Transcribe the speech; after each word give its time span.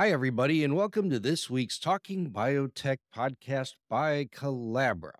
Hi, 0.00 0.12
everybody, 0.12 0.62
and 0.62 0.76
welcome 0.76 1.10
to 1.10 1.18
this 1.18 1.50
week's 1.50 1.76
Talking 1.76 2.30
Biotech 2.30 2.98
podcast 3.12 3.72
by 3.90 4.26
Colabra. 4.26 5.14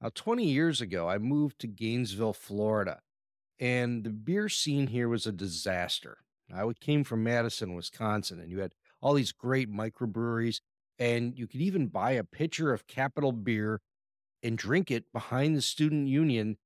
Now, 0.00 0.08
20 0.14 0.46
years 0.46 0.80
ago, 0.80 1.06
I 1.06 1.18
moved 1.18 1.58
to 1.58 1.66
Gainesville, 1.66 2.32
Florida, 2.32 3.00
and 3.60 4.04
the 4.04 4.08
beer 4.08 4.48
scene 4.48 4.86
here 4.86 5.10
was 5.10 5.26
a 5.26 5.32
disaster. 5.32 6.16
I 6.50 6.64
came 6.80 7.04
from 7.04 7.22
Madison, 7.22 7.74
Wisconsin, 7.74 8.40
and 8.40 8.50
you 8.50 8.60
had 8.60 8.72
all 9.02 9.12
these 9.12 9.32
great 9.32 9.70
microbreweries, 9.70 10.60
and 10.98 11.36
you 11.36 11.46
could 11.46 11.60
even 11.60 11.88
buy 11.88 12.12
a 12.12 12.24
pitcher 12.24 12.72
of 12.72 12.86
Capital 12.86 13.32
beer 13.32 13.82
and 14.42 14.56
drink 14.56 14.90
it 14.90 15.12
behind 15.12 15.54
the 15.54 15.60
student 15.60 16.08
union 16.08 16.56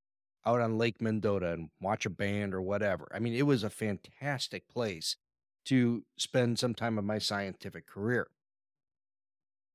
out 0.47 0.61
on 0.61 0.79
Lake 0.79 1.03
Mendota 1.03 1.51
and 1.51 1.71
watch 1.81 2.07
a 2.07 2.11
band 2.11 2.55
or 2.55 2.63
whatever. 2.63 3.09
I 3.13 3.19
mean, 3.19 3.35
it 3.35 3.43
was 3.43 3.65
a 3.65 3.71
fantastic 3.71 4.69
place 4.69 5.17
to 5.69 6.03
spend 6.17 6.59
some 6.59 6.75
time 6.75 6.97
of 6.97 7.05
my 7.05 7.19
scientific 7.19 7.87
career. 7.87 8.29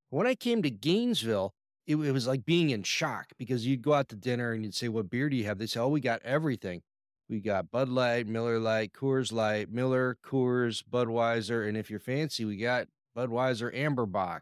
When 0.09 0.25
I 0.25 0.33
came 0.33 0.63
to 0.63 0.71
Gainesville, 0.71 1.53
it, 1.85 1.97
it, 1.97 2.11
was 2.11 2.27
like 2.27 2.45
being 2.45 2.71
in 2.71 2.81
shock 2.83 3.27
because 3.37 3.67
you'd 3.67 3.81
go 3.81 3.93
out 3.93 4.09
to 4.09 4.15
dinner 4.15 4.53
and 4.53 4.63
you'd 4.63 4.75
say, 4.75 4.89
What 4.89 5.09
beer 5.09 5.29
do 5.29 5.35
you 5.35 5.45
have? 5.45 5.59
They 5.59 5.67
say, 5.67 5.79
Oh, 5.79 5.89
we 5.89 6.01
got 6.01 6.21
everything. 6.23 6.81
We 7.29 7.41
got 7.41 7.71
Bud 7.71 7.89
Light, 7.89 8.27
Miller 8.27 8.59
Lite, 8.59 8.93
Coors 8.93 9.31
Light, 9.31 9.71
Miller, 9.71 10.17
Coors, 10.25 10.83
Budweiser. 10.83 11.67
And 11.67 11.77
if 11.77 11.89
you're 11.89 11.99
fancy, 11.99 12.45
we 12.45 12.57
got 12.57 12.87
Budweiser 13.15 13.73
Amberbach 13.75 14.41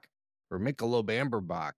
or 0.49 0.59
Michelob 0.59 1.05
Amberbach. 1.05 1.73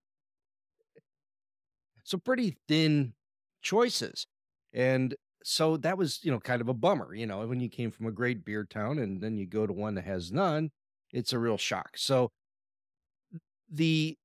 So 2.04 2.18
pretty 2.18 2.56
thin 2.68 3.14
choices. 3.62 4.26
And 4.72 5.14
so 5.46 5.76
that 5.76 5.98
was, 5.98 6.20
you 6.24 6.32
know, 6.32 6.40
kind 6.40 6.62
of 6.62 6.70
a 6.70 6.74
bummer, 6.74 7.14
you 7.14 7.26
know, 7.26 7.46
when 7.46 7.60
you 7.60 7.68
came 7.68 7.90
from 7.90 8.06
a 8.06 8.10
great 8.10 8.46
beer 8.46 8.64
town 8.64 8.98
and 8.98 9.20
then 9.20 9.36
you 9.36 9.46
go 9.46 9.66
to 9.66 9.72
one 9.74 9.94
that 9.94 10.04
has 10.04 10.32
none, 10.32 10.70
it's 11.12 11.34
a 11.34 11.38
real 11.38 11.58
shock. 11.58 11.90
So 11.96 12.30
the 13.70 14.16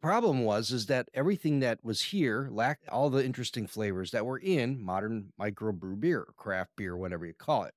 problem 0.00 0.44
was 0.44 0.72
is 0.72 0.86
that 0.86 1.10
everything 1.12 1.60
that 1.60 1.84
was 1.84 2.00
here 2.00 2.48
lacked 2.50 2.88
all 2.88 3.10
the 3.10 3.22
interesting 3.22 3.66
flavors 3.66 4.12
that 4.12 4.24
were 4.24 4.38
in 4.38 4.82
modern 4.82 5.34
microbrew 5.38 6.00
beer, 6.00 6.26
craft 6.38 6.70
beer, 6.74 6.96
whatever 6.96 7.26
you 7.26 7.34
call 7.34 7.64
it. 7.64 7.74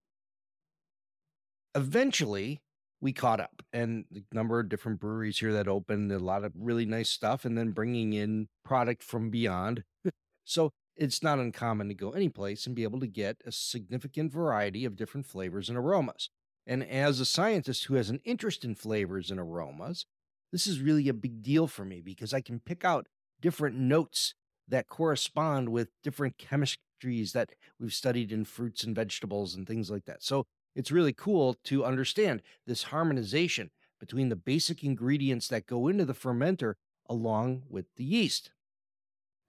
Eventually, 1.76 2.62
we 3.02 3.12
caught 3.12 3.42
up 3.42 3.62
and 3.74 4.06
the 4.10 4.24
number 4.32 4.58
of 4.58 4.70
different 4.70 5.02
breweries 5.02 5.40
here 5.40 5.52
that 5.52 5.68
opened, 5.68 6.14
a 6.14 6.20
lot 6.20 6.46
of 6.46 6.54
really 6.58 6.86
nice 6.86 7.10
stuff, 7.10 7.44
and 7.44 7.58
then 7.58 7.72
bringing 7.72 8.14
in 8.14 8.48
product 8.64 9.04
from 9.04 9.30
beyond. 9.30 9.84
so 10.46 10.72
it's 11.00 11.24
not 11.24 11.40
uncommon 11.40 11.88
to 11.88 11.94
go 11.94 12.12
any 12.12 12.28
place 12.28 12.68
and 12.68 12.76
be 12.76 12.84
able 12.84 13.00
to 13.00 13.08
get 13.08 13.38
a 13.46 13.52
significant 13.52 14.34
variety 14.34 14.84
of 14.84 14.98
different 14.98 15.26
flavors 15.26 15.70
and 15.70 15.78
aromas. 15.78 16.30
And 16.68 16.84
as 16.84 17.20
a 17.20 17.26
scientist 17.26 17.86
who 17.86 17.96
has 17.96 18.10
an 18.10 18.20
interest 18.26 18.66
in 18.66 18.76
flavors 18.76 19.32
and 19.32 19.40
aromas, 19.40 20.06
this 20.52 20.68
is 20.68 20.82
really 20.82 21.08
a 21.08 21.14
big 21.14 21.42
deal 21.42 21.68
for 21.68 21.86
me 21.86 22.02
because 22.02 22.34
I 22.34 22.42
can 22.42 22.60
pick 22.60 22.84
out 22.84 23.08
different 23.40 23.78
notes 23.78 24.34
that 24.68 24.90
correspond 24.90 25.70
with 25.70 25.90
different 26.04 26.38
chemistries 26.38 27.32
that 27.32 27.52
we've 27.80 27.94
studied 27.94 28.32
in 28.32 28.44
fruits 28.44 28.84
and 28.84 28.94
vegetables 28.94 29.56
and 29.56 29.66
things 29.66 29.90
like 29.90 30.06
that. 30.06 30.22
So 30.22 30.46
it's 30.76 30.92
really 30.92 31.14
cool 31.14 31.56
to 31.64 31.86
understand 31.86 32.42
this 32.68 32.84
harmonization 32.84 33.72
between 34.00 34.30
the 34.30 34.36
basic 34.36 34.84
ingredients 34.84 35.48
that 35.48 35.66
go 35.66 35.88
into 35.88 36.06
the 36.06 36.14
fermenter 36.14 36.74
along 37.10 37.64
with 37.70 37.86
the 37.96 38.04
yeast. 38.04 38.52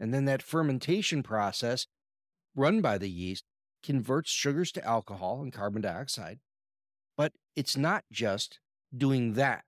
And 0.00 0.14
then 0.14 0.24
that 0.24 0.42
fermentation 0.42 1.22
process 1.22 1.86
run 2.56 2.80
by 2.80 2.98
the 2.98 3.10
yeast 3.10 3.44
converts 3.82 4.30
sugars 4.30 4.72
to 4.72 4.84
alcohol 4.84 5.42
and 5.42 5.52
carbon 5.52 5.82
dioxide. 5.82 6.40
But 7.16 7.32
it's 7.54 7.76
not 7.76 8.04
just 8.10 8.58
doing 8.96 9.34
that. 9.34 9.64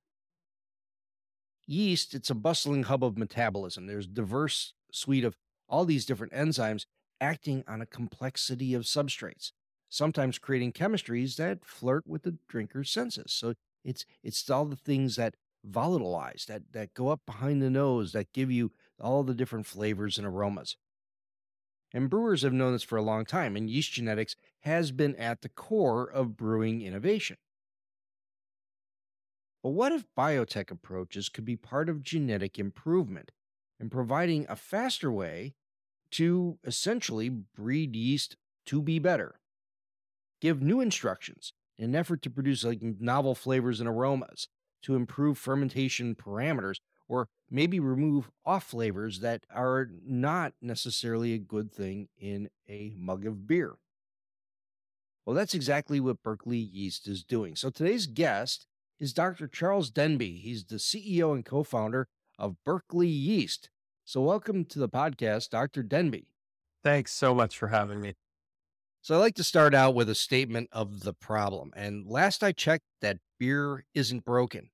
Yeast, 1.67 2.15
it's 2.15 2.31
a 2.31 2.35
bustling 2.35 2.85
hub 2.85 3.05
of 3.05 3.17
metabolism. 3.17 3.87
There's 3.87 4.07
diverse 4.07 4.75
suite 4.91 5.25
of 5.25 5.37
all 5.69 5.85
these 5.85 6.05
different 6.05 6.33
enzymes 6.33 6.87
acting 7.21 7.63
on 7.69 7.81
a 7.81 7.87
complexity 7.87 8.75
of 8.75 8.83
substrates, 8.83 9.53
sometimes 9.89 10.39
creating 10.39 10.73
chemistries 10.73 11.37
that 11.37 11.65
flirt 11.65 12.07
with 12.07 12.23
the 12.23 12.37
drinker's 12.49 12.91
senses. 12.91 13.33
So 13.33 13.55
it's 13.85 14.05
it's 14.23 14.49
all 14.51 14.65
the 14.65 14.77
things 14.77 15.17
that 15.17 15.35
volatilize, 15.67 16.47
that 16.47 16.73
that 16.73 16.95
go 16.95 17.09
up 17.09 17.21
behind 17.25 17.63
the 17.63 17.71
nose, 17.71 18.13
that 18.13 18.33
give 18.33 18.51
you 18.51 18.73
all 19.03 19.23
the 19.23 19.35
different 19.35 19.67
flavors 19.67 20.19
and 20.19 20.27
aromas. 20.27 20.77
And 21.93 22.09
brewers 22.09 22.43
have 22.43 22.53
known 22.53 22.73
this 22.73 22.83
for 22.83 22.97
a 22.97 23.03
long 23.03 23.25
time, 23.25 23.57
and 23.57 23.69
yeast 23.69 23.93
genetics 23.93 24.37
has 24.61 24.93
been 24.93 25.15
at 25.17 25.43
the 25.43 25.49
core 25.49 26.11
of 26.11 26.37
brewing 26.37 26.81
innovation. 26.81 27.37
But 29.63 29.71
what 29.71 29.93
if 29.93 30.07
biotech 30.19 30.71
approaches 30.71 31.29
could 31.29 31.45
be 31.45 31.57
part 31.57 31.89
of 31.89 32.03
genetic 32.03 32.59
improvement 32.59 33.31
and 33.79 33.91
providing 33.91 34.47
a 34.49 34.57
faster 34.57 35.11
way 35.11 35.55
to 36.13 36.59
essentially 36.65 37.29
breed 37.29 37.95
yeast 37.95 38.37
to 38.67 38.83
be 38.83 38.99
better? 38.99 39.41
Give 40.41 40.61
new 40.61 40.81
instructions 40.81 41.53
in 41.79 41.91
an 41.91 41.95
effort 41.95 42.23
to 42.23 42.31
produce 42.31 42.65
like 42.65 42.83
novel 42.83 43.35
flavors 43.35 43.81
and 43.81 43.89
aromas, 43.89 44.49
to 44.83 44.97
improve 44.97 45.39
fermentation 45.39 46.17
parameters, 46.17 46.81
or 47.13 47.29
maybe 47.51 47.79
remove 47.79 48.31
off 48.47 48.65
flavors 48.65 49.21
that 49.21 49.45
are 49.55 49.91
not 50.03 50.55
necessarily 50.63 51.35
a 51.35 51.39
good 51.39 51.71
thing 51.71 52.09
in 52.19 52.49
a 52.67 52.95
mug 52.97 53.27
of 53.27 53.47
beer. 53.47 53.75
Well, 55.27 55.37
that's 55.37 55.53
exactly 55.53 56.01
what 56.01 56.23
Berkeley 56.23 56.57
Yeast 56.57 57.07
is 57.07 57.23
doing. 57.23 57.55
So 57.55 57.69
today's 57.69 58.07
guest 58.07 58.67
is 58.99 59.13
Dr. 59.13 59.47
Charles 59.47 59.91
Denby. 59.91 60.39
He's 60.39 60.65
the 60.65 60.77
CEO 60.77 61.35
and 61.35 61.45
co 61.45 61.63
founder 61.63 62.09
of 62.39 62.57
Berkeley 62.65 63.09
Yeast. 63.09 63.69
So, 64.07 64.23
welcome 64.23 64.65
to 64.65 64.79
the 64.79 64.89
podcast, 64.89 65.51
Dr. 65.51 65.83
Denby. 65.83 66.29
Thanks 66.83 67.13
so 67.13 67.35
much 67.35 67.57
for 67.57 67.69
having 67.69 68.01
me. 68.01 68.15
So, 69.03 69.15
I 69.15 69.19
like 69.19 69.35
to 69.37 69.45
start 69.45 69.75
out 69.75 69.95
with 69.95 70.09
a 70.09 70.15
statement 70.15 70.71
of 70.73 71.01
the 71.01 71.13
problem. 71.13 71.73
And 71.77 72.07
last 72.07 72.43
I 72.43 72.53
checked, 72.53 72.85
that 73.01 73.19
beer 73.39 73.85
isn't 73.95 74.25
broken. 74.25 74.71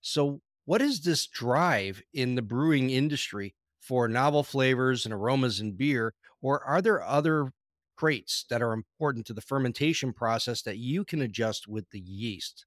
So, 0.00 0.40
what 0.70 0.80
is 0.80 1.00
this 1.00 1.26
drive 1.26 2.00
in 2.14 2.36
the 2.36 2.42
brewing 2.42 2.90
industry 2.90 3.56
for 3.80 4.06
novel 4.06 4.44
flavors 4.44 5.04
and 5.04 5.12
aromas 5.12 5.58
in 5.58 5.72
beer? 5.72 6.14
Or 6.40 6.62
are 6.62 6.80
there 6.80 7.02
other 7.02 7.50
traits 7.98 8.44
that 8.50 8.62
are 8.62 8.72
important 8.72 9.26
to 9.26 9.34
the 9.34 9.40
fermentation 9.40 10.12
process 10.12 10.62
that 10.62 10.76
you 10.76 11.04
can 11.04 11.22
adjust 11.22 11.66
with 11.66 11.90
the 11.90 11.98
yeast? 11.98 12.66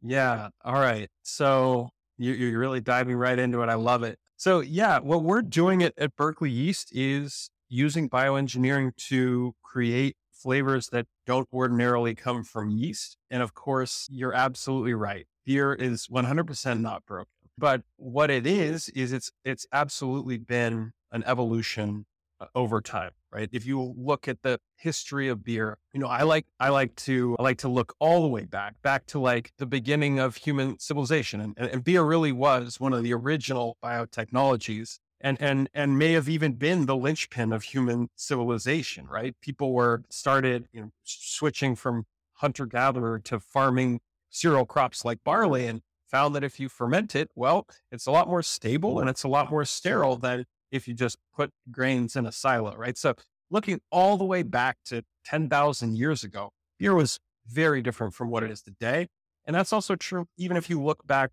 Yeah. 0.00 0.48
All 0.64 0.80
right. 0.80 1.10
So 1.20 1.90
you, 2.16 2.32
you're 2.32 2.58
really 2.58 2.80
diving 2.80 3.16
right 3.16 3.38
into 3.38 3.60
it. 3.60 3.68
I 3.68 3.74
love 3.74 4.02
it. 4.02 4.18
So, 4.38 4.60
yeah, 4.60 5.00
what 5.00 5.22
we're 5.22 5.42
doing 5.42 5.82
at, 5.82 5.92
at 5.98 6.16
Berkeley 6.16 6.50
Yeast 6.50 6.96
is 6.96 7.50
using 7.68 8.08
bioengineering 8.08 8.96
to 9.08 9.52
create 9.62 10.16
flavors 10.32 10.88
that 10.92 11.04
don't 11.26 11.46
ordinarily 11.52 12.14
come 12.14 12.42
from 12.42 12.70
yeast. 12.70 13.18
And 13.30 13.42
of 13.42 13.52
course, 13.52 14.08
you're 14.10 14.32
absolutely 14.32 14.94
right 14.94 15.26
beer 15.50 15.74
is 15.74 16.06
100% 16.06 16.80
not 16.80 17.04
broken. 17.06 17.26
But 17.58 17.82
what 17.96 18.30
it 18.30 18.46
is 18.46 18.88
is 18.90 19.12
it's 19.12 19.32
it's 19.44 19.66
absolutely 19.72 20.38
been 20.38 20.92
an 21.10 21.24
evolution 21.26 22.06
uh, 22.40 22.46
over 22.54 22.80
time, 22.80 23.10
right? 23.32 23.48
If 23.52 23.66
you 23.66 23.94
look 23.98 24.28
at 24.28 24.42
the 24.42 24.60
history 24.76 25.26
of 25.26 25.42
beer, 25.42 25.76
you 25.92 25.98
know, 25.98 26.06
I 26.06 26.22
like 26.22 26.46
I 26.60 26.68
like 26.68 26.94
to 27.06 27.36
I 27.38 27.42
like 27.42 27.58
to 27.58 27.68
look 27.68 27.94
all 27.98 28.22
the 28.22 28.28
way 28.28 28.44
back, 28.44 28.80
back 28.82 29.06
to 29.06 29.18
like 29.18 29.52
the 29.58 29.66
beginning 29.66 30.20
of 30.20 30.36
human 30.36 30.78
civilization, 30.78 31.40
and, 31.40 31.54
and 31.58 31.82
beer 31.82 32.04
really 32.04 32.32
was 32.32 32.78
one 32.78 32.92
of 32.92 33.02
the 33.02 33.12
original 33.12 33.76
biotechnologies, 33.82 35.00
and 35.20 35.36
and 35.40 35.68
and 35.74 35.98
may 35.98 36.12
have 36.12 36.28
even 36.28 36.52
been 36.52 36.86
the 36.86 36.96
linchpin 36.96 37.52
of 37.52 37.64
human 37.64 38.08
civilization, 38.14 39.06
right? 39.06 39.34
People 39.42 39.74
were 39.74 40.04
started, 40.10 40.68
you 40.72 40.80
know, 40.80 40.90
switching 41.02 41.74
from 41.74 42.06
hunter 42.34 42.66
gatherer 42.66 43.18
to 43.18 43.38
farming 43.38 44.00
cereal 44.30 44.64
crops 44.64 45.04
like 45.04 45.18
barley 45.24 45.66
and 45.66 45.82
found 46.08 46.34
that 46.34 46.44
if 46.44 46.58
you 46.58 46.68
ferment 46.68 47.14
it, 47.14 47.30
well, 47.34 47.66
it's 47.92 48.06
a 48.06 48.10
lot 48.10 48.28
more 48.28 48.42
stable 48.42 48.98
and 49.00 49.08
it's 49.08 49.22
a 49.22 49.28
lot 49.28 49.50
more 49.50 49.64
sterile 49.64 50.16
than 50.16 50.44
if 50.70 50.88
you 50.88 50.94
just 50.94 51.18
put 51.34 51.50
grains 51.70 52.16
in 52.16 52.26
a 52.26 52.32
silo, 52.32 52.74
right? 52.76 52.96
So 52.96 53.14
looking 53.50 53.80
all 53.90 54.16
the 54.16 54.24
way 54.24 54.42
back 54.42 54.78
to 54.86 55.02
10,000 55.24 55.96
years 55.96 56.24
ago, 56.24 56.50
beer 56.78 56.94
was 56.94 57.18
very 57.46 57.82
different 57.82 58.14
from 58.14 58.30
what 58.30 58.42
it 58.42 58.50
is 58.50 58.62
today. 58.62 59.08
And 59.44 59.54
that's 59.54 59.72
also 59.72 59.96
true 59.96 60.26
even 60.36 60.56
if 60.56 60.70
you 60.70 60.82
look 60.82 61.06
back 61.06 61.30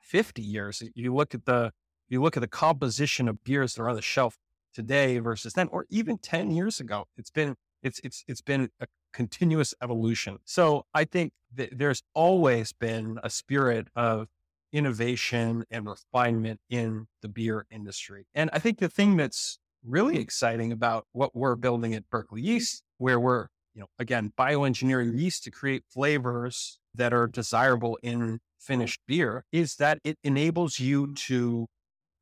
50 0.00 0.42
years. 0.42 0.82
You 0.94 1.14
look 1.14 1.34
at 1.34 1.44
the 1.44 1.72
you 2.08 2.20
look 2.20 2.36
at 2.36 2.40
the 2.40 2.48
composition 2.48 3.28
of 3.28 3.44
beers 3.44 3.74
that 3.74 3.82
are 3.82 3.88
on 3.88 3.94
the 3.94 4.02
shelf 4.02 4.36
today 4.74 5.18
versus 5.18 5.52
then, 5.52 5.68
or 5.70 5.86
even 5.90 6.18
10 6.18 6.50
years 6.50 6.80
ago. 6.80 7.06
It's 7.16 7.30
been 7.30 7.54
it's 7.82 8.00
it's 8.02 8.24
it's 8.26 8.40
been 8.40 8.70
a 8.80 8.86
continuous 9.12 9.74
evolution. 9.82 10.38
So 10.44 10.84
I 10.94 11.04
think 11.04 11.32
that 11.54 11.78
there's 11.78 12.02
always 12.14 12.72
been 12.72 13.18
a 13.22 13.30
spirit 13.30 13.88
of 13.96 14.28
innovation 14.72 15.64
and 15.70 15.86
refinement 15.86 16.60
in 16.70 17.06
the 17.22 17.28
beer 17.28 17.66
industry. 17.70 18.26
And 18.34 18.50
I 18.52 18.58
think 18.58 18.78
the 18.78 18.88
thing 18.88 19.16
that's 19.16 19.58
really 19.84 20.18
exciting 20.18 20.72
about 20.72 21.06
what 21.12 21.34
we're 21.34 21.56
building 21.56 21.94
at 21.94 22.08
Berkeley 22.10 22.42
Yeast, 22.42 22.82
where 22.98 23.18
we're, 23.18 23.48
you 23.74 23.80
know, 23.80 23.88
again, 23.98 24.32
bioengineering 24.38 25.18
yeast 25.18 25.44
to 25.44 25.50
create 25.50 25.84
flavors 25.88 26.78
that 26.94 27.12
are 27.12 27.26
desirable 27.26 27.98
in 28.02 28.40
finished 28.58 29.00
beer, 29.06 29.44
is 29.52 29.76
that 29.76 29.98
it 30.04 30.18
enables 30.22 30.78
you 30.78 31.14
to 31.14 31.66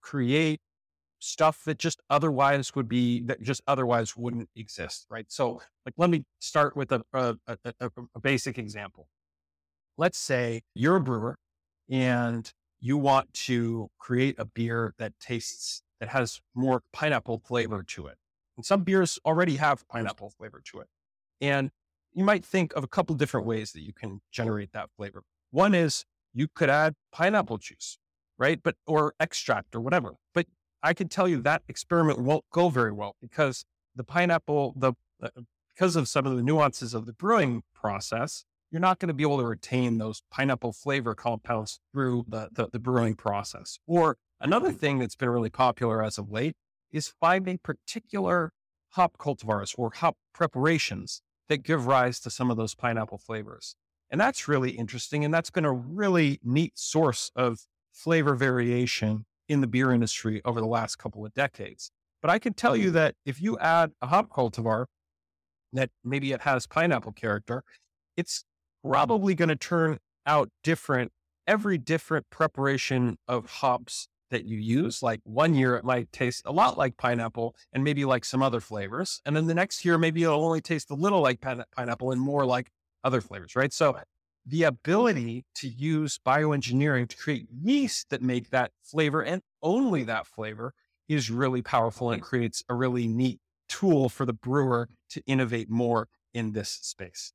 create 0.00 0.61
stuff 1.19 1.65
that 1.65 1.79
just 1.79 2.00
otherwise 2.11 2.75
would 2.75 2.88
be 2.88 3.23
that 3.23 3.43
just 3.43 3.61
otherwise 3.67 4.17
wouldn't 4.17 4.49
exist 4.56 5.06
right? 5.11 5.26
So 5.29 5.61
like 5.85 5.94
let 5.97 6.11
me 6.11 6.25
start 6.41 6.76
with 6.76 6.93
a, 6.93 7.03
a, 7.12 7.37
a, 7.47 7.91
a 8.15 8.20
basic 8.20 8.59
example. 8.59 9.09
Let's 9.97 10.19
say 10.19 10.62
you're 10.75 10.97
a 10.97 11.00
brewer 11.00 11.38
and 11.91 12.50
you 12.81 12.97
want 12.97 13.32
to 13.35 13.91
create 13.99 14.37
a 14.38 14.44
beer 14.44 14.94
that 14.99 15.12
tastes 15.20 15.82
that 16.00 16.11
has 16.11 16.41
more 16.55 16.82
pineapple 16.93 17.43
flavor 17.44 17.82
to 17.82 18.06
it. 18.06 18.17
And 18.56 18.65
some 18.65 18.85
beers 18.85 19.19
already 19.25 19.56
have 19.56 19.87
pineapple 19.88 20.31
flavor 20.31 20.62
to 20.67 20.81
it. 20.81 20.87
And 21.41 21.70
you 22.12 22.25
might 22.25 22.44
think 22.44 22.73
of 22.75 22.85
a 22.85 22.88
couple 22.88 23.17
different 23.17 23.47
ways 23.47 23.73
that 23.73 23.81
you 23.81 23.93
can 23.93 24.20
generate 24.31 24.73
that 24.73 24.91
flavor. 24.97 25.23
One 25.50 25.75
is 25.75 26.05
you 26.32 26.47
could 26.55 26.70
add 26.70 26.94
pineapple 27.11 27.59
juice 27.59 27.99
right? 28.38 28.61
But 28.62 28.76
or 28.87 29.15
extract 29.20 29.75
or 29.75 29.81
whatever. 29.81 30.15
But 30.32 30.47
I 30.83 30.95
can 30.95 31.09
tell 31.09 31.29
you 31.29 31.41
that 31.43 31.63
experiment 31.69 32.19
won't 32.21 32.45
go 32.53 32.69
very 32.69 32.93
well 32.93 33.17
because 33.21 33.65
the 33.95 34.05
pineapple, 34.05 34.75
the 34.77 34.93
uh, 35.23 35.29
because 35.75 35.97
of 35.97 36.09
some 36.09 36.27
of 36.27 36.37
the 36.37 36.43
nuances 36.43 36.93
of 36.93 37.07
the 37.07 37.13
brewing 37.13 37.63
process, 37.73 38.45
you're 38.71 38.81
not 38.81 38.99
going 38.99 39.09
to 39.09 39.15
be 39.15 39.23
able 39.23 39.39
to 39.39 39.45
retain 39.45 39.99
those 39.99 40.23
pineapple 40.31 40.73
flavor 40.73 41.15
compounds 41.15 41.79
through 41.93 42.25
the, 42.29 42.49
the, 42.53 42.69
the 42.73 42.79
brewing 42.79 43.15
process. 43.15 43.79
Or 43.87 44.17
another 44.41 44.73
thing 44.73 44.99
that's 44.99 45.15
been 45.15 45.29
really 45.29 45.51
popular 45.51 46.03
as 46.03 46.19
of 46.19 46.31
late 46.31 46.57
is 46.91 47.13
finding 47.21 47.59
particular 47.59 48.53
hop 48.91 49.19
cultivars 49.19 49.75
or 49.79 49.93
hop 49.95 50.17
preparations 50.35 51.23
that 51.49 51.63
give 51.63 51.87
rise 51.87 52.19
to 52.21 52.31
some 52.31 52.51
of 52.51 52.57
those 52.57 52.75
pineapple 52.75 53.19
flavors. 53.19 53.77
And 54.11 54.21
that's 54.21 54.49
really 54.49 54.73
interesting. 54.73 55.25
And 55.25 55.33
that's 55.33 55.51
been 55.51 55.65
a 55.65 55.73
really 55.73 56.41
neat 56.43 56.79
source 56.79 57.31
of 57.37 57.67
flavor 57.93 58.35
variation 58.35 59.27
in 59.49 59.61
the 59.61 59.67
beer 59.67 59.93
industry 59.93 60.41
over 60.45 60.61
the 60.61 60.67
last 60.67 60.97
couple 60.97 61.25
of 61.25 61.35
decades. 61.35 61.91
But 62.21 62.31
I 62.31 62.39
can 62.39 62.53
tell 62.53 62.77
you 62.77 62.87
mm-hmm. 62.87 62.95
that 62.95 63.15
if 63.25 63.41
you 63.41 63.59
add 63.59 63.93
a 64.03 64.09
hop 64.09 64.31
cultivar 64.31 64.87
that 65.73 65.91
maybe 66.05 66.33
it 66.33 66.43
has 66.43 66.67
pineapple 66.67 67.12
character, 67.12 67.62
it's 68.17 68.41
mm-hmm. 68.41 68.91
probably 68.91 69.35
going 69.35 69.49
to 69.49 69.56
turn 69.56 69.99
out 70.27 70.50
different 70.62 71.12
every 71.47 71.79
different 71.79 72.29
preparation 72.29 73.17
of 73.27 73.47
hops 73.47 74.06
that 74.31 74.45
you 74.45 74.59
use. 74.59 75.03
Like 75.03 75.21
one 75.25 75.55
year, 75.55 75.77
it 75.77 75.85
might 75.85 76.12
taste 76.12 76.43
a 76.44 76.53
lot 76.53 76.77
like 76.77 76.99
pineapple 76.99 77.56
and 77.73 77.83
maybe 77.83 78.05
like 78.05 78.25
some 78.27 78.43
other 78.43 78.61
flavors. 78.61 79.23
And 79.25 79.35
then 79.35 79.47
the 79.47 79.55
next 79.55 79.85
year, 79.85 79.97
maybe 79.97 80.23
it'll 80.23 80.44
only 80.44 80.61
taste 80.61 80.91
a 80.91 80.94
little 80.94 81.23
like 81.23 81.41
pine- 81.41 81.65
pineapple 81.75 82.12
and 82.12 82.21
more 82.21 82.44
like 82.44 82.71
other 83.03 83.23
flavors, 83.23 83.56
right? 83.56 83.73
So 83.73 83.97
the 84.49 84.62
mm-hmm. 84.62 84.69
ability 84.69 85.45
to 85.56 85.69
use 85.69 86.19
bioengineering 86.27 87.09
to 87.09 87.17
create 87.17 87.47
yeast 87.50 88.11
that 88.11 88.23
make 88.23 88.50
that 88.50 88.73
flavor 88.83 89.23
and 89.23 89.43
only 89.62 90.05
that 90.05 90.27
flavor 90.27 90.75
is 91.09 91.31
really 91.31 91.62
powerful 91.62 92.11
and 92.11 92.23
creates 92.23 92.62
a 92.69 92.75
really 92.75 93.06
neat 93.06 93.41
tool 93.69 94.09
for 94.09 94.27
the 94.27 94.33
brewer 94.33 94.89
to 95.11 95.23
innovate 95.27 95.71
more 95.71 96.09
in 96.35 96.53
this 96.53 96.69
space. 96.69 97.33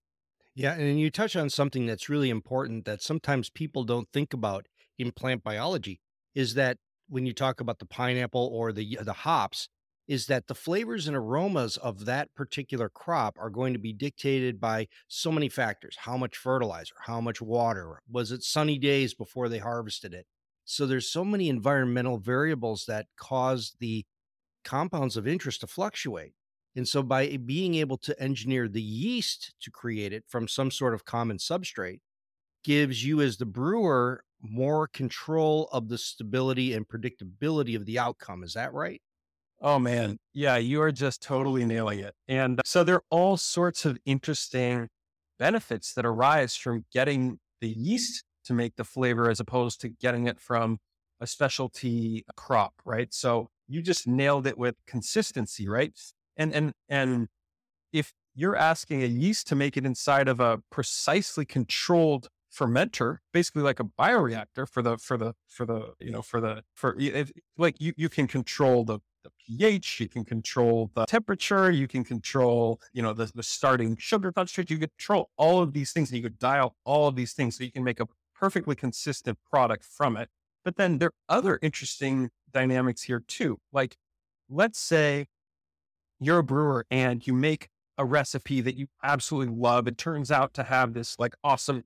Yeah, 0.55 0.73
and 0.75 0.99
you 0.99 1.09
touch 1.09 1.35
on 1.35 1.49
something 1.49 1.87
that's 1.87 2.09
really 2.09 2.29
important 2.29 2.85
that 2.85 3.01
sometimes 3.01 3.49
people 3.49 3.83
don't 3.83 4.07
think 4.13 4.33
about 4.33 4.67
in 4.99 5.11
plant 5.11 5.43
biology 5.43 5.99
is 6.35 6.53
that 6.53 6.77
when 7.09 7.25
you 7.25 7.33
talk 7.33 7.59
about 7.59 7.79
the 7.79 7.85
pineapple 7.85 8.49
or 8.53 8.71
the 8.71 8.99
the 9.01 9.13
hops, 9.13 9.67
is 10.07 10.27
that 10.27 10.47
the 10.47 10.55
flavors 10.55 11.07
and 11.07 11.15
aromas 11.15 11.77
of 11.77 12.05
that 12.05 12.33
particular 12.35 12.89
crop 12.89 13.37
are 13.39 13.49
going 13.49 13.73
to 13.73 13.79
be 13.79 13.93
dictated 13.93 14.59
by 14.59 14.87
so 15.07 15.31
many 15.31 15.47
factors 15.49 15.95
how 15.99 16.17
much 16.17 16.37
fertilizer 16.37 16.95
how 17.01 17.21
much 17.21 17.41
water 17.41 17.99
was 18.09 18.31
it 18.31 18.43
sunny 18.43 18.77
days 18.77 19.13
before 19.13 19.49
they 19.49 19.59
harvested 19.59 20.13
it? 20.13 20.25
So 20.65 20.85
there's 20.85 21.11
so 21.11 21.25
many 21.25 21.49
environmental 21.49 22.17
variables 22.17 22.85
that 22.87 23.07
cause 23.17 23.75
the 23.79 24.05
compounds 24.63 25.17
of 25.17 25.27
interest 25.27 25.61
to 25.61 25.67
fluctuate. 25.67 26.33
And 26.75 26.87
so 26.87 27.03
by 27.03 27.37
being 27.37 27.75
able 27.75 27.97
to 27.97 28.19
engineer 28.21 28.67
the 28.67 28.81
yeast 28.81 29.53
to 29.61 29.71
create 29.71 30.13
it 30.13 30.23
from 30.27 30.47
some 30.47 30.71
sort 30.71 30.93
of 30.93 31.05
common 31.05 31.37
substrate 31.37 31.99
gives 32.63 33.05
you 33.05 33.21
as 33.21 33.37
the 33.37 33.45
brewer 33.45 34.23
more 34.41 34.87
control 34.87 35.69
of 35.71 35.89
the 35.89 35.97
stability 35.97 36.73
and 36.73 36.87
predictability 36.87 37.75
of 37.75 37.85
the 37.85 37.99
outcome 37.99 38.43
is 38.43 38.53
that 38.53 38.73
right 38.73 39.01
Oh 39.65 39.79
man. 39.79 40.17
Yeah, 40.33 40.57
you 40.57 40.81
are 40.81 40.91
just 40.91 41.21
totally 41.21 41.63
nailing 41.63 41.99
it. 41.99 42.13
And 42.27 42.59
uh, 42.59 42.63
so 42.65 42.83
there 42.83 42.95
are 42.95 43.03
all 43.09 43.37
sorts 43.37 43.85
of 43.85 43.97
interesting 44.05 44.89
benefits 45.39 45.93
that 45.93 46.05
arise 46.05 46.57
from 46.57 46.83
getting 46.93 47.39
the 47.61 47.69
yeast 47.69 48.25
to 48.43 48.53
make 48.53 48.75
the 48.75 48.83
flavor 48.83 49.29
as 49.29 49.39
opposed 49.39 49.79
to 49.81 49.87
getting 49.87 50.27
it 50.27 50.37
from 50.37 50.79
a 51.21 51.27
specialty 51.27 52.25
crop, 52.35 52.73
right? 52.83 53.13
So 53.13 53.47
you 53.69 53.81
just 53.81 54.05
nailed 54.05 54.45
it 54.47 54.57
with 54.57 54.75
consistency, 54.85 55.69
right? 55.69 55.97
And 56.35 56.53
and 56.53 56.73
and 56.89 57.27
if 57.93 58.11
you're 58.35 58.57
asking 58.57 59.01
a 59.01 59.07
yeast 59.07 59.47
to 59.47 59.55
make 59.55 59.77
it 59.77 59.85
inside 59.85 60.27
of 60.27 60.41
a 60.41 60.59
precisely 60.71 61.45
controlled 61.45 62.27
fermenter, 62.53 63.19
basically 63.31 63.61
like 63.61 63.79
a 63.79 63.85
bioreactor 63.85 64.67
for 64.67 64.81
the 64.81 64.97
for 64.97 65.17
the 65.17 65.35
for 65.47 65.65
the 65.65 65.93
you 66.01 66.11
know 66.11 66.21
for 66.21 66.41
the 66.41 66.63
for 66.75 66.97
if, 66.99 67.31
like 67.57 67.79
you 67.79 67.93
you 67.95 68.09
can 68.09 68.27
control 68.27 68.83
the 68.83 68.99
the 69.23 69.31
pH, 69.45 69.99
you 69.99 70.09
can 70.09 70.23
control 70.25 70.91
the 70.95 71.05
temperature, 71.05 71.71
you 71.71 71.87
can 71.87 72.03
control, 72.03 72.79
you 72.93 73.01
know, 73.01 73.13
the, 73.13 73.31
the 73.33 73.43
starting 73.43 73.95
sugar 73.97 74.31
concentration, 74.31 74.79
you 74.79 74.87
control 74.87 75.29
all 75.37 75.61
of 75.61 75.73
these 75.73 75.91
things 75.91 76.09
and 76.09 76.17
you 76.17 76.23
could 76.23 76.39
dial 76.39 76.75
all 76.85 77.07
of 77.07 77.15
these 77.15 77.33
things 77.33 77.57
so 77.57 77.63
you 77.63 77.71
can 77.71 77.83
make 77.83 77.99
a 77.99 78.07
perfectly 78.35 78.75
consistent 78.75 79.37
product 79.49 79.83
from 79.83 80.17
it. 80.17 80.29
But 80.63 80.77
then 80.77 80.97
there 80.97 81.09
are 81.29 81.37
other 81.37 81.59
interesting 81.61 82.29
dynamics 82.51 83.03
here 83.03 83.23
too. 83.27 83.59
Like, 83.71 83.97
let's 84.49 84.79
say 84.79 85.27
you're 86.19 86.39
a 86.39 86.43
brewer 86.43 86.85
and 86.89 87.25
you 87.25 87.33
make 87.33 87.69
a 87.97 88.05
recipe 88.05 88.61
that 88.61 88.75
you 88.75 88.87
absolutely 89.03 89.55
love. 89.55 89.87
It 89.87 89.97
turns 89.97 90.31
out 90.31 90.53
to 90.55 90.63
have 90.63 90.93
this 90.93 91.17
like 91.19 91.35
awesome, 91.43 91.83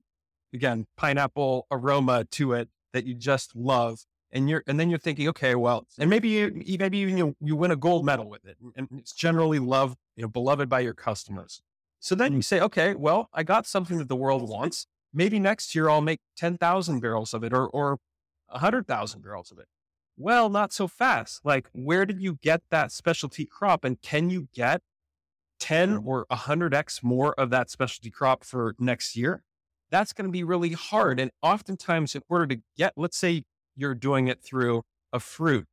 again, 0.54 0.86
pineapple 0.96 1.68
aroma 1.72 2.26
to 2.32 2.54
it 2.54 2.70
that 2.94 3.06
you 3.06 3.14
just 3.14 3.56
love 3.56 4.06
and 4.32 4.50
you're 4.50 4.64
and 4.68 4.80
then 4.80 4.90
you're 4.90 5.00
thinking 5.00 5.28
okay 5.30 5.56
well 5.56 5.86
and 6.00 6.10
maybe 6.10 6.30
you 6.30 6.64
maybe 6.80 6.98
even 6.98 7.18
you, 7.18 7.36
you 7.40 7.56
win 7.56 7.72
a 7.72 7.76
gold 7.76 8.06
medal 8.06 8.30
with 8.30 8.46
it 8.46 8.58
and 8.76 8.88
it's 8.98 9.14
generally 9.14 9.60
loved 9.60 9.98
you 10.16 10.22
know 10.22 10.28
beloved 10.28 10.70
by 10.70 10.80
your 10.80 10.94
customers. 10.94 11.62
So 12.00 12.14
then 12.14 12.34
you 12.34 12.40
mm. 12.40 12.44
say 12.44 12.60
okay 12.62 12.94
well 12.94 13.30
i 13.34 13.44
got 13.44 13.66
something 13.66 13.98
that 13.98 14.10
the 14.10 14.16
world 14.16 14.48
wants. 14.50 14.88
Maybe 15.14 15.40
next 15.40 15.74
year 15.74 15.90
i'll 15.90 16.02
make 16.02 16.20
10,000 16.38 17.00
barrels 17.00 17.34
of 17.34 17.44
it 17.44 17.54
or 17.54 17.68
or 17.68 18.00
100,000 18.50 19.22
barrels 19.22 19.52
of 19.52 19.60
it. 19.60 19.66
Well 20.18 20.50
not 20.50 20.74
so 20.74 20.88
fast. 20.88 21.42
Like 21.44 21.70
where 21.74 22.06
did 22.06 22.22
you 22.22 22.38
get 22.42 22.62
that 22.70 22.92
specialty 22.92 23.46
crop 23.46 23.84
and 23.84 24.02
can 24.02 24.30
you 24.30 24.50
get 24.54 24.82
10 25.60 26.04
or 26.06 26.26
100x 26.32 27.04
more 27.04 27.34
of 27.34 27.50
that 27.50 27.70
specialty 27.70 28.12
crop 28.12 28.44
for 28.44 28.76
next 28.78 29.16
year? 29.16 29.44
That's 29.90 30.12
going 30.12 30.28
to 30.28 30.32
be 30.32 30.44
really 30.44 30.74
hard 30.74 31.20
and 31.20 31.32
oftentimes 31.42 32.14
in 32.14 32.22
order 32.28 32.46
to 32.48 32.62
get 32.78 32.94
let's 32.98 33.18
say 33.18 33.46
you're 33.78 33.96
doing 33.96 34.28
it 34.28 34.42
through 34.42 34.84
a 35.14 35.20
fruit, 35.20 35.68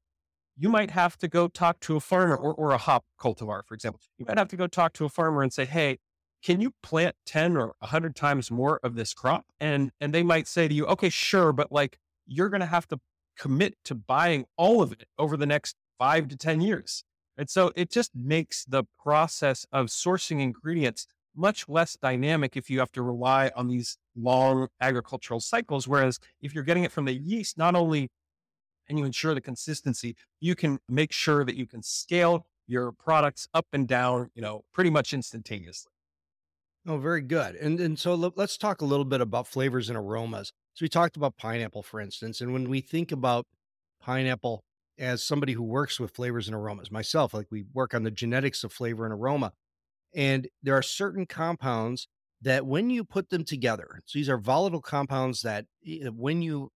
you 0.57 0.69
might 0.69 0.93
have 0.93 1.17
to 1.19 1.29
go 1.29 1.49
talk 1.49 1.81
to 1.81 1.97
a 1.97 2.01
farmer 2.01 2.37
or, 2.37 2.55
or 2.55 2.71
a 2.71 2.79
hop 2.79 3.05
cultivar, 3.21 3.63
for 3.67 3.75
example. 3.75 4.01
You 4.19 4.27
might 4.27 4.39
have 4.39 4.49
to 4.49 4.57
go 4.57 4.67
talk 4.67 4.93
to 4.95 5.05
a 5.05 5.09
farmer 5.09 5.43
and 5.43 5.53
say, 5.53 5.65
hey, 5.65 5.99
can 6.45 6.61
you 6.61 6.75
plant 6.83 7.17
10 7.27 7.57
or 7.57 7.75
100 7.79 8.15
times 8.15 8.51
more 8.51 8.79
of 8.83 8.95
this 8.95 9.15
crop? 9.15 9.47
And, 9.59 9.91
and 10.01 10.13
they 10.13 10.23
might 10.23 10.47
say 10.47 10.69
to 10.69 10.75
you, 10.75 10.87
okay, 10.87 11.09
sure, 11.09 11.53
but 11.53 11.73
like 11.73 11.99
you're 12.27 12.51
going 12.51 12.61
to 12.61 12.67
have 12.67 12.87
to 12.89 12.99
commit 13.39 13.75
to 13.85 13.95
buying 13.95 14.45
all 14.57 14.83
of 14.83 14.93
it 14.93 15.05
over 15.19 15.37
the 15.37 15.47
next 15.47 15.75
five 15.99 16.29
to 16.29 16.37
10 16.37 16.61
years. 16.61 17.03
And 17.37 17.51
so 17.51 17.73
it 17.75 17.91
just 17.91 18.13
makes 18.15 18.65
the 18.65 18.85
process 19.03 19.67
of 19.73 19.87
sourcing 19.87 20.41
ingredients 20.41 21.07
much 21.37 21.69
less 21.69 21.97
dynamic 21.97 22.57
if 22.57 22.71
you 22.71 22.79
have 22.79 22.93
to 22.93 23.03
rely 23.03 23.51
on 23.57 23.69
these 23.69 23.97
long 24.17 24.69
agricultural 24.81 25.41
cycles. 25.41 25.89
Whereas 25.89 26.19
if 26.41 26.55
you're 26.55 26.65
getting 26.65 26.85
it 26.85 26.93
from 26.93 27.05
the 27.05 27.15
yeast, 27.15 27.59
not 27.59 27.75
only 27.75 28.09
can 28.87 28.99
you 28.99 29.05
ensure 29.05 29.35
the 29.35 29.41
consistency, 29.41 30.17
you 30.41 30.55
can 30.55 30.79
make 30.89 31.13
sure 31.13 31.45
that 31.45 31.57
you 31.57 31.67
can 31.67 31.83
scale 31.83 32.47
your 32.67 32.93
products 32.93 33.49
up 33.55 33.67
and 33.73 33.89
down, 33.89 34.31
you 34.35 34.43
know, 34.43 34.65
pretty 34.73 34.91
much 34.91 35.13
instantaneously. 35.13 35.91
Oh, 36.87 36.99
very 36.99 37.23
good. 37.23 37.57
And 37.57 37.81
and 37.81 37.99
so 37.99 38.15
let's 38.15 38.59
talk 38.59 38.83
a 38.83 38.85
little 38.85 39.07
bit 39.07 39.21
about 39.21 39.47
flavors 39.47 39.89
and 39.89 39.97
aromas. 39.97 40.53
So 40.75 40.85
we 40.85 40.89
talked 40.89 41.17
about 41.17 41.37
pineapple, 41.37 41.83
for 41.83 42.01
instance, 42.01 42.41
and 42.41 42.53
when 42.53 42.69
we 42.69 42.81
think 42.81 43.11
about 43.11 43.47
pineapple 44.01 44.65
as 44.99 45.23
somebody 45.23 45.55
who 45.55 45.63
works 45.63 45.99
with 45.99 46.11
flavors 46.15 46.47
and 46.47 46.55
aromas, 46.55 46.91
myself, 46.91 47.33
like 47.33 47.47
we 47.51 47.65
work 47.73 47.95
on 47.95 48.03
the 48.03 48.11
genetics 48.11 48.65
of 48.65 48.73
flavor 48.73 49.05
and 49.05 49.15
aroma, 49.15 49.53
and 50.15 50.49
there 50.63 50.77
are 50.77 50.83
certain 50.83 51.27
compounds 51.27 52.09
that 52.43 52.67
when 52.67 52.91
you 52.91 53.05
put 53.05 53.31
them 53.31 53.45
together, 53.45 54.01
so 54.05 54.19
these 54.19 54.29
are 54.29 54.39
volatile 54.39 54.83
compounds 54.83 55.43
that 55.43 55.65
when 55.83 56.43
you 56.43 56.71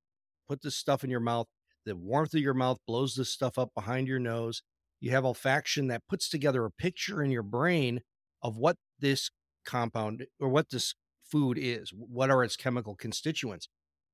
put 0.48 0.62
this 0.62 0.76
stuff 0.76 1.04
in 1.04 1.10
your 1.10 1.20
mouth, 1.20 1.46
the 1.84 1.94
warmth 1.94 2.34
of 2.34 2.40
your 2.40 2.54
mouth 2.54 2.78
blows 2.86 3.14
this 3.14 3.30
stuff 3.30 3.58
up 3.58 3.70
behind 3.74 4.08
your 4.08 4.18
nose. 4.18 4.62
You 5.00 5.12
have 5.12 5.24
olfaction 5.24 5.88
that 5.88 6.02
puts 6.08 6.28
together 6.28 6.64
a 6.64 6.70
picture 6.70 7.22
in 7.22 7.30
your 7.30 7.42
brain 7.42 8.00
of 8.42 8.56
what 8.56 8.76
this 8.98 9.30
compound 9.64 10.26
or 10.40 10.48
what 10.48 10.70
this 10.70 10.94
food 11.22 11.58
is, 11.60 11.92
what 11.94 12.30
are 12.30 12.42
its 12.42 12.56
chemical 12.56 12.96
constituents. 12.96 13.68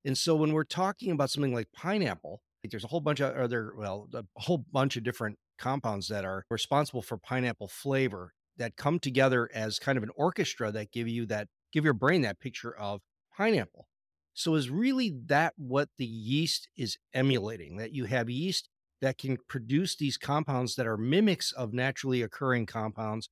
And 0.04 0.18
so 0.18 0.34
when 0.34 0.52
we're 0.52 0.64
talking 0.64 1.10
about 1.10 1.30
something 1.30 1.54
like 1.54 1.68
pineapple, 1.74 2.42
there's 2.68 2.84
a 2.84 2.88
whole 2.88 3.00
bunch 3.00 3.20
of 3.20 3.34
other, 3.34 3.72
well, 3.78 4.08
a 4.12 4.24
whole 4.36 4.64
bunch 4.70 4.96
of 4.96 5.04
different 5.04 5.38
compounds 5.58 6.08
that 6.08 6.24
are 6.24 6.44
responsible 6.50 7.00
for 7.00 7.16
pineapple 7.16 7.68
flavor 7.68 8.33
that 8.56 8.76
come 8.76 8.98
together 8.98 9.50
as 9.52 9.78
kind 9.78 9.98
of 9.98 10.04
an 10.04 10.10
orchestra 10.16 10.70
that 10.72 10.92
give 10.92 11.08
you 11.08 11.26
that 11.26 11.48
give 11.72 11.84
your 11.84 11.94
brain 11.94 12.22
that 12.22 12.40
picture 12.40 12.74
of 12.76 13.00
pineapple. 13.36 13.88
So 14.32 14.54
is 14.54 14.70
really 14.70 15.14
that 15.26 15.54
what 15.56 15.88
the 15.96 16.06
yeast 16.06 16.68
is 16.76 16.98
emulating? 17.12 17.76
That 17.76 17.92
you 17.92 18.04
have 18.04 18.28
yeast 18.28 18.68
that 19.00 19.18
can 19.18 19.38
produce 19.48 19.96
these 19.96 20.16
compounds 20.16 20.76
that 20.76 20.86
are 20.86 20.96
mimics 20.96 21.52
of 21.52 21.72
naturally 21.72 22.22
occurring 22.22 22.66
compounds 22.66 23.28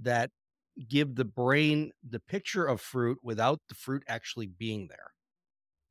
that 0.00 0.30
give 0.88 1.14
the 1.14 1.24
brain 1.24 1.92
the 2.06 2.20
picture 2.20 2.64
of 2.66 2.80
fruit 2.80 3.18
without 3.22 3.60
the 3.68 3.74
fruit 3.74 4.02
actually 4.08 4.46
being 4.46 4.88
there. 4.88 5.12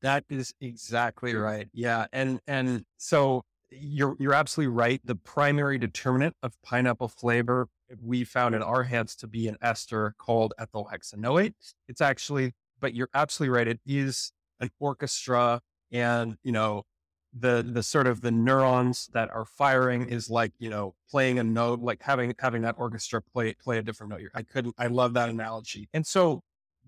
That 0.02 0.26
is 0.30 0.54
exactly 0.60 1.34
right. 1.34 1.70
Yeah. 1.74 2.08
And 2.12 2.42
and 2.46 2.84
so 2.98 3.44
you're 3.72 4.16
you're 4.20 4.34
absolutely 4.34 4.76
right. 4.76 5.00
The 5.04 5.16
primary 5.16 5.78
determinant 5.78 6.36
of 6.44 6.54
pineapple 6.62 7.08
flavor 7.08 7.70
we 8.02 8.24
found 8.24 8.56
in 8.56 8.62
mm-hmm. 8.62 8.70
our 8.70 8.84
hands 8.84 9.16
to 9.18 9.28
be 9.28 9.48
an 9.48 9.58
ester 9.62 10.16
called 10.18 10.54
ethyl 10.60 10.90
hexanoate. 10.92 11.54
It's 11.88 12.02
actually, 12.02 12.54
but 12.80 12.94
you're 12.94 13.10
absolutely 13.14 13.58
right. 13.58 13.68
It 13.68 13.80
is 13.86 14.32
an 14.60 14.70
orchestra 14.80 15.62
and, 15.92 16.38
you 16.44 16.52
know, 16.52 16.84
the 17.34 17.68
the 17.68 17.82
sort 17.82 18.08
of 18.08 18.22
the 18.22 18.32
neurons 18.32 19.10
that 19.14 19.30
are 19.32 19.46
firing 19.46 20.08
is 20.08 20.30
like 20.30 20.52
you 20.60 20.70
know 20.70 20.94
playing 21.10 21.40
a 21.40 21.44
note 21.44 21.80
like 21.80 22.02
having 22.02 22.34
having 22.38 22.62
that 22.62 22.76
orchestra 22.78 23.22
play 23.22 23.54
play 23.56 23.80
a 23.80 23.82
different 23.82 24.12
note 24.12 24.22
i 24.36 24.44
couldn't 24.44 24.76
i 24.78 24.88
love 24.88 25.14
that 25.14 25.30
analogy 25.30 25.90
and 25.94 26.06
so 26.06 26.42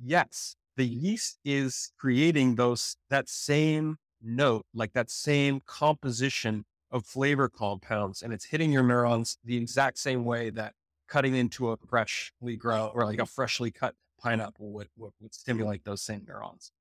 yes 0.03 0.55
the 0.77 0.85
yeast 0.85 1.39
is 1.43 1.91
creating 1.97 2.55
those 2.55 2.95
that 3.09 3.27
same 3.27 3.97
note 4.21 4.65
like 4.73 4.93
that 4.93 5.09
same 5.09 5.61
composition 5.65 6.63
of 6.91 7.05
flavor 7.05 7.49
compounds 7.49 8.21
and 8.21 8.31
it's 8.31 8.45
hitting 8.45 8.71
your 8.71 8.83
neurons 8.83 9.37
the 9.43 9.57
exact 9.57 9.97
same 9.97 10.23
way 10.23 10.49
that 10.49 10.73
cutting 11.07 11.35
into 11.35 11.71
a 11.71 11.77
freshly 11.77 12.55
grown 12.55 12.91
or 12.93 13.05
like 13.05 13.19
a 13.19 13.23
mm-hmm. 13.23 13.27
freshly 13.27 13.71
cut 13.71 13.95
pineapple 14.19 14.71
would, 14.71 14.87
would, 14.97 15.13
would 15.21 15.33
stimulate 15.33 15.83
those 15.83 16.01
same 16.01 16.25
neurons. 16.27 16.71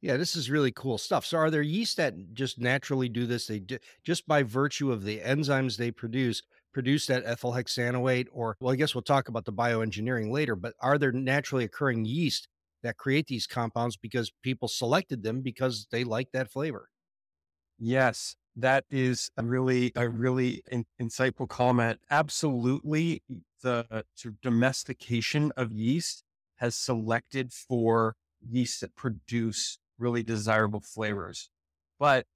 Yeah, 0.00 0.16
this 0.16 0.36
is 0.36 0.48
really 0.48 0.70
cool 0.70 0.96
stuff. 0.96 1.26
So, 1.26 1.38
are 1.38 1.50
there 1.50 1.62
yeast 1.62 1.96
that 1.96 2.32
just 2.32 2.60
naturally 2.60 3.08
do 3.08 3.26
this? 3.26 3.48
They 3.48 3.58
do, 3.58 3.78
just 4.04 4.28
by 4.28 4.44
virtue 4.44 4.92
of 4.92 5.02
the 5.02 5.18
enzymes 5.18 5.76
they 5.76 5.90
produce, 5.90 6.42
produce 6.72 7.06
that 7.06 7.24
ethyl 7.24 7.52
hexanoate, 7.52 8.28
or 8.32 8.56
well, 8.60 8.72
I 8.72 8.76
guess 8.76 8.94
we'll 8.94 9.02
talk 9.02 9.28
about 9.28 9.44
the 9.44 9.52
bioengineering 9.52 10.30
later. 10.30 10.54
But 10.54 10.74
are 10.80 10.98
there 10.98 11.10
naturally 11.10 11.64
occurring 11.64 12.04
yeast 12.04 12.46
that 12.84 12.96
create 12.96 13.26
these 13.26 13.48
compounds 13.48 13.96
because 13.96 14.30
people 14.42 14.68
selected 14.68 15.24
them 15.24 15.40
because 15.40 15.88
they 15.90 16.04
like 16.04 16.30
that 16.32 16.52
flavor? 16.52 16.90
Yes, 17.76 18.36
that 18.58 18.84
is 18.90 19.30
a 19.36 19.44
really 19.44 19.92
a 19.94 20.08
really 20.08 20.62
in, 20.70 20.84
insightful 21.00 21.48
comment. 21.48 22.00
Absolutely, 22.10 23.22
the 23.62 24.04
domestication 24.42 25.52
of 25.56 25.72
yeast 25.72 26.24
has 26.56 26.74
selected 26.74 27.52
for 27.52 28.16
yeast 28.40 28.80
that 28.80 28.94
produce 28.96 29.78
really 29.98 30.22
desirable 30.22 30.80
flavors, 30.80 31.50
but 31.98 32.26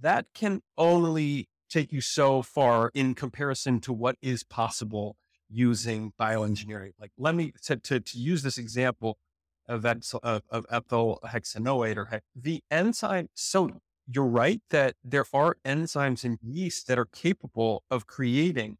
that 0.00 0.26
can 0.34 0.60
only 0.78 1.48
take 1.68 1.92
you 1.92 2.00
so 2.00 2.42
far 2.42 2.90
in 2.94 3.14
comparison 3.14 3.80
to 3.80 3.92
what 3.92 4.16
is 4.22 4.44
possible 4.44 5.16
using 5.48 6.12
bioengineering. 6.20 6.92
Like, 6.98 7.10
let 7.18 7.34
me 7.34 7.52
to 7.64 7.76
to, 7.76 8.00
to 8.00 8.18
use 8.18 8.42
this 8.42 8.58
example 8.58 9.18
of 9.68 9.82
that 9.82 10.08
of, 10.22 10.42
of 10.48 10.64
ethyl 10.70 11.18
hexanoate 11.24 11.96
or 11.96 12.20
the 12.36 12.62
enzyme. 12.70 13.28
So 13.34 13.80
you're 14.06 14.26
right 14.26 14.60
that 14.70 14.94
there 15.04 15.24
are 15.32 15.56
enzymes 15.64 16.24
in 16.24 16.38
yeast 16.42 16.86
that 16.88 16.98
are 16.98 17.06
capable 17.06 17.84
of 17.90 18.06
creating 18.06 18.78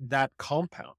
that 0.00 0.32
compound. 0.38 0.94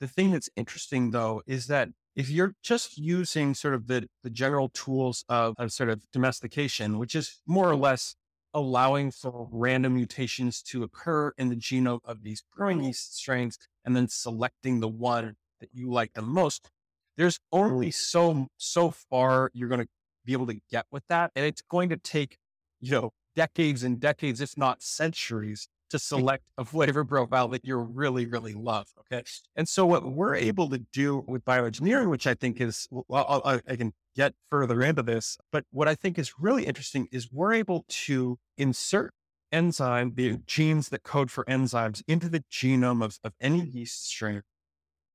The 0.00 0.08
thing 0.08 0.32
that's 0.32 0.50
interesting 0.56 1.10
though 1.10 1.42
is 1.46 1.66
that 1.68 1.88
if 2.14 2.30
you're 2.30 2.54
just 2.62 2.96
using 2.96 3.54
sort 3.54 3.74
of 3.74 3.86
the, 3.86 4.06
the 4.22 4.30
general 4.30 4.68
tools 4.68 5.24
of, 5.28 5.54
of 5.58 5.72
sort 5.72 5.90
of 5.90 6.02
domestication, 6.12 6.98
which 6.98 7.14
is 7.14 7.40
more 7.46 7.68
or 7.68 7.76
less 7.76 8.14
allowing 8.52 9.10
for 9.10 9.48
random 9.50 9.94
mutations 9.94 10.62
to 10.62 10.84
occur 10.84 11.32
in 11.36 11.48
the 11.48 11.56
genome 11.56 11.98
of 12.04 12.22
these 12.22 12.42
growing 12.52 12.84
yeast 12.84 13.16
strains 13.16 13.58
and 13.84 13.96
then 13.96 14.06
selecting 14.08 14.78
the 14.78 14.88
one 14.88 15.34
that 15.60 15.70
you 15.72 15.90
like 15.90 16.12
the 16.14 16.22
most, 16.22 16.70
there's 17.16 17.38
only 17.52 17.88
mm. 17.88 17.94
so 17.94 18.46
so 18.56 18.90
far 18.90 19.50
you're 19.54 19.68
going 19.68 19.80
to 19.80 19.88
be 20.24 20.32
able 20.32 20.46
to 20.46 20.58
get 20.70 20.86
with 20.90 21.02
that. 21.08 21.30
And 21.34 21.44
it's 21.44 21.62
going 21.62 21.88
to 21.88 21.96
take 21.96 22.38
you 22.84 22.90
know, 22.92 23.12
decades 23.34 23.82
and 23.82 23.98
decades, 23.98 24.40
if 24.40 24.56
not 24.56 24.82
centuries, 24.82 25.68
to 25.90 25.96
mm-hmm. 25.96 26.16
select 26.16 26.44
a 26.58 26.64
flavor 26.64 27.04
profile 27.04 27.48
that 27.48 27.64
you 27.64 27.76
really, 27.76 28.26
really 28.26 28.52
love. 28.52 28.88
Okay. 29.00 29.22
And 29.56 29.68
so 29.68 29.86
what 29.86 30.04
we're 30.04 30.34
able 30.34 30.68
to 30.70 30.78
do 30.92 31.24
with 31.26 31.44
bioengineering, 31.44 32.10
which 32.10 32.26
I 32.26 32.34
think 32.34 32.60
is, 32.60 32.86
well, 32.90 33.42
i 33.44 33.60
I 33.66 33.76
can 33.76 33.92
get 34.14 34.34
further 34.50 34.82
into 34.82 35.02
this, 35.02 35.38
but 35.50 35.64
what 35.70 35.88
I 35.88 35.94
think 35.94 36.18
is 36.18 36.34
really 36.38 36.64
interesting 36.66 37.08
is 37.10 37.32
we're 37.32 37.54
able 37.54 37.84
to 37.88 38.38
insert 38.58 39.12
enzyme, 39.50 40.12
the 40.14 40.38
genes 40.46 40.90
that 40.90 41.04
code 41.04 41.30
for 41.30 41.44
enzymes 41.44 42.02
into 42.06 42.28
the 42.28 42.44
genome 42.50 43.02
of, 43.04 43.18
of 43.24 43.32
any 43.40 43.64
yeast 43.64 44.06
strain 44.06 44.42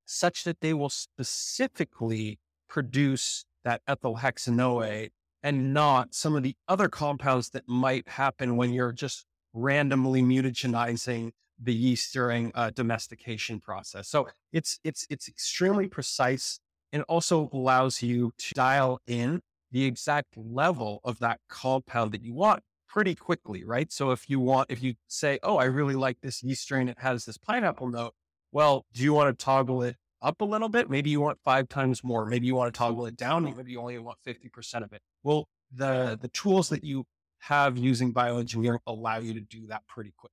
such 0.05 0.43
that 0.43 0.59
they 0.61 0.73
will 0.73 0.89
specifically 0.89 2.39
produce 2.67 3.45
that 3.63 3.81
ethyl 3.87 4.17
hexanoate 4.17 5.11
and 5.43 5.73
not 5.73 6.13
some 6.13 6.35
of 6.35 6.43
the 6.43 6.55
other 6.67 6.89
compounds 6.89 7.49
that 7.51 7.67
might 7.67 8.07
happen 8.07 8.57
when 8.57 8.73
you're 8.73 8.91
just 8.91 9.25
randomly 9.53 10.21
mutagenizing 10.21 11.31
the 11.61 11.73
yeast 11.73 12.13
during 12.13 12.51
a 12.55 12.71
domestication 12.71 13.59
process. 13.59 14.07
So 14.07 14.27
it's 14.53 14.79
it's 14.83 15.05
it's 15.09 15.27
extremely 15.27 15.87
precise 15.87 16.59
and 16.91 17.03
also 17.03 17.49
allows 17.53 18.01
you 18.01 18.31
to 18.37 18.53
dial 18.53 18.99
in 19.07 19.41
the 19.71 19.85
exact 19.85 20.35
level 20.35 20.99
of 21.03 21.19
that 21.19 21.39
compound 21.49 22.11
that 22.13 22.23
you 22.23 22.33
want 22.33 22.63
pretty 22.87 23.13
quickly, 23.13 23.63
right? 23.63 23.91
So 23.91 24.11
if 24.11 24.29
you 24.29 24.39
want, 24.39 24.71
if 24.71 24.81
you 24.81 24.95
say, 25.07 25.37
oh, 25.43 25.57
I 25.57 25.65
really 25.65 25.95
like 25.95 26.17
this 26.21 26.41
yeast 26.41 26.63
strain, 26.63 26.89
it 26.89 26.97
has 26.99 27.25
this 27.25 27.37
pineapple 27.37 27.87
note. 27.87 28.13
Well, 28.51 28.85
do 28.93 29.03
you 29.03 29.13
want 29.13 29.37
to 29.37 29.45
toggle 29.45 29.83
it 29.83 29.95
up 30.21 30.41
a 30.41 30.45
little 30.45 30.69
bit. 30.69 30.89
Maybe 30.89 31.09
you 31.09 31.21
want 31.21 31.39
five 31.43 31.69
times 31.69 32.03
more. 32.03 32.25
Maybe 32.25 32.47
you 32.47 32.55
want 32.55 32.73
to 32.73 32.77
toggle 32.77 33.05
it 33.05 33.17
down. 33.17 33.43
Maybe 33.43 33.71
you 33.71 33.79
only 33.79 33.97
want 33.99 34.17
50% 34.25 34.83
of 34.83 34.93
it. 34.93 35.01
Well, 35.23 35.47
the, 35.73 36.17
the 36.21 36.27
tools 36.29 36.69
that 36.69 36.83
you 36.83 37.05
have 37.39 37.77
using 37.77 38.13
bioengineering 38.13 38.79
allow 38.85 39.17
you 39.19 39.33
to 39.33 39.41
do 39.41 39.67
that 39.67 39.87
pretty 39.87 40.13
quick. 40.17 40.31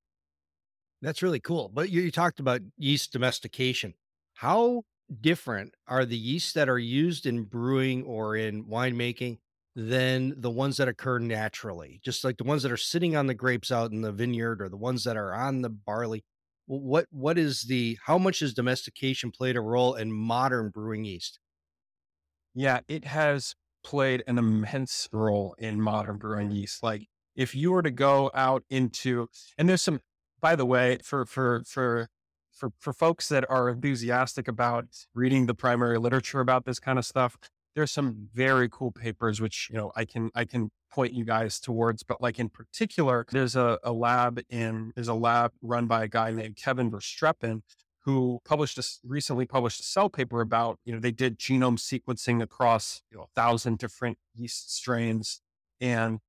That's 1.02 1.22
really 1.22 1.40
cool. 1.40 1.70
But 1.72 1.90
you, 1.90 2.02
you 2.02 2.10
talked 2.10 2.40
about 2.40 2.62
yeast 2.76 3.12
domestication. 3.12 3.94
How 4.34 4.82
different 5.20 5.74
are 5.86 6.04
the 6.04 6.16
yeasts 6.16 6.52
that 6.54 6.68
are 6.68 6.78
used 6.78 7.26
in 7.26 7.44
brewing 7.44 8.02
or 8.04 8.36
in 8.36 8.64
winemaking 8.64 9.38
than 9.76 10.34
the 10.40 10.50
ones 10.50 10.78
that 10.78 10.88
occur 10.88 11.18
naturally? 11.18 12.00
Just 12.04 12.24
like 12.24 12.38
the 12.38 12.44
ones 12.44 12.62
that 12.62 12.72
are 12.72 12.76
sitting 12.76 13.14
on 13.14 13.26
the 13.26 13.34
grapes 13.34 13.70
out 13.70 13.92
in 13.92 14.00
the 14.00 14.12
vineyard 14.12 14.60
or 14.60 14.68
the 14.68 14.76
ones 14.76 15.04
that 15.04 15.16
are 15.16 15.34
on 15.34 15.62
the 15.62 15.70
barley 15.70 16.24
what 16.66 17.06
what 17.10 17.38
is 17.38 17.62
the 17.62 17.98
how 18.06 18.18
much 18.18 18.40
has 18.40 18.54
domestication 18.54 19.30
played 19.30 19.56
a 19.56 19.60
role 19.60 19.94
in 19.94 20.12
modern 20.12 20.70
brewing 20.70 21.04
yeast? 21.04 21.38
Yeah, 22.54 22.80
it 22.88 23.04
has 23.04 23.54
played 23.84 24.24
an 24.26 24.38
immense 24.38 25.08
role 25.12 25.54
in 25.58 25.80
modern 25.80 26.18
brewing 26.18 26.50
yeast. 26.50 26.82
Like 26.82 27.06
if 27.34 27.54
you 27.54 27.70
were 27.70 27.82
to 27.82 27.90
go 27.90 28.30
out 28.34 28.64
into 28.68 29.28
and 29.56 29.68
there's 29.68 29.82
some 29.82 30.00
by 30.40 30.56
the 30.56 30.66
way, 30.66 30.98
for 31.02 31.24
for 31.24 31.62
for 31.66 32.08
for 32.52 32.70
for 32.78 32.92
folks 32.92 33.28
that 33.28 33.44
are 33.50 33.68
enthusiastic 33.68 34.48
about 34.48 34.86
reading 35.14 35.46
the 35.46 35.54
primary 35.54 35.98
literature 35.98 36.40
about 36.40 36.64
this 36.64 36.78
kind 36.78 36.98
of 36.98 37.04
stuff, 37.04 37.36
there's 37.76 37.92
some 37.92 38.28
very 38.34 38.68
cool 38.68 38.90
papers 38.90 39.40
which 39.40 39.68
you 39.70 39.76
know 39.76 39.92
I 39.94 40.04
can 40.06 40.30
I 40.34 40.44
can 40.44 40.70
point 40.90 41.12
you 41.12 41.24
guys 41.24 41.60
towards. 41.60 42.02
But 42.02 42.20
like 42.20 42.40
in 42.40 42.48
particular, 42.48 43.26
there's 43.30 43.54
a, 43.54 43.78
a 43.84 43.92
lab 43.92 44.40
in 44.48 44.92
there's 44.96 45.08
a 45.08 45.14
lab 45.14 45.52
run 45.62 45.86
by 45.86 46.04
a 46.04 46.08
guy 46.08 46.32
named 46.32 46.56
Kevin 46.56 46.90
Verstrepen 46.90 47.60
who 48.00 48.40
published 48.44 48.78
a, 48.78 48.84
recently 49.04 49.46
published 49.46 49.80
a 49.80 49.82
cell 49.82 50.08
paper 50.08 50.40
about 50.40 50.78
you 50.84 50.92
know 50.92 50.98
they 50.98 51.12
did 51.12 51.38
genome 51.38 51.78
sequencing 51.78 52.42
across 52.42 53.02
you 53.12 53.18
know 53.18 53.24
a 53.24 53.40
thousand 53.40 53.78
different 53.78 54.16
yeast 54.34 54.74
strains 54.74 55.42
and 55.80 56.20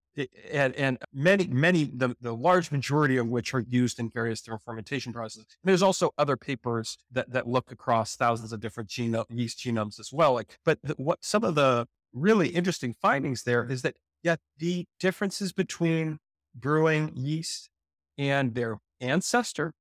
and, 0.52 0.76
and 0.76 0.98
many, 1.14 1.48
many, 1.48 1.86
the, 1.86 2.16
the 2.22 2.34
large 2.34 2.72
majority 2.72 3.18
of 3.18 3.28
which 3.28 3.54
are 3.54 3.64
used 3.68 4.00
in 4.00 4.10
various 4.10 4.42
different 4.42 4.64
fermentation 4.64 5.14
processes. 5.14 5.46
And 5.64 5.70
there's 5.70 5.84
also 5.84 6.12
other 6.18 6.38
papers 6.38 6.98
that, 7.12 7.32
that 7.32 7.48
look 7.48 7.72
across 7.72 8.16
thousands 8.16 8.52
of 8.54 8.60
different 8.60 8.96
yeast 8.98 9.60
genomes 9.60 10.00
as 10.00 10.12
well. 10.12 10.34
Like, 10.34 10.58
but 10.66 10.80
the, 10.84 10.96
what 10.98 11.24
some 11.24 11.44
of 11.44 11.56
the 11.56 11.88
really 12.14 12.50
interesting 12.50 12.94
findings 12.94 13.44
there 13.44 13.70
is 13.70 13.82
that, 13.84 13.96
yeah, 14.24 14.38
the 14.58 14.86
differences 15.00 15.54
between 15.54 16.18
brewing 16.56 17.12
yeast 17.16 17.70
and 18.18 18.56
their 18.56 18.80
ancestor, 19.00 19.74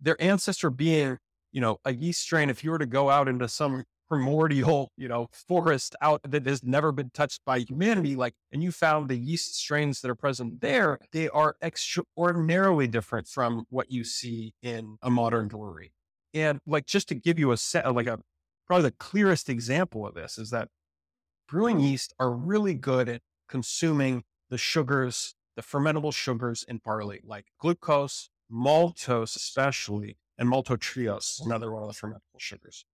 their 0.00 0.20
ancestor 0.20 0.68
being, 0.70 1.18
you 1.52 1.60
know, 1.60 1.78
a 1.84 1.94
yeast 1.94 2.20
strain, 2.20 2.50
if 2.50 2.62
you 2.62 2.70
were 2.70 2.78
to 2.78 2.86
go 2.86 3.10
out 3.10 3.28
into 3.28 3.48
some 3.48 3.84
primordial, 4.12 4.92
you 4.94 5.08
know, 5.08 5.26
forest 5.32 5.96
out 6.02 6.20
that 6.22 6.44
has 6.44 6.62
never 6.62 6.92
been 6.92 7.08
touched 7.14 7.40
by 7.46 7.60
humanity, 7.60 8.14
like, 8.14 8.34
and 8.52 8.62
you 8.62 8.70
found 8.70 9.08
the 9.08 9.16
yeast 9.16 9.54
strains 9.54 10.02
that 10.02 10.10
are 10.10 10.14
present 10.14 10.60
there, 10.60 10.98
they 11.12 11.30
are 11.30 11.56
extraordinarily 11.62 12.86
different 12.86 13.26
from 13.26 13.64
what 13.70 13.90
you 13.90 14.04
see 14.04 14.52
in 14.62 14.98
a 15.00 15.08
modern 15.08 15.48
brewery. 15.48 15.94
And 16.34 16.60
like, 16.66 16.84
just 16.84 17.08
to 17.08 17.14
give 17.14 17.38
you 17.38 17.52
a 17.52 17.56
set, 17.56 17.90
like 17.94 18.06
a 18.06 18.18
probably 18.66 18.90
the 18.90 18.96
clearest 18.98 19.48
example 19.48 20.06
of 20.06 20.12
this 20.12 20.36
is 20.36 20.50
that 20.50 20.68
brewing 21.48 21.80
yeast 21.80 22.12
are 22.18 22.30
really 22.30 22.74
good 22.74 23.08
at 23.08 23.22
consuming 23.48 24.24
the 24.50 24.58
sugars, 24.58 25.34
the 25.56 25.62
fermentable 25.62 26.12
sugars 26.12 26.66
in 26.68 26.82
barley, 26.84 27.20
like 27.24 27.46
glucose, 27.58 28.28
maltose, 28.52 29.36
especially, 29.36 30.18
and 30.36 30.50
maltodextrose, 30.50 31.46
another 31.46 31.72
one 31.72 31.82
of 31.82 31.88
the 31.88 31.94
fermentable 31.94 32.38
sugars. 32.38 32.84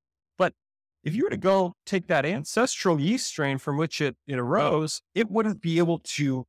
If 1.03 1.15
you 1.15 1.25
were 1.25 1.31
to 1.31 1.37
go 1.37 1.75
take 1.87 2.07
that 2.09 2.27
ancestral 2.27 3.01
yeast 3.01 3.27
strain 3.27 3.59
from 3.59 3.77
which 3.77 4.01
it, 4.01 4.17
it 4.27 4.39
arose, 4.39 5.01
it 5.15 5.31
wouldn't 5.31 5.61
be 5.61 5.79
able 5.79 6.01
to 6.01 6.47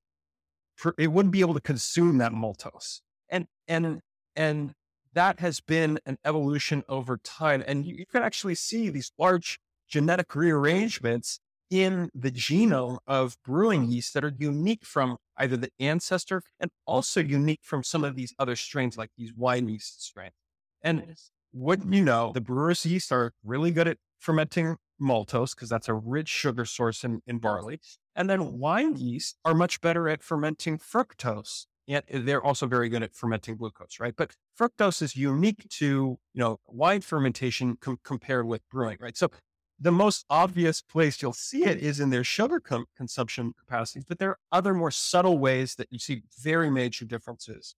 it 0.98 1.08
wouldn't 1.08 1.34
be 1.34 1.42
able 1.42 1.54
to 1.54 1.62
consume 1.62 2.18
that 2.20 2.32
maltose. 2.32 3.02
And 3.30 3.48
and 3.68 4.02
and 4.36 4.74
that 5.14 5.40
has 5.40 5.60
been 5.60 6.00
an 6.06 6.18
evolution 6.24 6.84
over 6.88 7.18
time. 7.18 7.64
And 7.68 7.86
you, 7.86 7.96
you 7.96 8.06
can 8.06 8.24
actually 8.24 8.56
see 8.56 8.90
these 8.90 9.12
large 9.18 9.60
genetic 9.88 10.36
rearrangements 10.36 11.40
in 11.70 12.10
the 12.16 12.32
genome 12.32 12.98
of 13.06 13.38
brewing 13.46 13.92
yeast 13.92 14.14
that 14.14 14.24
are 14.24 14.34
unique 14.38 14.86
from 14.86 15.18
either 15.38 15.58
the 15.58 15.70
ancestor 15.80 16.42
and 16.60 16.72
also 16.86 17.22
unique 17.22 17.62
from 17.64 17.84
some 17.84 18.04
of 18.04 18.16
these 18.16 18.34
other 18.40 18.56
strains, 18.56 18.98
like 18.98 19.12
these 19.18 19.34
wine 19.36 19.68
yeast 19.70 20.04
strains. 20.04 20.34
And 20.82 21.16
what 21.52 21.86
you 21.92 22.04
know, 22.04 22.32
the 22.34 22.42
brewer's 22.42 22.86
yeast 22.86 23.12
are 23.12 23.34
really 23.44 23.72
good 23.72 23.88
at 23.88 23.98
fermenting 24.20 24.78
maltose 25.02 25.56
because 25.56 25.70
that's 25.70 25.88
a 25.88 25.94
rich 25.94 26.28
sugar 26.28 26.66
source 26.66 27.04
in, 27.04 27.22
in 27.26 27.40
barley. 27.40 27.80
And 28.16 28.30
then 28.30 28.60
wine 28.60 28.98
yeast 28.98 29.38
are 29.46 29.54
much 29.54 29.82
better 29.82 30.10
at 30.10 30.22
fermenting 30.22 30.78
fructose. 30.78 31.66
And 31.88 32.04
they're 32.08 32.44
also 32.44 32.68
very 32.68 32.88
good 32.88 33.02
at 33.02 33.16
fermenting 33.16 33.58
glucose, 33.58 34.00
right? 34.00 34.14
But 34.16 34.36
fructose 34.60 35.02
is 35.02 35.16
unique 35.16 35.68
to, 35.70 36.20
you 36.34 36.40
know, 36.40 36.60
wine 36.68 37.02
fermentation 37.02 37.78
com- 37.82 38.00
compared 38.04 38.46
with 38.46 38.62
brewing, 38.70 38.98
right? 39.00 39.18
So 39.18 39.32
the 39.80 39.92
most 39.92 40.26
obvious 40.30 40.82
place 40.82 41.22
you'll 41.22 41.34
see 41.34 41.64
it 41.64 41.80
is 41.80 42.00
in 42.00 42.10
their 42.10 42.24
sugar 42.24 42.60
com- 42.60 42.86
consumption 42.96 43.54
capacities, 43.58 44.04
but 44.08 44.20
there 44.20 44.32
are 44.32 44.40
other 44.52 44.74
more 44.74 44.92
subtle 44.92 45.40
ways 45.40 45.76
that 45.76 45.88
you 45.90 45.98
see 45.98 46.24
very 46.40 46.70
major 46.70 47.06
differences. 47.06 47.76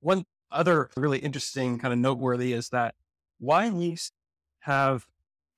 One 0.00 0.24
other 0.52 0.90
really 0.96 1.18
interesting 1.18 1.78
kind 1.78 1.92
of 1.92 1.98
noteworthy 1.98 2.52
is 2.52 2.68
that 2.68 2.94
wine 3.40 3.80
yeast 3.80 4.12
have 4.60 5.06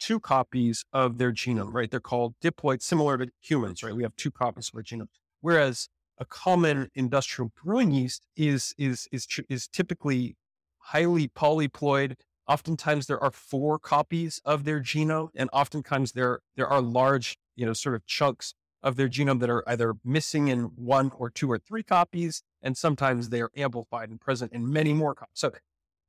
two 0.04 0.20
copies 0.20 0.84
of 0.92 1.16
their 1.16 1.32
genome, 1.32 1.72
right? 1.72 1.90
They're 1.90 1.98
called 1.98 2.34
diploids, 2.42 2.82
similar 2.82 3.16
to 3.16 3.28
humans, 3.40 3.82
right? 3.82 3.96
We 3.96 4.02
have 4.02 4.14
two 4.16 4.30
copies 4.30 4.68
of 4.68 4.76
our 4.76 4.82
genome. 4.82 5.08
Whereas 5.40 5.88
a 6.18 6.26
common 6.26 6.90
industrial 6.94 7.52
brewing 7.62 7.90
yeast 7.90 8.26
is 8.36 8.74
is 8.76 9.08
is 9.10 9.26
is 9.48 9.66
typically 9.66 10.36
highly 10.78 11.28
polyploid. 11.28 12.16
Oftentimes 12.46 13.06
there 13.06 13.22
are 13.22 13.30
four 13.30 13.78
copies 13.78 14.42
of 14.44 14.64
their 14.64 14.80
genome, 14.80 15.30
and 15.34 15.48
oftentimes 15.54 16.12
there 16.12 16.40
there 16.54 16.68
are 16.68 16.82
large, 16.82 17.38
you 17.56 17.64
know, 17.64 17.72
sort 17.72 17.94
of 17.94 18.04
chunks 18.04 18.52
of 18.82 18.96
their 18.96 19.08
genome 19.08 19.40
that 19.40 19.48
are 19.48 19.66
either 19.66 19.94
missing 20.04 20.48
in 20.48 20.64
one 20.76 21.10
or 21.16 21.30
two 21.30 21.50
or 21.50 21.58
three 21.58 21.82
copies, 21.82 22.42
and 22.60 22.76
sometimes 22.76 23.30
they 23.30 23.40
are 23.40 23.50
amplified 23.56 24.10
and 24.10 24.20
present 24.20 24.52
in 24.52 24.70
many 24.70 24.92
more 24.92 25.14
copies. 25.14 25.32
So 25.32 25.52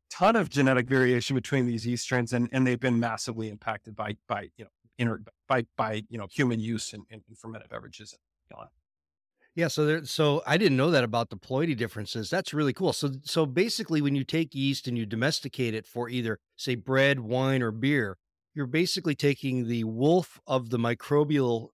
ton 0.10 0.36
of 0.36 0.50
genetic 0.50 0.88
variation 0.88 1.36
between 1.36 1.65
these 1.65 1.86
yeast 1.86 2.04
strains, 2.04 2.34
and, 2.34 2.50
and 2.52 2.65
they've 2.65 2.80
been 2.80 3.00
massively 3.00 3.50
impacted 3.50 3.96
by 3.96 4.18
by 4.28 4.50
you 4.58 4.65
know 4.65 4.72
inner 4.98 5.22
by 5.48 5.65
by 5.78 6.04
you 6.10 6.18
know 6.18 6.28
human 6.32 6.60
use 6.60 6.94
in, 6.94 7.04
in 7.10 7.22
fermented 7.36 7.70
beverages. 7.70 8.15
Yeah, 9.56 9.70
so 9.70 9.86
there, 9.86 10.06
so 10.06 10.44
I 10.46 10.58
didn't 10.58 10.76
know 10.76 10.91
that 10.91 11.06
about 11.06 11.30
the 11.30 11.38
ploidy 11.38 11.78
differences. 11.78 12.30
That's 12.30 12.54
really 12.54 12.74
cool. 12.74 12.91
So 12.91 13.12
so 13.24 13.46
basically, 13.46 14.02
when 14.02 14.15
you 14.15 14.26
take 14.26 14.54
yeast 14.54 14.88
and 14.88 14.98
you 14.98 15.06
domesticate 15.06 15.74
it 15.74 15.86
for 15.86 16.10
either 16.10 16.39
say 16.58 16.76
bread, 16.76 17.22
wine, 17.22 17.62
or 17.62 17.72
beer, 17.72 18.18
you're 18.54 18.68
basically 18.68 19.15
taking 19.15 19.68
the 19.68 19.86
wolf 19.86 20.39
of 20.46 20.72
the 20.72 20.78
microbial 20.78 21.70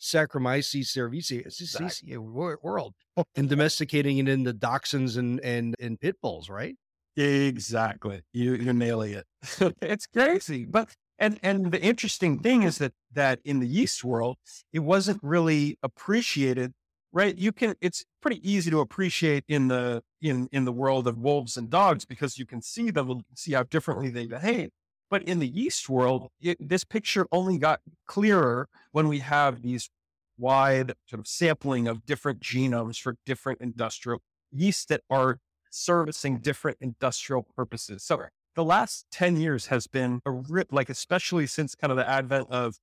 Saccharomyces 0.00 0.86
cerevisiae 0.86 1.46
exactly. 1.46 2.16
world 2.16 2.94
oh, 3.16 3.24
and 3.34 3.48
domesticating 3.48 4.18
it 4.18 4.28
into 4.28 4.54
dachshunds 4.54 5.18
and 5.18 5.40
and 5.40 5.74
and 5.78 6.00
pit 6.00 6.16
bulls, 6.22 6.48
right? 6.48 6.76
Exactly. 7.18 8.22
You 8.32 8.54
you're 8.54 8.72
nailing 8.74 9.12
it. 9.14 9.26
it's 9.82 10.06
crazy. 10.06 10.64
But 10.64 10.90
and 11.18 11.38
and 11.42 11.72
the 11.72 11.80
interesting 11.82 12.38
thing 12.38 12.62
is 12.62 12.78
that 12.78 12.92
that 13.12 13.40
in 13.44 13.58
the 13.60 13.66
yeast 13.66 14.04
world, 14.04 14.36
it 14.72 14.80
wasn't 14.80 15.18
really 15.22 15.76
appreciated, 15.82 16.72
right? 17.12 17.36
You 17.36 17.50
can 17.52 17.74
it's 17.80 18.04
pretty 18.22 18.40
easy 18.48 18.70
to 18.70 18.78
appreciate 18.80 19.44
in 19.48 19.66
the 19.68 20.02
in 20.22 20.48
in 20.52 20.64
the 20.64 20.72
world 20.72 21.08
of 21.08 21.18
wolves 21.18 21.56
and 21.56 21.68
dogs 21.68 22.04
because 22.04 22.38
you 22.38 22.46
can 22.46 22.62
see 22.62 22.90
them 22.90 23.22
see 23.34 23.52
how 23.52 23.64
differently 23.64 24.10
they 24.10 24.26
behave. 24.26 24.70
But 25.10 25.22
in 25.24 25.40
the 25.40 25.48
yeast 25.48 25.88
world, 25.88 26.28
it, 26.40 26.56
this 26.60 26.84
picture 26.84 27.26
only 27.32 27.58
got 27.58 27.80
clearer 28.06 28.68
when 28.92 29.08
we 29.08 29.18
have 29.20 29.62
these 29.62 29.90
wide 30.38 30.92
sort 31.06 31.18
of 31.20 31.26
sampling 31.26 31.88
of 31.88 32.06
different 32.06 32.40
genomes 32.40 33.00
for 33.00 33.16
different 33.26 33.60
industrial 33.60 34.20
yeasts 34.52 34.84
that 34.86 35.00
are 35.10 35.38
servicing 35.70 36.38
different 36.38 36.78
industrial 36.80 37.46
purposes. 37.56 38.02
So 38.02 38.22
the 38.54 38.64
last 38.64 39.06
10 39.12 39.36
years 39.36 39.66
has 39.66 39.86
been 39.86 40.20
a 40.26 40.30
rip, 40.30 40.72
like, 40.72 40.90
especially 40.90 41.46
since 41.46 41.74
kind 41.74 41.90
of 41.90 41.96
the 41.96 42.08
advent 42.08 42.48
of 42.50 42.78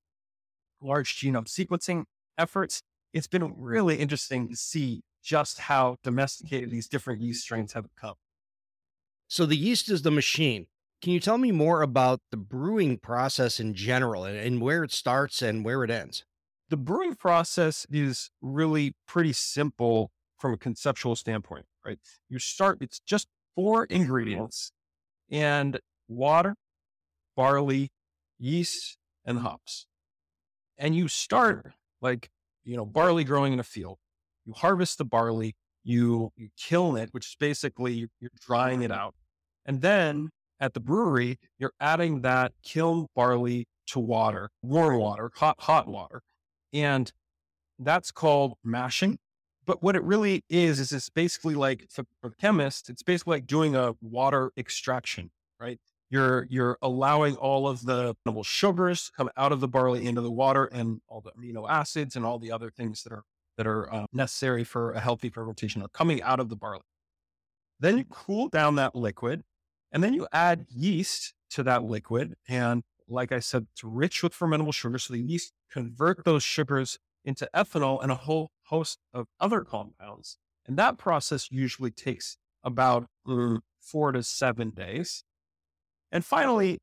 large 0.82 1.16
genome 1.18 1.48
sequencing 1.48 2.06
efforts, 2.38 2.82
it's 3.14 3.28
been 3.28 3.54
really 3.58 3.98
interesting 3.98 4.50
to 4.50 4.56
see 4.56 5.02
just 5.24 5.60
how 5.60 5.98
domesticated 6.04 6.70
these 6.70 6.88
different 6.88 7.22
yeast 7.22 7.42
strains 7.42 7.74
have 7.74 7.86
become. 7.94 8.16
So 9.28 9.46
the 9.46 9.58
yeast 9.58 9.90
is 9.90 10.04
the 10.04 10.12
machine. 10.12 10.68
Can 11.02 11.12
you 11.12 11.20
tell 11.20 11.38
me 11.38 11.52
more 11.52 11.82
about 11.82 12.22
the 12.32 12.38
brewing 12.38 12.98
process 12.98 13.60
in 13.60 13.74
general 13.74 14.24
and, 14.24 14.38
and 14.38 14.62
where 14.62 14.84
it 14.84 14.92
starts 14.92 15.42
and 15.42 15.66
where 15.66 15.84
it 15.84 15.90
ends? 15.90 16.24
The 16.70 16.78
brewing 16.78 17.16
process 17.16 17.86
is 17.92 18.32
really 18.42 18.96
pretty 19.08 19.34
simple 19.34 20.12
from 20.38 20.54
a 20.54 20.58
conceptual 20.58 21.16
standpoint 21.16 21.66
right? 21.86 22.00
You 22.30 22.40
start, 22.40 22.80
it's 22.82 23.00
just 23.00 23.28
four 23.56 23.86
ingredients 23.86 24.72
and 25.30 25.80
water, 26.08 26.56
barley, 27.36 27.92
yeast, 28.38 28.98
and 29.26 29.40
hops. 29.40 29.88
And 30.78 30.96
you 30.96 31.08
start 31.08 31.74
like, 32.02 32.30
you 32.64 32.76
know, 32.76 32.86
barley 32.86 33.24
growing 33.24 33.54
in 33.54 33.60
a 33.60 33.64
field. 33.64 33.98
You 34.46 34.54
harvest 34.54 34.98
the 34.98 35.06
barley, 35.06 35.56
you, 35.84 36.32
you 36.36 36.50
kiln 36.58 36.98
it, 36.98 37.10
which 37.12 37.28
is 37.28 37.36
basically 37.40 38.08
you're 38.20 38.32
drying 38.40 38.82
it 38.82 38.92
out. 38.92 39.16
And 39.66 39.82
then 39.82 40.30
at 40.60 40.74
the 40.74 40.80
brewery, 40.80 41.38
you're 41.58 41.74
adding 41.80 42.22
that 42.22 42.54
kiln 42.64 43.08
barley 43.16 43.68
to 43.88 44.00
water, 44.00 44.50
warm 44.62 44.98
water, 44.98 45.32
hot, 45.36 45.56
hot 45.60 45.88
water. 45.88 46.22
And 46.74 47.12
that's 47.80 48.12
called 48.12 48.56
mashing. 48.64 49.20
But 49.66 49.82
what 49.82 49.96
it 49.96 50.04
really 50.04 50.44
is, 50.50 50.80
is 50.80 50.92
it's 50.92 51.10
basically 51.10 51.56
like 51.56 51.88
for, 51.90 52.06
for 52.22 52.32
chemists, 52.32 52.90
it's 52.90 53.04
basically 53.04 53.38
like 53.38 53.48
doing 53.48 53.76
a 53.76 53.96
water 54.02 54.52
extraction, 54.58 55.32
right? 55.60 55.80
You're 56.10 56.46
you're 56.50 56.78
allowing 56.82 57.36
all 57.36 57.68
of 57.68 57.86
the 57.86 58.16
sugars 58.44 59.12
come 59.18 59.30
out 59.36 59.52
of 59.52 59.60
the 59.60 59.68
barley 59.68 60.06
into 60.06 60.22
the 60.22 60.32
water 60.32 60.66
and 60.66 61.02
all 61.08 61.22
the 61.22 61.32
amino 61.32 61.68
acids 61.68 62.16
and 62.16 62.24
all 62.24 62.38
the 62.38 62.52
other 62.52 62.70
things 62.70 63.04
that 63.04 63.12
are 63.12 63.24
that 63.58 63.66
are 63.66 63.92
uh, 63.92 64.06
necessary 64.14 64.64
for 64.64 64.92
a 64.92 65.00
healthy 65.00 65.30
fermentation 65.30 65.82
are 65.82 65.88
coming 65.88 66.22
out 66.22 66.40
of 66.40 66.50
the 66.50 66.56
barley. 66.56 66.84
Then 67.80 67.98
you 67.98 68.06
cool 68.06 68.50
down 68.50 68.76
that 68.76 68.96
liquid, 68.96 69.44
and 69.92 70.04
then 70.04 70.14
you 70.14 70.28
add 70.32 70.66
yeast 70.70 71.34
to 71.52 71.64
that 71.64 71.84
liquid. 71.84 72.36
And 72.48 72.84
like 73.08 73.32
I 73.32 73.40
said, 73.40 73.68
it's 73.74 73.84
rich 73.84 74.22
with 74.22 74.34
fermentable 74.34 74.74
sugar, 74.74 75.00
so 75.00 75.14
the 75.14 75.22
yeast 75.22 75.54
convert 75.72 76.24
those 76.24 76.44
sugars 76.44 77.00
into 77.24 77.50
ethanol 77.54 78.02
and 78.02 78.12
a 78.12 78.16
whole 78.16 78.52
host 78.66 79.00
of 79.14 79.28
other 79.40 79.62
compounds. 79.62 80.38
And 80.68 80.78
that 80.78 80.98
process 80.98 81.52
usually 81.52 81.92
takes 81.92 82.38
about 82.64 83.06
mm, 83.28 83.60
four 83.80 84.12
to 84.12 84.24
seven 84.24 84.72
days. 84.72 85.24
And 86.12 86.26
finally, 86.26 86.80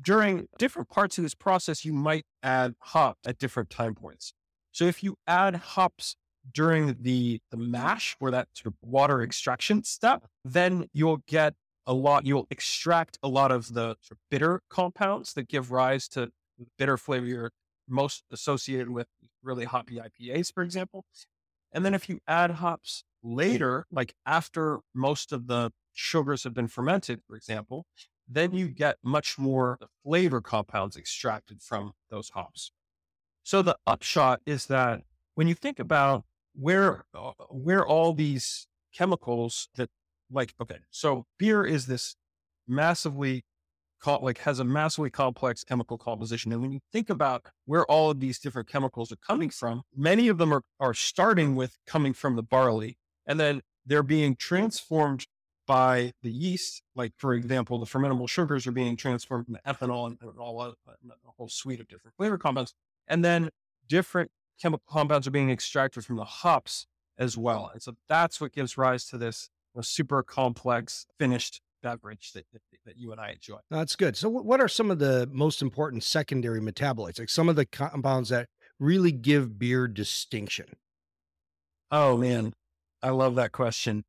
during 0.00 0.48
different 0.58 0.88
parts 0.88 1.18
of 1.18 1.24
this 1.24 1.34
process, 1.34 1.84
you 1.84 1.92
might 1.92 2.24
add 2.42 2.74
hop 2.80 3.18
at 3.26 3.38
different 3.38 3.70
time 3.70 3.94
points. 3.94 4.32
So 4.72 4.84
if 4.84 5.02
you 5.02 5.16
add 5.26 5.56
hops 5.56 6.16
during 6.52 6.96
the, 7.00 7.40
the 7.50 7.56
mash 7.56 8.16
or 8.20 8.30
that 8.30 8.48
sort 8.54 8.66
of 8.66 8.74
water 8.82 9.22
extraction 9.22 9.84
step, 9.84 10.26
then 10.44 10.88
you'll 10.92 11.22
get 11.26 11.54
a 11.86 11.94
lot, 11.94 12.26
you'll 12.26 12.46
extract 12.50 13.18
a 13.22 13.28
lot 13.28 13.52
of 13.52 13.74
the 13.74 13.96
sort 14.00 14.12
of 14.12 14.18
bitter 14.30 14.60
compounds 14.68 15.32
that 15.34 15.48
give 15.48 15.70
rise 15.70 16.08
to 16.08 16.30
the 16.58 16.66
bitter 16.78 16.96
flavor 16.96 17.26
you're 17.26 17.50
most 17.88 18.24
associated 18.30 18.90
with 18.90 19.06
really 19.44 19.64
hoppy 19.64 19.96
IPAs, 19.96 20.52
for 20.52 20.62
example. 20.62 21.04
And 21.72 21.84
then 21.84 21.94
if 21.94 22.08
you 22.08 22.20
add 22.26 22.52
hops 22.52 23.04
later, 23.22 23.86
like 23.90 24.14
after 24.26 24.80
most 24.94 25.32
of 25.32 25.46
the 25.46 25.72
sugars 25.92 26.44
have 26.44 26.54
been 26.54 26.68
fermented, 26.68 27.20
for 27.26 27.36
example, 27.36 27.86
then 28.28 28.52
you 28.52 28.68
get 28.68 28.96
much 29.02 29.38
more 29.38 29.78
flavor 30.02 30.40
compounds 30.40 30.96
extracted 30.96 31.62
from 31.62 31.92
those 32.10 32.30
hops. 32.30 32.72
So 33.42 33.60
the 33.60 33.76
upshot 33.86 34.40
is 34.46 34.66
that 34.66 35.02
when 35.34 35.48
you 35.48 35.54
think 35.54 35.78
about 35.78 36.24
where 36.54 37.04
uh, 37.14 37.32
where 37.50 37.84
all 37.84 38.14
these 38.14 38.66
chemicals 38.94 39.68
that 39.74 39.90
like 40.30 40.54
okay, 40.60 40.78
so 40.90 41.26
beer 41.38 41.64
is 41.64 41.86
this 41.86 42.16
massively 42.66 43.44
like 44.06 44.38
has 44.38 44.58
a 44.58 44.64
massively 44.64 45.10
complex 45.10 45.64
chemical 45.64 45.98
composition. 45.98 46.52
And 46.52 46.62
when 46.62 46.72
you 46.72 46.80
think 46.92 47.10
about 47.10 47.46
where 47.64 47.84
all 47.86 48.10
of 48.10 48.20
these 48.20 48.38
different 48.38 48.68
chemicals 48.68 49.12
are 49.12 49.16
coming 49.16 49.50
from, 49.50 49.82
many 49.96 50.28
of 50.28 50.38
them 50.38 50.52
are, 50.52 50.62
are 50.80 50.94
starting 50.94 51.54
with 51.56 51.76
coming 51.86 52.12
from 52.12 52.36
the 52.36 52.42
barley 52.42 52.96
and 53.26 53.40
then 53.40 53.62
they're 53.86 54.02
being 54.02 54.36
transformed 54.36 55.26
by 55.66 56.12
the 56.22 56.30
yeast. 56.30 56.82
Like, 56.94 57.12
for 57.16 57.34
example, 57.34 57.78
the 57.78 57.86
fermentable 57.86 58.28
sugars 58.28 58.66
are 58.66 58.72
being 58.72 58.96
transformed 58.96 59.48
into 59.48 59.60
ethanol 59.66 60.06
and, 60.06 60.18
and 60.20 60.38
all 60.38 60.60
a, 60.62 60.68
a 60.68 61.32
whole 61.36 61.48
suite 61.48 61.80
of 61.80 61.88
different 61.88 62.16
flavor 62.16 62.38
compounds. 62.38 62.74
And 63.08 63.24
then 63.24 63.50
different 63.88 64.30
chemical 64.60 64.84
compounds 64.88 65.26
are 65.26 65.30
being 65.30 65.50
extracted 65.50 66.04
from 66.04 66.16
the 66.16 66.24
hops 66.24 66.86
as 67.18 67.36
well. 67.36 67.70
And 67.72 67.82
so 67.82 67.94
that's 68.08 68.40
what 68.40 68.52
gives 68.52 68.76
rise 68.76 69.06
to 69.06 69.18
this 69.18 69.48
super 69.82 70.22
complex 70.22 71.06
finished 71.18 71.60
beverage 71.84 72.32
that, 72.32 72.46
that, 72.52 72.62
that 72.86 72.96
you 72.96 73.12
and 73.12 73.20
I 73.20 73.30
enjoy. 73.30 73.58
That's 73.70 73.94
good. 73.94 74.16
So, 74.16 74.28
what 74.28 74.60
are 74.60 74.68
some 74.68 74.90
of 74.90 74.98
the 74.98 75.28
most 75.30 75.62
important 75.62 76.02
secondary 76.02 76.60
metabolites, 76.60 77.18
like 77.18 77.28
some 77.28 77.48
of 77.48 77.56
the 77.56 77.66
compounds 77.66 78.30
that 78.30 78.48
really 78.80 79.12
give 79.12 79.58
beer 79.58 79.86
distinction? 79.86 80.66
Oh, 81.90 82.16
man. 82.16 82.54
I 83.02 83.10
love 83.10 83.34
that 83.36 83.52
question. 83.52 84.04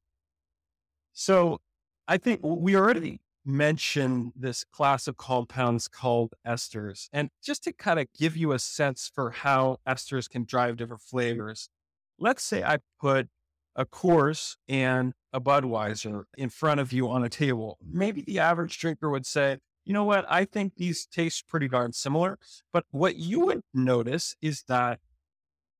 So, 1.13 1.59
I 2.07 2.17
think 2.17 2.39
we 2.43 2.75
already 2.75 3.19
mentioned 3.45 4.31
this 4.35 4.63
class 4.63 5.07
of 5.07 5.17
compounds 5.17 5.87
called 5.87 6.33
esters. 6.47 7.09
And 7.13 7.29
just 7.43 7.63
to 7.65 7.73
kind 7.73 7.99
of 7.99 8.07
give 8.17 8.35
you 8.37 8.53
a 8.53 8.59
sense 8.59 9.11
for 9.13 9.31
how 9.31 9.77
esters 9.87 10.29
can 10.29 10.45
drive 10.45 10.77
different 10.77 11.01
flavors, 11.01 11.69
let's 12.17 12.43
say 12.43 12.63
I 12.63 12.77
put 12.99 13.27
a 13.75 13.85
course 13.85 14.57
and 14.67 15.13
a 15.33 15.41
Budweiser 15.41 16.23
in 16.37 16.49
front 16.49 16.79
of 16.79 16.93
you 16.93 17.09
on 17.09 17.23
a 17.23 17.29
table. 17.29 17.77
Maybe 17.85 18.21
the 18.21 18.39
average 18.39 18.77
drinker 18.79 19.09
would 19.09 19.25
say, 19.25 19.57
you 19.83 19.93
know 19.93 20.03
what, 20.03 20.25
I 20.29 20.45
think 20.45 20.75
these 20.77 21.05
taste 21.05 21.47
pretty 21.47 21.67
darn 21.67 21.93
similar. 21.93 22.39
But 22.73 22.85
what 22.91 23.17
you 23.17 23.41
would 23.41 23.61
notice 23.73 24.35
is 24.41 24.63
that 24.67 24.99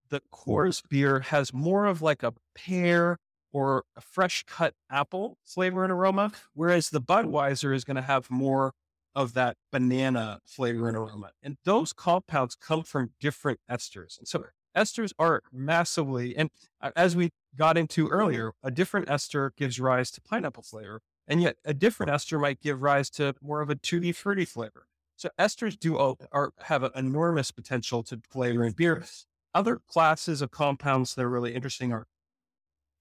the 0.09 0.21
Coors 0.31 0.81
beer 0.87 1.21
has 1.21 1.53
more 1.53 1.85
of 1.85 2.01
like 2.01 2.21
a 2.21 2.33
pear 2.53 3.17
or 3.51 3.83
a 3.95 4.01
fresh 4.01 4.43
cut 4.45 4.73
apple 4.89 5.37
flavor 5.43 5.83
and 5.83 5.91
aroma, 5.91 6.31
whereas 6.53 6.89
the 6.89 7.01
Budweiser 7.01 7.73
is 7.73 7.83
going 7.83 7.95
to 7.95 8.01
have 8.01 8.29
more 8.29 8.73
of 9.15 9.33
that 9.33 9.55
banana 9.71 10.41
flavor 10.45 10.89
and 10.89 10.97
aroma. 10.97 11.31
And 11.41 11.57
those 11.63 11.93
compounds 11.93 12.55
come 12.55 12.83
from 12.83 13.11
different 13.19 13.61
esters. 13.71 14.19
And 14.19 14.27
so 14.27 14.43
esters 14.75 15.13
are 15.17 15.41
massively, 15.53 16.35
and 16.35 16.49
uh, 16.81 16.91
as 16.95 17.15
we 17.15 17.31
got 17.57 17.77
into 17.77 18.05
mm-hmm. 18.05 18.13
earlier, 18.13 18.51
a 18.63 18.71
different 18.71 19.09
ester 19.09 19.53
gives 19.57 19.79
rise 19.79 20.11
to 20.11 20.21
pineapple 20.21 20.63
flavor, 20.63 21.01
and 21.27 21.41
yet 21.41 21.57
a 21.65 21.73
different 21.73 22.11
ester 22.11 22.39
might 22.39 22.61
give 22.61 22.81
rise 22.81 23.09
to 23.11 23.35
more 23.41 23.61
of 23.61 23.69
a 23.69 23.75
tutti 23.75 24.11
fruity 24.11 24.45
flavor. 24.45 24.87
So 25.17 25.29
esters 25.39 25.79
do 25.79 25.97
are, 26.31 26.51
have 26.63 26.83
an 26.83 26.91
enormous 26.95 27.51
potential 27.51 28.03
to 28.03 28.21
flavor 28.29 28.65
in 28.65 28.73
beer. 28.73 29.05
Other 29.53 29.79
classes 29.87 30.41
of 30.41 30.51
compounds 30.51 31.15
that 31.15 31.23
are 31.23 31.29
really 31.29 31.55
interesting 31.55 31.93
are 31.93 32.07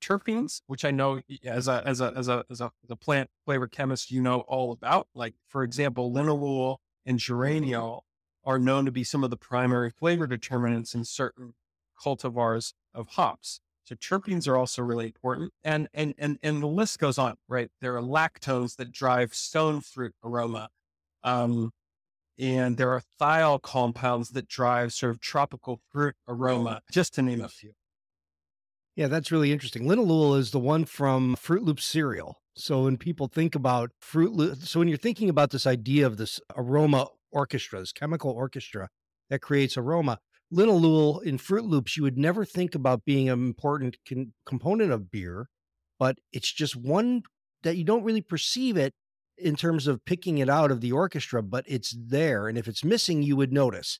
terpenes, 0.00 0.60
which 0.66 0.84
I 0.84 0.90
know 0.90 1.20
as 1.44 1.66
a 1.66 1.82
as 1.84 2.00
a 2.00 2.12
as 2.16 2.28
a 2.28 2.44
as 2.48 2.60
a, 2.60 2.70
as 2.84 2.90
a 2.90 2.96
plant 2.96 3.30
flavor 3.44 3.66
chemist 3.66 4.10
you 4.10 4.20
know 4.20 4.40
all 4.40 4.70
about. 4.70 5.08
Like 5.14 5.34
for 5.48 5.64
example, 5.64 6.12
linalool 6.12 6.76
and 7.04 7.18
mm-hmm. 7.18 7.34
geraniol 7.34 8.02
are 8.44 8.58
known 8.58 8.84
to 8.84 8.92
be 8.92 9.04
some 9.04 9.24
of 9.24 9.30
the 9.30 9.36
primary 9.36 9.90
flavor 9.90 10.26
determinants 10.26 10.94
in 10.94 11.04
certain 11.04 11.54
cultivars 12.00 12.74
of 12.94 13.08
hops. 13.08 13.60
So 13.84 13.94
terpenes 13.96 14.48
are 14.48 14.56
also 14.56 14.82
really 14.82 15.06
important. 15.06 15.52
And 15.62 15.88
and 15.92 16.14
and 16.18 16.38
and 16.42 16.62
the 16.62 16.66
list 16.66 16.98
goes 16.98 17.18
on, 17.18 17.34
right? 17.48 17.70
There 17.80 17.96
are 17.96 18.02
lactones 18.02 18.76
that 18.76 18.92
drive 18.92 19.34
stone 19.34 19.80
fruit 19.80 20.14
aroma. 20.24 20.68
Um, 21.22 21.70
and 22.38 22.76
there 22.76 22.90
are 22.90 23.02
thiol 23.20 23.62
compounds 23.62 24.30
that 24.30 24.48
drive 24.48 24.92
sort 24.92 25.10
of 25.10 25.20
tropical 25.20 25.80
fruit 25.92 26.16
aroma, 26.26 26.80
just 26.90 27.14
to 27.14 27.22
name 27.22 27.40
a 27.40 27.48
few. 27.48 27.72
Yeah, 28.96 29.08
that's 29.08 29.32
really 29.32 29.52
interesting. 29.52 29.84
Linalool 29.84 30.38
is 30.38 30.50
the 30.50 30.58
one 30.58 30.84
from 30.84 31.36
Fruit 31.36 31.62
Loop 31.62 31.80
cereal. 31.80 32.40
So 32.56 32.84
when 32.84 32.96
people 32.96 33.26
think 33.26 33.54
about 33.54 33.90
Fruit 34.00 34.32
Loop, 34.32 34.58
so 34.58 34.78
when 34.78 34.88
you're 34.88 34.96
thinking 34.96 35.28
about 35.28 35.50
this 35.50 35.66
idea 35.66 36.06
of 36.06 36.16
this 36.16 36.40
aroma 36.56 37.08
orchestra, 37.32 37.80
this 37.80 37.92
chemical 37.92 38.30
orchestra 38.30 38.88
that 39.30 39.40
creates 39.40 39.76
aroma, 39.76 40.18
linalool 40.52 41.22
in 41.22 41.38
Fruit 41.38 41.64
Loops, 41.64 41.96
you 41.96 42.02
would 42.02 42.18
never 42.18 42.44
think 42.44 42.74
about 42.74 43.04
being 43.04 43.28
an 43.28 43.44
important 43.44 43.96
con- 44.08 44.32
component 44.46 44.92
of 44.92 45.10
beer, 45.10 45.48
but 45.98 46.18
it's 46.32 46.52
just 46.52 46.76
one 46.76 47.22
that 47.62 47.76
you 47.76 47.84
don't 47.84 48.04
really 48.04 48.20
perceive 48.20 48.76
it 48.76 48.94
in 49.36 49.56
terms 49.56 49.86
of 49.86 50.04
picking 50.04 50.38
it 50.38 50.48
out 50.48 50.70
of 50.70 50.80
the 50.80 50.92
orchestra, 50.92 51.42
but 51.42 51.64
it's 51.66 51.94
there. 51.98 52.46
And 52.46 52.56
if 52.56 52.68
it's 52.68 52.84
missing, 52.84 53.22
you 53.22 53.36
would 53.36 53.52
notice. 53.52 53.98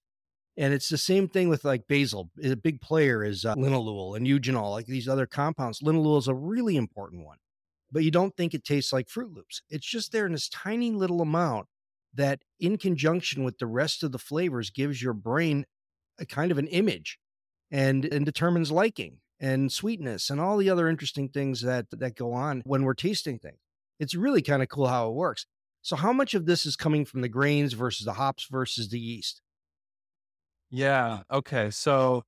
And 0.57 0.73
it's 0.73 0.89
the 0.89 0.99
same 0.99 1.27
thing 1.29 1.49
with 1.49 1.65
like 1.65 1.89
basil. 1.89 2.31
A 2.43 2.55
big 2.55 2.81
player 2.81 3.25
is 3.25 3.45
uh, 3.45 3.57
linalool 3.57 4.17
and 4.17 4.27
eugenol, 4.27 4.71
like 4.71 4.87
these 4.87 5.09
other 5.09 5.27
compounds. 5.27 5.81
Linalool 5.81 6.19
is 6.19 6.29
a 6.29 6.35
really 6.35 6.77
important 6.77 7.25
one, 7.25 7.39
but 7.91 8.05
you 8.05 8.13
don't 8.13 8.37
think 8.37 8.55
it 8.55 8.65
tastes 8.65 8.93
like 8.93 9.09
Fruit 9.09 9.33
Loops. 9.33 9.63
It's 9.69 9.87
just 9.87 10.13
there 10.13 10.27
in 10.27 10.33
this 10.33 10.49
tiny 10.49 10.93
little 10.93 11.21
amount 11.21 11.67
that, 12.15 12.43
in 12.61 12.79
conjunction 12.79 13.43
with 13.43 13.59
the 13.59 13.67
rest 13.67 14.05
of 14.05 14.13
the 14.13 14.19
flavors, 14.19 14.71
gives 14.71 15.03
your 15.03 15.15
brain 15.15 15.67
a 16.19 16.27
kind 16.27 16.51
of 16.53 16.59
an 16.59 16.67
image 16.69 17.19
and 17.71 18.05
and 18.05 18.25
determines 18.25 18.71
liking 18.71 19.19
and 19.41 19.73
sweetness 19.73 20.31
and 20.31 20.41
all 20.41 20.57
the 20.57 20.71
other 20.71 20.89
interesting 20.89 21.29
things 21.29 21.63
that 21.63 21.87
that 21.91 22.17
go 22.17 22.33
on 22.33 22.63
when 22.65 22.85
we're 22.85 22.95
tasting 22.95 23.39
things. 23.39 23.59
It's 23.99 24.15
really 24.15 24.43
kind 24.43 24.63
of 24.63 24.69
cool 24.69 24.89
how 24.89 25.09
it 25.09 25.15
works. 25.15 25.47
So 25.83 25.97
how 25.97 26.13
much 26.13 26.35
of 26.35 26.47
this 26.47 26.65
is 26.65 26.77
coming 26.77 27.05
from 27.05 27.21
the 27.21 27.29
grains 27.29 27.75
versus 27.75 28.07
the 28.07 28.15
hops 28.15 28.47
versus 28.51 28.89
the 28.89 28.99
yeast? 28.99 29.43
Yeah, 30.71 31.23
okay. 31.31 31.71
So 31.71 32.25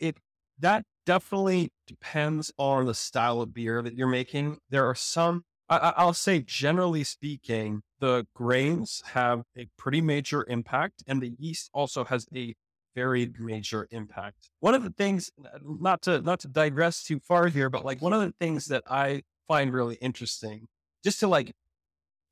it 0.00 0.16
that 0.58 0.84
definitely 1.04 1.70
depends 1.86 2.52
on 2.58 2.86
the 2.86 2.94
style 2.94 3.40
of 3.40 3.54
beer 3.54 3.82
that 3.82 3.94
you're 3.94 4.08
making. 4.08 4.58
There 4.70 4.86
are 4.86 4.94
some 4.94 5.44
I, 5.68 5.92
I'll 5.96 6.14
say 6.14 6.40
generally 6.40 7.04
speaking, 7.04 7.82
the 8.00 8.26
grains 8.34 9.02
have 9.12 9.42
a 9.58 9.66
pretty 9.76 10.00
major 10.00 10.44
impact 10.48 11.02
and 11.06 11.20
the 11.20 11.34
yeast 11.38 11.70
also 11.74 12.04
has 12.04 12.26
a 12.34 12.54
very 12.96 13.30
major 13.38 13.86
impact. 13.90 14.50
One 14.60 14.74
of 14.74 14.82
the 14.82 14.90
things, 14.90 15.30
not 15.62 16.02
to 16.02 16.22
not 16.22 16.40
to 16.40 16.48
digress 16.48 17.04
too 17.04 17.20
far 17.20 17.46
here, 17.48 17.70
but 17.70 17.84
like 17.84 18.02
one 18.02 18.14
of 18.14 18.22
the 18.22 18.32
things 18.40 18.66
that 18.66 18.82
I 18.90 19.22
find 19.46 19.72
really 19.72 19.96
interesting, 19.96 20.66
just 21.04 21.20
to 21.20 21.28
like, 21.28 21.52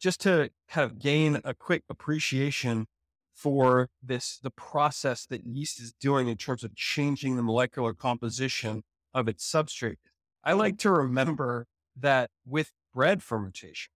just 0.01 0.23
to 0.23 0.51
kind 0.69 0.91
of 0.91 0.99
gain 0.99 1.41
a 1.45 1.55
quick 1.55 1.85
appreciation 1.89 2.87
for 3.35 3.91
this 4.03 4.39
the 4.43 4.51
process 4.51 5.27
that 5.27 5.47
yeast 5.47 5.81
is 5.81 5.93
doing 5.93 6.29
in 6.29 6.37
terms 6.37 6.65
of 6.65 6.75
changing 6.75 7.37
the 7.37 7.43
molecular 7.43 7.93
composition 7.93 8.83
of 9.13 9.29
its 9.29 9.49
substrate. 9.49 9.99
I 10.43 10.51
mm-hmm. 10.51 10.61
like 10.61 10.79
to 10.79 10.91
remember 10.91 11.67
that 12.01 12.31
with 12.47 12.73
bread 12.95 13.23
fermentation, 13.23 13.93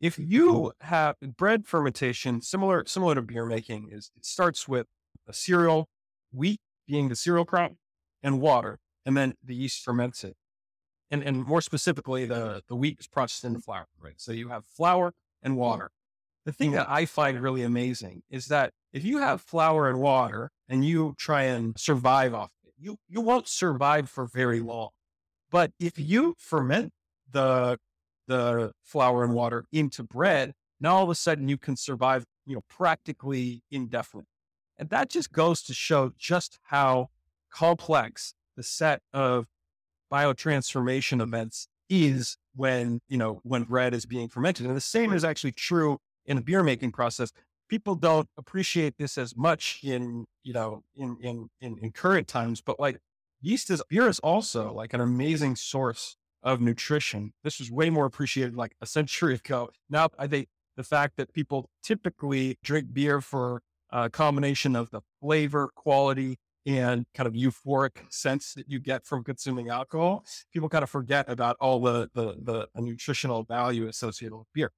if 0.00 0.18
you 0.18 0.72
have 0.80 1.16
bread 1.36 1.66
fermentation, 1.66 2.40
similar 2.40 2.84
similar 2.86 3.14
to 3.14 3.22
beer 3.22 3.44
making, 3.44 3.90
is 3.92 4.10
it 4.16 4.24
starts 4.24 4.66
with 4.66 4.86
a 5.26 5.34
cereal 5.34 5.90
wheat 6.32 6.60
being 6.86 7.08
the 7.08 7.16
cereal 7.16 7.44
crop 7.44 7.72
and 8.22 8.40
water, 8.40 8.78
and 9.04 9.16
then 9.16 9.34
the 9.42 9.54
yeast 9.54 9.82
ferments 9.82 10.24
it. 10.24 10.36
And, 11.10 11.22
and 11.22 11.46
more 11.46 11.60
specifically, 11.60 12.26
the, 12.26 12.62
the 12.68 12.76
wheat 12.76 12.98
is 13.00 13.06
processed 13.06 13.44
into 13.44 13.60
flour, 13.60 13.86
right? 14.00 14.14
So 14.18 14.32
you 14.32 14.48
have 14.48 14.64
flour 14.66 15.14
and 15.42 15.56
water. 15.56 15.90
The 16.44 16.52
thing 16.52 16.72
that 16.72 16.88
I 16.88 17.04
find 17.04 17.40
really 17.40 17.62
amazing 17.62 18.22
is 18.30 18.46
that 18.46 18.72
if 18.92 19.04
you 19.04 19.18
have 19.18 19.40
flour 19.40 19.88
and 19.88 20.00
water 20.00 20.50
and 20.68 20.84
you 20.84 21.14
try 21.18 21.42
and 21.42 21.78
survive 21.78 22.34
off 22.34 22.52
it, 22.64 22.72
you, 22.78 22.96
you 23.08 23.20
won't 23.20 23.48
survive 23.48 24.08
for 24.08 24.26
very 24.26 24.60
long. 24.60 24.90
But 25.50 25.72
if 25.78 25.98
you 25.98 26.34
ferment 26.38 26.92
the, 27.30 27.78
the 28.26 28.72
flour 28.82 29.24
and 29.24 29.34
water 29.34 29.64
into 29.72 30.02
bread, 30.02 30.54
now 30.80 30.96
all 30.96 31.04
of 31.04 31.10
a 31.10 31.14
sudden 31.14 31.48
you 31.48 31.58
can 31.58 31.76
survive, 31.76 32.24
you 32.46 32.54
know, 32.54 32.62
practically 32.68 33.62
indefinitely. 33.70 34.28
And 34.78 34.90
that 34.90 35.10
just 35.10 35.32
goes 35.32 35.62
to 35.62 35.74
show 35.74 36.12
just 36.16 36.58
how 36.64 37.10
complex 37.50 38.34
the 38.56 38.62
set 38.62 39.02
of 39.12 39.46
biotransformation 40.12 41.20
events 41.20 41.68
is 41.88 42.36
when, 42.54 43.00
you 43.08 43.16
know, 43.16 43.40
when 43.42 43.66
red 43.68 43.94
is 43.94 44.06
being 44.06 44.28
fermented. 44.28 44.66
And 44.66 44.76
the 44.76 44.80
same 44.80 45.12
is 45.12 45.24
actually 45.24 45.52
true 45.52 45.98
in 46.26 46.36
the 46.36 46.42
beer 46.42 46.62
making 46.62 46.92
process. 46.92 47.32
People 47.68 47.94
don't 47.94 48.28
appreciate 48.36 48.96
this 48.98 49.18
as 49.18 49.36
much 49.36 49.80
in, 49.82 50.26
you 50.42 50.52
know, 50.52 50.82
in, 50.96 51.16
in, 51.20 51.48
in, 51.60 51.78
in 51.80 51.92
current 51.92 52.28
times, 52.28 52.60
but 52.60 52.80
like 52.80 52.98
yeast 53.40 53.70
is 53.70 53.82
beer 53.88 54.08
is 54.08 54.18
also 54.20 54.72
like 54.72 54.94
an 54.94 55.00
amazing 55.00 55.56
source 55.56 56.16
of 56.42 56.60
nutrition. 56.60 57.32
This 57.44 57.58
was 57.58 57.70
way 57.70 57.90
more 57.90 58.06
appreciated 58.06 58.54
like 58.54 58.72
a 58.80 58.86
century 58.86 59.34
ago. 59.46 59.70
Now 59.90 60.08
I 60.18 60.26
think 60.26 60.48
the 60.76 60.84
fact 60.84 61.16
that 61.16 61.32
people 61.32 61.68
typically 61.82 62.56
drink 62.62 62.92
beer 62.92 63.20
for 63.20 63.62
a 63.90 64.10
combination 64.10 64.76
of 64.76 64.90
the 64.90 65.00
flavor, 65.20 65.70
quality, 65.74 66.38
and 66.66 67.06
kind 67.14 67.26
of 67.26 67.32
euphoric 67.32 67.92
sense 68.10 68.52
that 68.54 68.68
you 68.68 68.78
get 68.78 69.06
from 69.06 69.24
consuming 69.24 69.70
alcohol, 69.70 70.24
people 70.52 70.68
kind 70.68 70.82
of 70.82 70.90
forget 70.90 71.28
about 71.28 71.56
all 71.60 71.80
the, 71.80 72.10
the, 72.14 72.36
the 72.42 72.68
nutritional 72.80 73.42
value 73.42 73.88
associated 73.88 74.36
with 74.36 74.46
beer. 74.52 74.70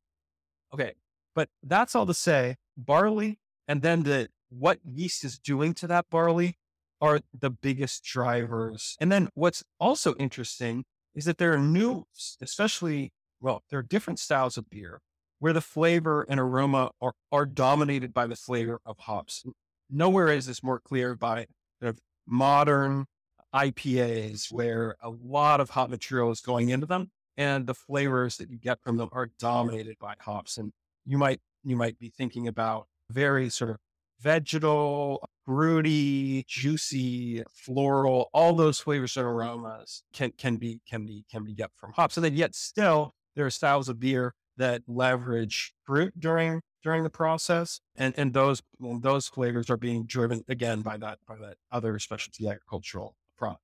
Okay. 0.73 0.93
But 1.35 1.49
that's 1.63 1.95
all 1.95 2.07
to 2.07 2.15
say 2.15 2.57
barley 2.77 3.39
and 3.67 3.83
then 3.83 4.05
the, 4.05 4.29
what 4.51 4.79
yeast 4.85 5.25
is 5.25 5.39
doing 5.39 5.75
to 5.75 5.87
that 5.89 6.07
barley 6.11 6.59
are 7.01 7.21
the 7.39 7.51
biggest 7.51 8.05
drivers. 8.05 8.97
And 9.01 9.11
then 9.11 9.29
what's 9.35 9.65
also 9.79 10.15
interesting 10.15 10.85
is 11.15 11.25
that 11.25 11.39
there 11.39 11.53
are 11.55 11.59
new, 11.59 12.05
especially, 12.41 13.13
well, 13.41 13.63
there 13.71 13.79
are 13.79 13.85
different 13.85 14.19
styles 14.19 14.57
of 14.57 14.69
beer 14.71 15.01
where 15.41 15.53
the 15.53 15.61
flavor 15.61 16.25
and 16.29 16.39
aroma 16.39 16.93
are, 17.01 17.15
are 17.33 17.47
dominated 17.47 18.15
by 18.15 18.27
the 18.27 18.37
flavor 18.37 18.81
of 18.87 18.99
hops. 19.01 19.45
Nowhere 19.91 20.29
is 20.29 20.47
this 20.47 20.63
more 20.63 20.79
clear 20.79 21.17
by 21.17 21.47
of 21.83 21.99
modern 22.27 23.07
IPAs 23.55 24.53
where 24.53 24.95
a 25.03 25.11
lot 25.11 25.61
of 25.61 25.71
hop 25.71 25.91
material 25.91 26.31
is 26.31 26.41
going 26.41 26.69
into 26.69 26.87
them 26.87 27.11
and 27.37 27.67
the 27.67 27.75
flavors 27.75 28.37
that 28.37 28.51
you 28.51 28.59
get 28.59 28.81
from 28.83 28.99
them 28.99 29.09
are 29.13 29.31
dominated 29.39 29.97
by 29.99 30.15
hops. 30.21 30.59
And 30.59 30.73
you 31.07 31.19
might, 31.19 31.41
you 31.65 31.75
might 31.75 31.99
be 31.99 32.11
thinking 32.11 32.47
about 32.47 32.87
very 33.09 33.49
sort 33.49 33.71
of 33.71 33.79
vegetal, 34.21 35.27
fruity, 35.47 36.45
juicy, 36.47 37.43
floral, 37.51 38.29
all 38.35 38.55
those 38.55 38.79
flavors 38.79 39.17
and 39.17 39.27
aromas 39.27 40.03
can, 40.13 40.33
can 40.37 40.57
be, 40.57 40.81
can 40.89 41.07
be, 41.07 41.25
can 41.31 41.45
be 41.45 41.55
get 41.55 41.71
from 41.77 41.93
hops. 41.93 42.19
And 42.19 42.25
then 42.25 42.37
yet 42.37 42.55
still 42.55 43.15
there 43.35 43.47
are 43.47 43.51
styles 43.51 43.89
of 43.89 43.99
beer 43.99 44.35
that 44.61 44.83
leverage 44.87 45.75
fruit 45.85 46.13
during 46.21 46.61
during 46.83 47.03
the 47.03 47.11
process, 47.11 47.81
and 47.97 48.15
and 48.17 48.33
those 48.33 48.63
those 48.79 49.27
flavors 49.29 49.69
are 49.71 49.77
being 49.77 50.07
driven 50.07 50.45
again 50.49 50.83
by 50.83 50.97
that 50.99 51.19
by 51.27 51.37
that 51.37 51.57
other 51.73 51.99
specialty 51.99 52.47
agricultural 52.47 53.17
product. 53.37 53.63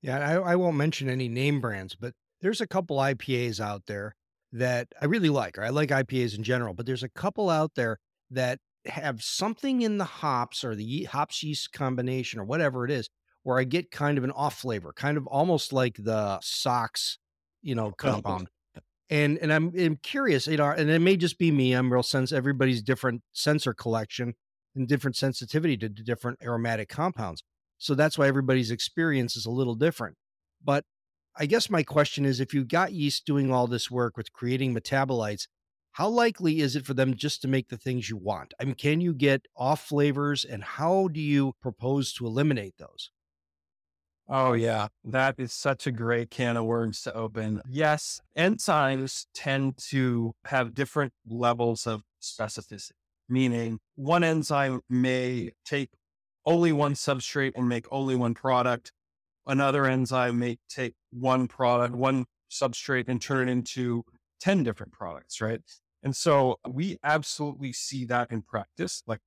Yeah, 0.00 0.18
I, 0.18 0.52
I 0.52 0.56
won't 0.56 0.76
mention 0.76 1.08
any 1.08 1.28
name 1.28 1.60
brands, 1.60 1.94
but 1.94 2.14
there's 2.40 2.60
a 2.60 2.66
couple 2.66 2.96
IPAs 2.96 3.60
out 3.60 3.82
there 3.86 4.14
that 4.52 4.88
I 5.00 5.04
really 5.04 5.28
like. 5.28 5.56
Or 5.58 5.62
I 5.62 5.68
like 5.68 5.90
IPAs 5.90 6.36
in 6.36 6.42
general, 6.42 6.74
but 6.74 6.86
there's 6.86 7.04
a 7.04 7.08
couple 7.08 7.48
out 7.48 7.72
there 7.76 7.98
that 8.30 8.58
have 8.86 9.22
something 9.22 9.82
in 9.82 9.98
the 9.98 10.04
hops 10.04 10.64
or 10.64 10.74
the 10.74 11.04
hops 11.04 11.42
yeast 11.42 11.72
combination 11.72 12.40
or 12.40 12.44
whatever 12.44 12.84
it 12.84 12.90
is, 12.90 13.08
where 13.44 13.58
I 13.58 13.64
get 13.64 13.90
kind 13.90 14.18
of 14.18 14.24
an 14.24 14.32
off 14.32 14.58
flavor, 14.58 14.92
kind 14.94 15.16
of 15.16 15.26
almost 15.28 15.72
like 15.72 15.96
the 15.98 16.40
socks, 16.42 17.18
you 17.62 17.74
know, 17.74 17.92
compound 17.92 18.48
and 19.12 19.38
and 19.38 19.52
I'm, 19.52 19.72
I'm 19.78 19.96
curious, 19.96 20.46
you 20.46 20.56
know, 20.56 20.70
and 20.70 20.88
it 20.90 21.00
may 21.00 21.16
just 21.16 21.38
be 21.38 21.50
me. 21.50 21.74
I'm 21.74 21.92
real 21.92 22.02
sense. 22.02 22.32
Everybody's 22.32 22.82
different 22.82 23.22
sensor 23.32 23.74
collection 23.74 24.34
and 24.74 24.88
different 24.88 25.16
sensitivity 25.16 25.76
to, 25.76 25.88
different 25.90 26.38
aromatic 26.42 26.88
compounds. 26.88 27.44
So 27.76 27.94
that's 27.94 28.16
why 28.16 28.26
everybody's 28.26 28.70
experience 28.70 29.36
is 29.36 29.44
a 29.44 29.50
little 29.50 29.74
different. 29.74 30.16
But 30.64 30.84
I 31.36 31.44
guess 31.44 31.68
my 31.68 31.82
question 31.82 32.24
is, 32.24 32.40
if 32.40 32.54
you 32.54 32.64
got 32.64 32.94
yeast 32.94 33.26
doing 33.26 33.52
all 33.52 33.66
this 33.66 33.90
work 33.90 34.16
with 34.16 34.32
creating 34.32 34.74
metabolites, 34.74 35.46
how 35.92 36.08
likely 36.08 36.60
is 36.60 36.74
it 36.74 36.86
for 36.86 36.94
them 36.94 37.14
just 37.14 37.42
to 37.42 37.48
make 37.48 37.68
the 37.68 37.76
things 37.76 38.08
you 38.08 38.16
want? 38.16 38.54
I 38.58 38.64
mean, 38.64 38.76
can 38.76 39.02
you 39.02 39.12
get 39.12 39.42
off 39.54 39.84
flavors, 39.86 40.42
and 40.42 40.64
how 40.64 41.08
do 41.08 41.20
you 41.20 41.52
propose 41.60 42.14
to 42.14 42.26
eliminate 42.26 42.76
those? 42.78 43.10
Oh, 44.28 44.52
yeah. 44.52 44.88
That 45.04 45.34
is 45.38 45.52
such 45.52 45.86
a 45.86 45.92
great 45.92 46.30
can 46.30 46.56
of 46.56 46.64
worms 46.64 47.02
to 47.02 47.14
open. 47.14 47.60
Yes, 47.68 48.20
enzymes 48.36 49.26
tend 49.34 49.76
to 49.90 50.32
have 50.46 50.74
different 50.74 51.12
levels 51.28 51.86
of 51.86 52.02
specificity, 52.22 52.92
meaning 53.28 53.78
one 53.96 54.24
enzyme 54.24 54.80
may 54.88 55.50
take 55.64 55.90
only 56.46 56.72
one 56.72 56.94
substrate 56.94 57.52
and 57.56 57.68
make 57.68 57.86
only 57.90 58.16
one 58.16 58.34
product. 58.34 58.92
Another 59.46 59.86
enzyme 59.86 60.38
may 60.38 60.58
take 60.68 60.94
one 61.10 61.48
product, 61.48 61.94
one 61.94 62.26
substrate 62.50 63.08
and 63.08 63.20
turn 63.20 63.48
it 63.48 63.52
into 63.52 64.04
10 64.40 64.62
different 64.62 64.92
products, 64.92 65.40
right? 65.40 65.60
And 66.02 66.16
so 66.16 66.56
we 66.68 66.98
absolutely 67.04 67.72
see 67.72 68.04
that 68.06 68.30
in 68.30 68.42
practice. 68.42 69.02
Like 69.06 69.20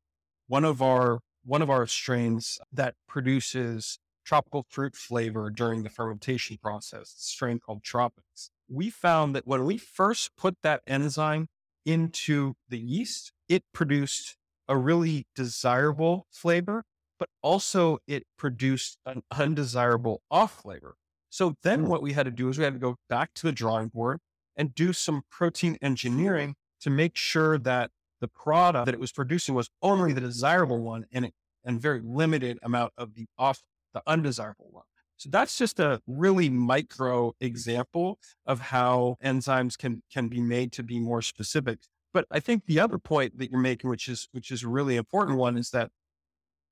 one 0.47 0.65
of 0.65 0.81
our 0.81 1.19
one 1.43 1.61
of 1.61 1.69
our 1.69 1.85
strains 1.85 2.57
that 2.73 2.95
produces 3.07 3.99
tropical 4.25 4.65
fruit 4.69 4.95
flavor 4.95 5.49
during 5.49 5.83
the 5.83 5.89
fermentation 5.89 6.57
process, 6.57 7.13
a 7.13 7.21
strain 7.21 7.59
called 7.59 7.83
Tropics. 7.83 8.49
We 8.67 8.89
found 8.89 9.35
that 9.35 9.45
when 9.45 9.65
we 9.65 9.77
first 9.77 10.31
put 10.35 10.57
that 10.63 10.81
enzyme 10.87 11.47
into 11.85 12.55
the 12.67 12.79
yeast, 12.79 13.31
it 13.47 13.63
produced 13.73 14.37
a 14.67 14.75
really 14.75 15.27
desirable 15.35 16.25
flavor, 16.31 16.83
but 17.19 17.29
also 17.43 17.99
it 18.07 18.23
produced 18.37 18.97
an 19.05 19.21
undesirable 19.31 20.21
off 20.31 20.61
flavor. 20.61 20.95
So 21.29 21.55
then 21.63 21.81
hmm. 21.81 21.87
what 21.87 22.01
we 22.01 22.13
had 22.13 22.25
to 22.25 22.31
do 22.31 22.49
is 22.49 22.57
we 22.57 22.63
had 22.63 22.73
to 22.73 22.79
go 22.79 22.95
back 23.07 23.33
to 23.35 23.47
the 23.47 23.51
drawing 23.51 23.89
board 23.89 24.19
and 24.55 24.73
do 24.73 24.93
some 24.93 25.21
protein 25.29 25.77
engineering 25.81 26.55
to 26.81 26.89
make 26.89 27.15
sure 27.15 27.57
that 27.59 27.91
the 28.21 28.27
product 28.27 28.85
that 28.85 28.95
it 28.95 28.99
was 28.99 29.11
producing 29.11 29.53
was 29.53 29.69
only 29.81 30.13
the 30.13 30.21
desirable 30.21 30.79
one 30.79 31.05
and 31.11 31.25
it, 31.25 31.33
and 31.63 31.81
very 31.81 31.99
limited 32.01 32.57
amount 32.63 32.93
of 32.97 33.15
the 33.15 33.25
off 33.37 33.61
the 33.95 34.03
undesirable 34.05 34.67
one. 34.69 34.83
So 35.17 35.29
that's 35.31 35.57
just 35.57 35.79
a 35.79 36.01
really 36.05 36.49
micro 36.49 37.33
example 37.39 38.19
of 38.45 38.59
how 38.59 39.17
enzymes 39.23 39.77
can 39.77 40.03
can 40.11 40.27
be 40.27 40.41
made 40.41 40.71
to 40.73 40.83
be 40.83 40.99
more 40.99 41.21
specific. 41.21 41.79
But 42.13 42.25
I 42.29 42.39
think 42.39 42.65
the 42.65 42.79
other 42.79 42.97
point 42.97 43.39
that 43.39 43.49
you're 43.49 43.59
making, 43.59 43.89
which 43.89 44.07
is 44.09 44.27
which 44.33 44.51
is 44.51 44.63
a 44.63 44.67
really 44.67 44.97
important 44.97 45.37
one, 45.37 45.57
is 45.57 45.71
that 45.71 45.89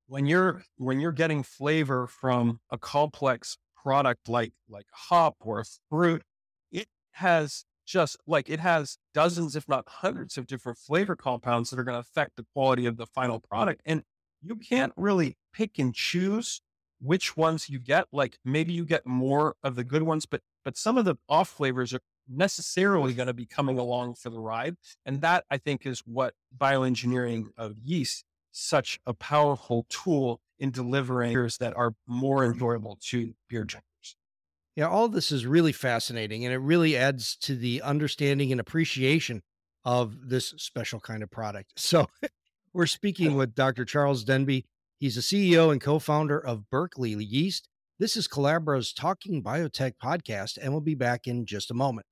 when 0.07 0.25
you're 0.25 0.63
when 0.77 0.99
you're 0.99 1.13
getting 1.13 1.41
flavor 1.41 2.05
from 2.05 2.59
a 2.69 2.77
complex 2.77 3.57
product 3.81 4.27
like 4.27 4.51
like 4.69 4.87
hop 4.91 5.37
or 5.39 5.63
fruit, 5.89 6.23
it 6.71 6.87
has 7.13 7.63
just 7.85 8.17
like 8.27 8.49
it 8.49 8.59
has 8.59 8.97
dozens, 9.13 9.55
if 9.55 9.69
not 9.69 9.85
hundreds, 9.87 10.37
of 10.37 10.47
different 10.47 10.77
flavor 10.77 11.15
compounds 11.15 11.69
that 11.69 11.79
are 11.79 11.83
going 11.85 11.95
to 11.95 11.99
affect 11.99 12.35
the 12.35 12.45
quality 12.53 12.85
of 12.85 12.97
the 12.97 13.05
final 13.05 13.39
product. 13.39 13.81
And 13.85 14.03
you 14.41 14.57
can't 14.57 14.91
really 14.97 15.37
pick 15.53 15.79
and 15.79 15.95
choose 15.95 16.61
which 17.03 17.35
ones 17.35 17.69
you 17.69 17.79
get. 17.79 18.05
Like 18.11 18.37
maybe 18.45 18.73
you 18.73 18.85
get 18.85 19.05
more 19.05 19.55
of 19.63 19.75
the 19.75 19.83
good 19.83 20.03
ones, 20.03 20.25
but 20.25 20.41
but 20.63 20.77
some 20.77 20.97
of 20.97 21.05
the 21.05 21.15
off 21.27 21.49
flavors 21.49 21.93
are 21.93 21.99
necessarily 22.29 23.13
going 23.13 23.27
to 23.27 23.33
be 23.33 23.45
coming 23.45 23.77
along 23.77 24.15
for 24.15 24.29
the 24.29 24.39
ride. 24.39 24.75
And 25.05 25.21
that 25.21 25.43
I 25.51 25.57
think 25.57 25.85
is 25.85 25.99
what 26.05 26.33
bioengineering 26.57 27.47
of 27.57 27.75
yeast 27.83 28.23
such 28.51 28.99
a 29.05 29.13
powerful 29.13 29.85
tool 29.89 30.39
in 30.59 30.71
delivering 30.71 31.33
beers 31.33 31.57
that 31.57 31.75
are 31.75 31.95
more 32.07 32.45
enjoyable 32.45 32.97
to 33.01 33.33
beer 33.49 33.63
drinkers. 33.63 34.15
Yeah, 34.75 34.87
all 34.87 35.09
this 35.09 35.31
is 35.31 35.45
really 35.45 35.71
fascinating 35.71 36.45
and 36.45 36.53
it 36.53 36.59
really 36.59 36.95
adds 36.95 37.35
to 37.37 37.55
the 37.55 37.81
understanding 37.81 38.51
and 38.51 38.61
appreciation 38.61 39.41
of 39.83 40.29
this 40.29 40.53
special 40.57 40.99
kind 40.99 41.23
of 41.23 41.29
product. 41.29 41.73
So 41.77 42.07
we're 42.73 42.85
speaking 42.85 43.35
with 43.37 43.53
Dr. 43.55 43.85
Charles 43.85 44.23
Denby. 44.23 44.65
He's 44.99 45.15
the 45.15 45.21
CEO 45.21 45.71
and 45.71 45.81
co 45.81 45.99
founder 45.99 46.39
of 46.39 46.69
Berkeley 46.69 47.11
Yeast. 47.11 47.67
This 47.99 48.15
is 48.15 48.27
Calabra's 48.27 48.93
Talking 48.93 49.43
Biotech 49.43 49.93
podcast, 50.03 50.57
and 50.61 50.71
we'll 50.71 50.81
be 50.81 50.95
back 50.95 51.27
in 51.27 51.45
just 51.45 51.71
a 51.71 51.73
moment. 51.73 52.05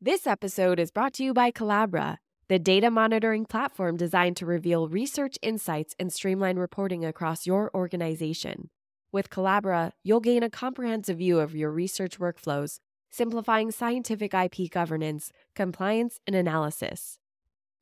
This 0.00 0.26
episode 0.26 0.80
is 0.80 0.90
brought 0.90 1.12
to 1.14 1.24
you 1.24 1.32
by 1.32 1.50
Calabra, 1.50 2.18
the 2.48 2.58
data 2.58 2.90
monitoring 2.90 3.46
platform 3.46 3.96
designed 3.96 4.36
to 4.38 4.46
reveal 4.46 4.88
research 4.88 5.38
insights 5.42 5.94
and 5.98 6.12
streamline 6.12 6.56
reporting 6.56 7.04
across 7.04 7.46
your 7.46 7.70
organization. 7.74 8.70
With 9.12 9.30
Calabra, 9.30 9.92
you'll 10.02 10.20
gain 10.20 10.42
a 10.42 10.50
comprehensive 10.50 11.18
view 11.18 11.38
of 11.38 11.54
your 11.54 11.70
research 11.70 12.18
workflows, 12.18 12.78
simplifying 13.10 13.70
scientific 13.70 14.34
IP 14.34 14.70
governance, 14.70 15.30
compliance, 15.54 16.18
and 16.26 16.34
analysis. 16.34 17.18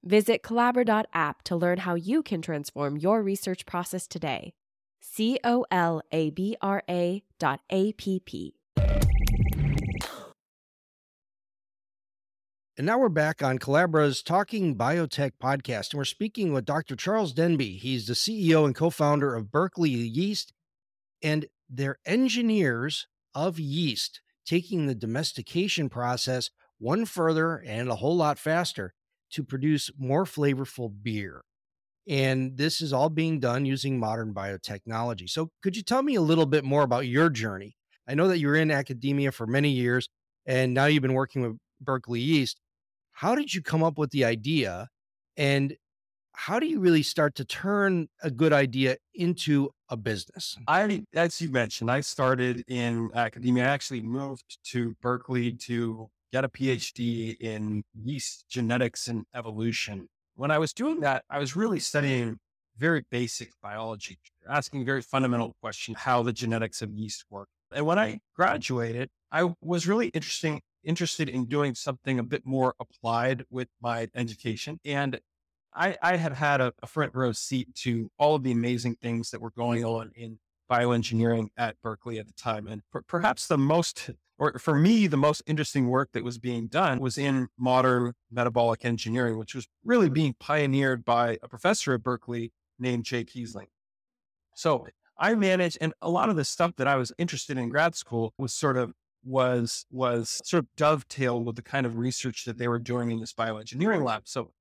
Visit 0.03 0.43
Calabra.app 0.43 1.43
to 1.43 1.57
learn 1.57 1.79
how 1.79 1.95
you 1.95 2.23
can 2.23 2.41
transform 2.41 2.97
your 2.97 3.23
research 3.23 3.67
process 3.67 4.07
today. 4.07 4.55
C 5.01 5.39
O 5.45 5.67
L 5.71 6.03
A 6.11 6.31
B 6.31 6.57
R 6.63 6.83
A 6.89 7.23
dot 7.39 7.61
A 7.71 7.93
P 7.93 8.21
P. 8.21 8.55
And 12.77 12.87
now 12.87 12.99
we're 12.99 13.11
back 13.11 13.43
on 13.43 13.59
Calabra's 13.59 14.23
Talking 14.23 14.75
Biotech 14.75 15.33
podcast, 15.43 15.93
and 15.93 15.99
we're 15.99 16.05
speaking 16.05 16.55
with 16.55 16.65
Dr. 16.65 16.97
Charles 16.97 17.35
Denby. 17.35 17.77
He's 17.77 18.07
the 18.07 18.15
CEO 18.15 18.65
and 18.65 18.75
co 18.75 18.89
founder 18.89 19.35
of 19.35 19.53
Berkeley 19.53 19.91
Yeast. 19.91 20.55
And 21.23 21.45
they're 21.69 21.99
engineers 22.07 23.07
of 23.35 23.59
yeast 23.59 24.23
taking 24.47 24.87
the 24.87 24.95
domestication 24.95 25.91
process 25.91 26.49
one 26.79 27.05
further 27.05 27.57
and 27.57 27.91
a 27.91 27.97
whole 27.97 28.17
lot 28.17 28.39
faster 28.39 28.95
to 29.31 29.45
produce 29.45 29.91
more 29.99 30.25
flavorful 30.25 30.93
beer. 31.03 31.43
And 32.09 32.57
this 32.57 32.81
is 32.81 32.93
all 32.93 33.11
being 33.11 33.41
done 33.41 33.65
using 33.67 33.99
modern 33.99 34.35
biotechnology. 34.35 35.29
So, 35.29 35.51
could 35.63 35.77
you 35.77 35.83
tell 35.83 36.03
me 36.03 36.15
a 36.15 36.21
little 36.21 36.47
bit 36.47 36.65
more 36.65 36.83
about 36.83 37.07
your 37.07 37.31
journey? 37.31 37.77
I 38.09 38.15
know 38.15 38.27
that 38.29 38.39
you 38.39 38.49
were 38.49 38.57
in 38.57 38.71
academia 38.71 39.31
for 39.31 39.47
many 39.47 39.71
years 39.71 40.09
and 40.47 40.75
now 40.75 40.87
you've 40.87 41.03
been 41.03 41.15
working 41.15 41.43
with 41.43 41.59
Berkeley 41.81 42.21
Yeast. 42.21 42.61
How 43.13 43.35
did 43.35 43.55
you 43.55 43.63
come 43.63 43.83
up 43.83 43.99
with 43.99 44.11
the 44.11 44.25
idea? 44.25 44.89
And 45.37 45.77
how 46.33 46.59
do 46.59 46.67
you 46.67 46.81
really 46.81 47.03
start 47.03 47.35
to 47.37 47.45
turn 47.45 48.09
a 48.23 48.31
good 48.31 48.53
idea 48.53 48.97
into 49.15 49.71
a 49.89 49.97
business? 49.97 50.57
I, 50.67 51.03
as 51.15 51.41
you 51.41 51.51
mentioned, 51.51 51.91
I 51.91 52.01
started 52.01 52.65
in 52.67 53.11
academia. 53.15 53.65
I 53.65 53.69
actually 53.69 54.01
moved 54.01 54.59
to 54.71 54.97
Berkeley 55.03 55.53
to 55.53 56.09
get 56.33 56.45
a 56.45 56.49
PhD 56.49 57.37
in 57.41 57.83
yeast 57.95 58.47
genetics 58.49 59.09
and 59.09 59.25
evolution. 59.35 60.09
When 60.35 60.51
I 60.51 60.59
was 60.59 60.73
doing 60.73 61.01
that, 61.01 61.25
I 61.29 61.39
was 61.39 61.57
really 61.57 61.81
studying 61.81 62.39
very 62.77 63.05
basic 63.11 63.51
biology, 63.63 64.19
asking 64.49 64.85
very 64.85 65.03
fundamental 65.03 65.55
questions 65.61 65.99
how 65.99 66.23
the 66.23 66.33
genetics 66.33 66.83
of 66.83 66.93
yeast 66.93 67.25
work. 67.31 67.49
And 67.73 67.85
when 67.87 67.99
I 67.99 68.21
graduated, 68.35 69.11
I 69.31 69.51
was 69.61 69.87
really 69.87 70.09
interesting 70.09 70.61
interested 70.83 71.29
in 71.29 71.45
doing 71.45 71.75
something 71.75 72.19
a 72.19 72.23
bit 72.23 72.47
more 72.47 72.75
applied 72.81 73.45
with 73.51 73.69
my 73.81 74.09
education. 74.15 74.81
And 74.85 75.21
I, 75.75 75.97
I 76.03 76.17
had 76.17 76.33
had 76.33 76.61
a, 76.61 76.73
a, 76.83 76.87
front 76.87 77.15
row 77.15 77.33
seat 77.33 77.75
to 77.77 78.11
all 78.19 78.35
of 78.35 78.43
the 78.43 78.53
amazing 78.53 78.97
things 79.03 79.31
that 79.31 79.41
were 79.41 79.51
going 79.51 79.85
on 79.85 80.11
in 80.15 80.39
bioengineering 80.71 81.49
at 81.57 81.77
Berkeley 81.83 82.19
at 82.19 82.27
the 82.27 82.33
time. 82.33 82.67
And 82.67 82.83
per, 82.91 83.03
perhaps 83.03 83.47
the 83.47 83.59
most, 83.59 84.11
or 84.41 84.59
for 84.59 84.75
me, 84.75 85.07
the 85.07 85.19
most 85.19 85.43
interesting 85.47 85.89
work 85.89 86.13
that 86.13 86.25
was 86.25 86.39
being 86.39 86.67
done 86.67 86.99
was 86.99 87.19
in 87.19 87.49
modern 87.59 88.15
metabolic 88.31 88.87
engineering, 88.87 89.39
which 89.39 89.55
was 89.55 89.69
really 89.85 90.07
mm-hmm. 90.07 90.15
being 90.15 90.35
pioneered 90.41 91.05
by 91.05 91.39
a 91.43 91.49
professor 91.49 91.93
at 91.93 92.03
Berkeley 92.03 92.51
named 92.79 93.05
Jay 93.05 93.23
Keisling. 93.23 93.67
So 94.57 94.87
I 95.19 95.35
managed, 95.35 95.77
and 95.83 95.93
a 96.01 96.09
lot 96.09 96.31
of 96.31 96.37
the 96.37 96.47
stuff 96.47 96.73
that 96.77 96.89
I 96.89 96.97
was 96.97 97.13
interested 97.19 97.59
in 97.59 97.69
grad 97.69 97.95
school 97.95 98.33
was 98.39 98.55
sort 98.55 98.79
of 98.79 98.95
was 99.23 99.85
was 99.91 100.41
sort 100.43 100.65
of 100.65 100.69
dovetailed 100.75 101.45
with 101.45 101.57
the 101.57 101.63
kind 101.63 101.85
of 101.85 101.99
research 101.99 102.47
that 102.47 102.57
they 102.57 102.67
were 102.67 102.79
doing 102.79 103.11
in 103.11 103.21
this 103.21 103.35
bioengineering 103.35 104.03
lab. 104.03 104.23
So 104.25 104.53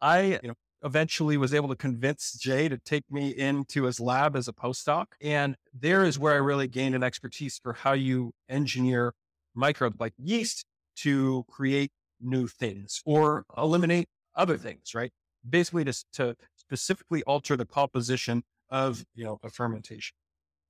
I, 0.00 0.38
you 0.40 0.48
know, 0.48 0.54
eventually 0.82 1.36
was 1.36 1.54
able 1.54 1.68
to 1.68 1.76
convince 1.76 2.32
Jay 2.38 2.68
to 2.68 2.78
take 2.78 3.04
me 3.10 3.30
into 3.30 3.84
his 3.84 3.98
lab 3.98 4.36
as 4.36 4.48
a 4.48 4.52
postdoc. 4.52 5.06
And 5.20 5.56
there 5.72 6.04
is 6.04 6.18
where 6.18 6.34
I 6.34 6.36
really 6.36 6.68
gained 6.68 6.94
an 6.94 7.02
expertise 7.02 7.58
for 7.62 7.72
how 7.72 7.92
you 7.92 8.32
engineer 8.48 9.14
microbes 9.54 9.98
like 9.98 10.12
yeast 10.18 10.64
to 10.96 11.44
create 11.50 11.90
new 12.20 12.46
things 12.46 13.02
or 13.04 13.44
eliminate 13.56 14.08
other 14.34 14.56
things, 14.56 14.94
right? 14.94 15.12
Basically 15.48 15.84
to, 15.84 16.04
to 16.14 16.36
specifically 16.56 17.22
alter 17.24 17.56
the 17.56 17.66
composition 17.66 18.42
of, 18.70 19.04
you 19.14 19.24
know, 19.24 19.38
a 19.42 19.50
fermentation. 19.50 20.16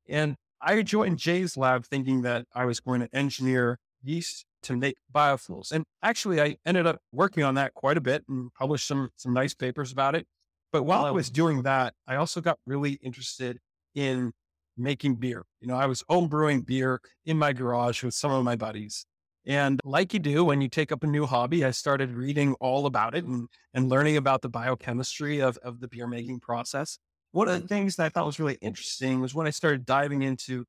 And 0.08 0.36
I 0.60 0.82
joined 0.82 1.18
Jay's 1.18 1.56
lab 1.56 1.84
thinking 1.84 2.22
that 2.22 2.46
I 2.54 2.64
was 2.64 2.80
going 2.80 3.00
to 3.00 3.14
engineer 3.14 3.78
yeast 4.02 4.45
to 4.62 4.76
make 4.76 4.96
biofuels. 5.14 5.72
And 5.72 5.84
actually, 6.02 6.40
I 6.40 6.56
ended 6.66 6.86
up 6.86 6.98
working 7.12 7.42
on 7.44 7.54
that 7.54 7.74
quite 7.74 7.96
a 7.96 8.00
bit 8.00 8.24
and 8.28 8.52
published 8.54 8.86
some 8.86 9.10
some 9.16 9.32
nice 9.32 9.54
papers 9.54 9.92
about 9.92 10.14
it. 10.14 10.26
But 10.72 10.82
while 10.82 11.04
I 11.04 11.10
was 11.10 11.30
doing 11.30 11.62
that, 11.62 11.94
I 12.06 12.16
also 12.16 12.40
got 12.40 12.58
really 12.66 12.98
interested 13.02 13.58
in 13.94 14.32
making 14.76 15.16
beer. 15.16 15.44
You 15.60 15.68
know, 15.68 15.76
I 15.76 15.86
was 15.86 16.04
home 16.08 16.28
brewing 16.28 16.62
beer 16.62 17.00
in 17.24 17.38
my 17.38 17.52
garage 17.52 18.02
with 18.02 18.14
some 18.14 18.30
of 18.30 18.44
my 18.44 18.56
buddies. 18.56 19.06
And 19.46 19.80
like 19.84 20.12
you 20.12 20.18
do 20.18 20.44
when 20.44 20.60
you 20.60 20.68
take 20.68 20.90
up 20.90 21.04
a 21.04 21.06
new 21.06 21.24
hobby, 21.24 21.64
I 21.64 21.70
started 21.70 22.12
reading 22.12 22.54
all 22.60 22.86
about 22.86 23.14
it 23.14 23.24
and, 23.24 23.48
and 23.72 23.88
learning 23.88 24.16
about 24.16 24.42
the 24.42 24.48
biochemistry 24.48 25.40
of, 25.40 25.56
of 25.58 25.80
the 25.80 25.88
beer 25.88 26.08
making 26.08 26.40
process. 26.40 26.98
One 27.30 27.48
of 27.48 27.54
the 27.54 27.60
mm-hmm. 27.60 27.68
things 27.68 27.96
that 27.96 28.06
I 28.06 28.08
thought 28.08 28.26
was 28.26 28.40
really 28.40 28.58
interesting 28.60 29.20
was 29.20 29.34
when 29.34 29.46
I 29.46 29.50
started 29.50 29.86
diving 29.86 30.22
into 30.22 30.64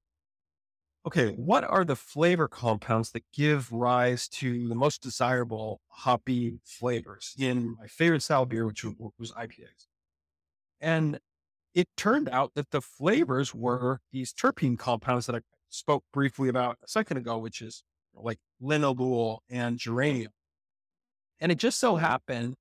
okay, 1.08 1.32
what 1.38 1.64
are 1.64 1.86
the 1.86 1.96
flavor 1.96 2.50
compounds 2.50 3.12
that 3.12 3.24
give 3.34 3.72
rise 3.72 4.28
to 4.28 4.68
the 4.68 4.76
most 4.76 5.02
desirable 5.02 5.80
hoppy 5.88 6.60
flavors 6.66 7.34
in 7.40 7.78
my 7.80 7.88
favorite 7.88 8.22
style 8.22 8.46
beer, 8.46 8.68
which 8.68 8.84
was 9.18 9.32
IPAs? 9.32 9.88
And 10.82 11.20
it 11.74 11.88
turned 11.96 12.28
out 12.28 12.52
that 12.56 12.72
the 12.72 12.82
flavors 12.82 13.56
were 13.56 14.02
these 14.12 14.34
terpene 14.34 14.78
compounds 14.78 15.28
that 15.28 15.36
I 15.38 15.40
spoke 15.70 16.04
briefly 16.12 16.50
about 16.50 16.78
a 16.84 16.90
second 16.90 17.16
ago, 17.16 17.38
which 17.38 17.62
is 17.62 17.84
like 18.14 18.40
linalool 18.62 19.38
and 19.50 19.80
geranium. 19.80 20.34
And 21.40 21.54
it 21.54 21.58
just 21.58 21.80
so 21.80 21.96
happened 21.96 22.56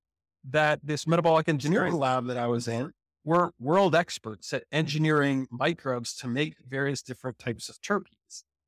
that 0.49 0.79
this 0.85 1.05
metabolic 1.05 1.49
engineering 1.49 1.95
lab 1.95 2.27
that 2.29 2.37
I 2.37 2.47
was 2.47 2.69
in 2.69 2.93
were 3.25 3.51
world 3.59 3.97
experts 3.97 4.53
at 4.53 4.63
engineering 4.71 5.49
microbes 5.51 6.15
to 6.15 6.29
make 6.29 6.55
various 6.65 7.03
different 7.03 7.41
types 7.41 7.69
of 7.69 7.81
terpenes 7.81 8.16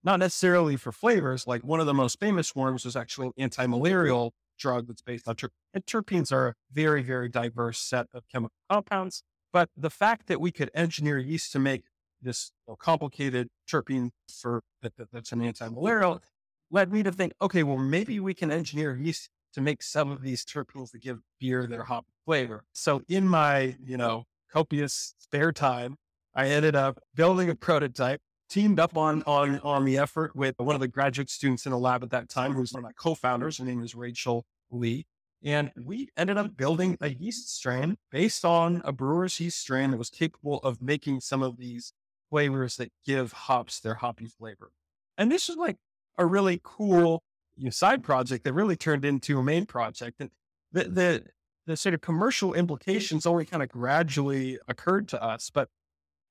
not 0.08 0.20
necessarily 0.20 0.74
for 0.74 0.90
flavors. 0.90 1.46
Like 1.46 1.62
one 1.62 1.80
of 1.80 1.86
the 1.86 1.92
most 1.92 2.18
famous 2.18 2.48
forms 2.48 2.86
was 2.86 2.96
actually 2.96 3.26
an 3.26 3.32
anti-malarial 3.36 4.32
drug 4.58 4.86
that's 4.86 5.02
based 5.02 5.28
on 5.28 5.34
terpenes. 5.34 5.50
And 5.74 5.84
terpenes 5.84 6.32
are 6.32 6.48
a 6.48 6.54
very, 6.72 7.02
very 7.02 7.28
diverse 7.28 7.78
set 7.78 8.06
of 8.14 8.22
chemical 8.32 8.54
compounds. 8.70 9.22
But 9.52 9.68
the 9.76 9.90
fact 9.90 10.26
that 10.28 10.40
we 10.40 10.50
could 10.50 10.70
engineer 10.72 11.18
yeast 11.18 11.52
to 11.52 11.58
make 11.58 11.84
this 12.22 12.52
you 12.66 12.72
know, 12.72 12.76
complicated 12.76 13.48
terpene 13.70 14.08
for 14.32 14.62
that, 14.80 14.96
that, 14.96 15.08
that's 15.12 15.32
an 15.32 15.42
anti-malarial 15.42 16.22
led 16.70 16.90
me 16.90 17.02
to 17.02 17.12
think, 17.12 17.34
okay, 17.42 17.62
well, 17.62 17.76
maybe 17.76 18.18
we 18.18 18.32
can 18.32 18.50
engineer 18.50 18.96
yeast 18.96 19.28
to 19.52 19.60
make 19.60 19.82
some 19.82 20.10
of 20.10 20.22
these 20.22 20.42
terpenes 20.42 20.90
that 20.92 21.02
give 21.02 21.18
beer 21.38 21.66
their 21.66 21.84
hop 21.84 22.06
flavor. 22.24 22.64
So 22.72 23.02
in 23.08 23.28
my, 23.28 23.76
you 23.84 23.98
know, 23.98 24.24
copious 24.50 25.14
spare 25.18 25.52
time, 25.52 25.96
I 26.34 26.48
ended 26.48 26.74
up 26.74 26.98
building 27.14 27.50
a 27.50 27.54
prototype 27.54 28.22
teamed 28.48 28.80
up 28.80 28.96
on 28.96 29.22
on 29.24 29.60
on 29.60 29.84
the 29.84 29.98
effort 29.98 30.34
with 30.34 30.54
one 30.58 30.74
of 30.74 30.80
the 30.80 30.88
graduate 30.88 31.30
students 31.30 31.66
in 31.66 31.72
the 31.72 31.78
lab 31.78 32.02
at 32.02 32.10
that 32.10 32.28
time, 32.28 32.52
who's 32.52 32.72
one 32.72 32.80
of 32.80 32.84
my 32.84 32.92
co-founders. 32.92 33.58
Her 33.58 33.64
name 33.64 33.82
is 33.82 33.94
Rachel 33.94 34.44
Lee. 34.70 35.06
And 35.42 35.70
we 35.80 36.08
ended 36.16 36.36
up 36.36 36.56
building 36.56 36.98
a 37.00 37.10
yeast 37.10 37.54
strain 37.54 37.96
based 38.10 38.44
on 38.44 38.82
a 38.84 38.92
brewer's 38.92 39.38
yeast 39.38 39.60
strain 39.60 39.92
that 39.92 39.96
was 39.96 40.10
capable 40.10 40.58
of 40.58 40.82
making 40.82 41.20
some 41.20 41.42
of 41.42 41.58
these 41.58 41.92
flavors 42.28 42.76
that 42.76 42.90
give 43.06 43.32
hops 43.32 43.78
their 43.78 43.94
hoppy 43.94 44.26
flavor. 44.26 44.72
And 45.16 45.30
this 45.30 45.48
was 45.48 45.56
like 45.56 45.76
a 46.16 46.26
really 46.26 46.60
cool 46.62 47.22
you 47.56 47.64
know, 47.64 47.70
side 47.70 48.02
project 48.02 48.44
that 48.44 48.52
really 48.52 48.76
turned 48.76 49.04
into 49.04 49.38
a 49.38 49.42
main 49.42 49.64
project. 49.64 50.16
And 50.20 50.30
the, 50.72 50.84
the, 50.84 51.24
the 51.66 51.76
sort 51.76 51.94
of 51.94 52.00
commercial 52.00 52.54
implications 52.54 53.24
only 53.24 53.44
kind 53.44 53.62
of 53.62 53.68
gradually 53.68 54.58
occurred 54.66 55.06
to 55.08 55.22
us. 55.22 55.50
But 55.50 55.68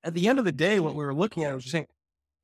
at 0.03 0.13
the 0.13 0.27
end 0.27 0.39
of 0.39 0.45
the 0.45 0.51
day, 0.51 0.79
what 0.79 0.95
we 0.95 1.05
were 1.05 1.13
looking 1.13 1.45
at 1.45 1.53
was 1.53 1.63
just 1.63 1.71
saying, 1.71 1.87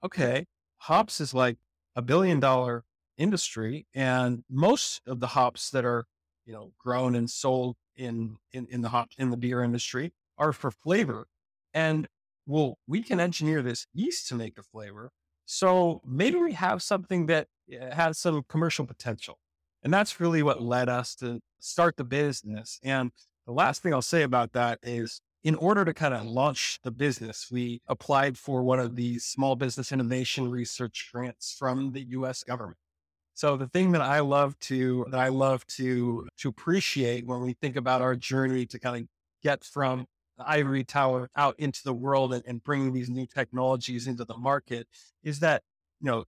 okay, 0.03 0.45
hops 0.77 1.21
is 1.21 1.33
like 1.33 1.57
a 1.95 2.01
billion 2.01 2.39
dollar 2.39 2.83
industry. 3.17 3.87
And 3.93 4.43
most 4.49 5.01
of 5.07 5.19
the 5.19 5.27
hops 5.27 5.69
that 5.71 5.85
are, 5.85 6.05
you 6.45 6.53
know, 6.53 6.73
grown 6.77 7.15
and 7.15 7.29
sold 7.29 7.75
in, 7.95 8.37
in, 8.51 8.67
in 8.69 8.81
the 8.81 8.89
hop, 8.89 9.09
in 9.17 9.29
the 9.29 9.37
beer 9.37 9.63
industry 9.63 10.13
are 10.37 10.51
for 10.51 10.71
flavor. 10.71 11.27
And 11.73 12.07
well, 12.45 12.77
we 12.87 13.01
can 13.01 13.19
engineer 13.19 13.61
this 13.61 13.87
yeast 13.93 14.27
to 14.29 14.35
make 14.35 14.57
a 14.57 14.63
flavor. 14.63 15.11
So 15.45 16.01
maybe 16.05 16.37
we 16.37 16.53
have 16.53 16.81
something 16.81 17.27
that 17.27 17.47
eh, 17.71 17.93
has 17.93 18.17
some 18.17 18.43
commercial 18.47 18.85
potential. 18.85 19.39
And 19.83 19.93
that's 19.93 20.19
really 20.19 20.43
what 20.43 20.61
led 20.61 20.89
us 20.89 21.15
to 21.15 21.39
start 21.59 21.97
the 21.97 22.03
business. 22.03 22.79
And 22.83 23.11
the 23.45 23.51
last 23.53 23.81
thing 23.81 23.93
I'll 23.93 24.01
say 24.01 24.23
about 24.23 24.53
that 24.53 24.79
is 24.81 25.21
in 25.43 25.55
order 25.55 25.83
to 25.83 25.93
kind 25.93 26.13
of 26.13 26.25
launch 26.25 26.79
the 26.83 26.91
business, 26.91 27.49
we 27.51 27.81
applied 27.87 28.37
for 28.37 28.63
one 28.63 28.79
of 28.79 28.95
these 28.95 29.25
small 29.25 29.55
business 29.55 29.91
innovation 29.91 30.49
research 30.49 31.09
grants 31.11 31.53
from 31.57 31.91
the 31.91 32.01
US 32.11 32.43
government. 32.43 32.77
So 33.33 33.57
the 33.57 33.67
thing 33.67 33.91
that 33.91 34.01
I 34.01 34.19
love 34.19 34.57
to 34.61 35.05
that 35.09 35.19
I 35.19 35.29
love 35.29 35.65
to 35.67 36.27
to 36.37 36.49
appreciate 36.49 37.25
when 37.25 37.41
we 37.41 37.53
think 37.53 37.75
about 37.75 38.01
our 38.01 38.15
journey 38.15 38.65
to 38.67 38.79
kind 38.79 39.03
of 39.03 39.07
get 39.41 39.63
from 39.63 40.05
the 40.37 40.49
ivory 40.49 40.83
tower 40.83 41.29
out 41.35 41.55
into 41.59 41.83
the 41.83 41.93
world 41.93 42.33
and, 42.33 42.43
and 42.47 42.63
bringing 42.63 42.93
these 42.93 43.09
new 43.09 43.25
technologies 43.25 44.07
into 44.07 44.23
the 44.23 44.37
market 44.37 44.87
is 45.23 45.39
that 45.39 45.63
you 45.99 46.09
know 46.09 46.25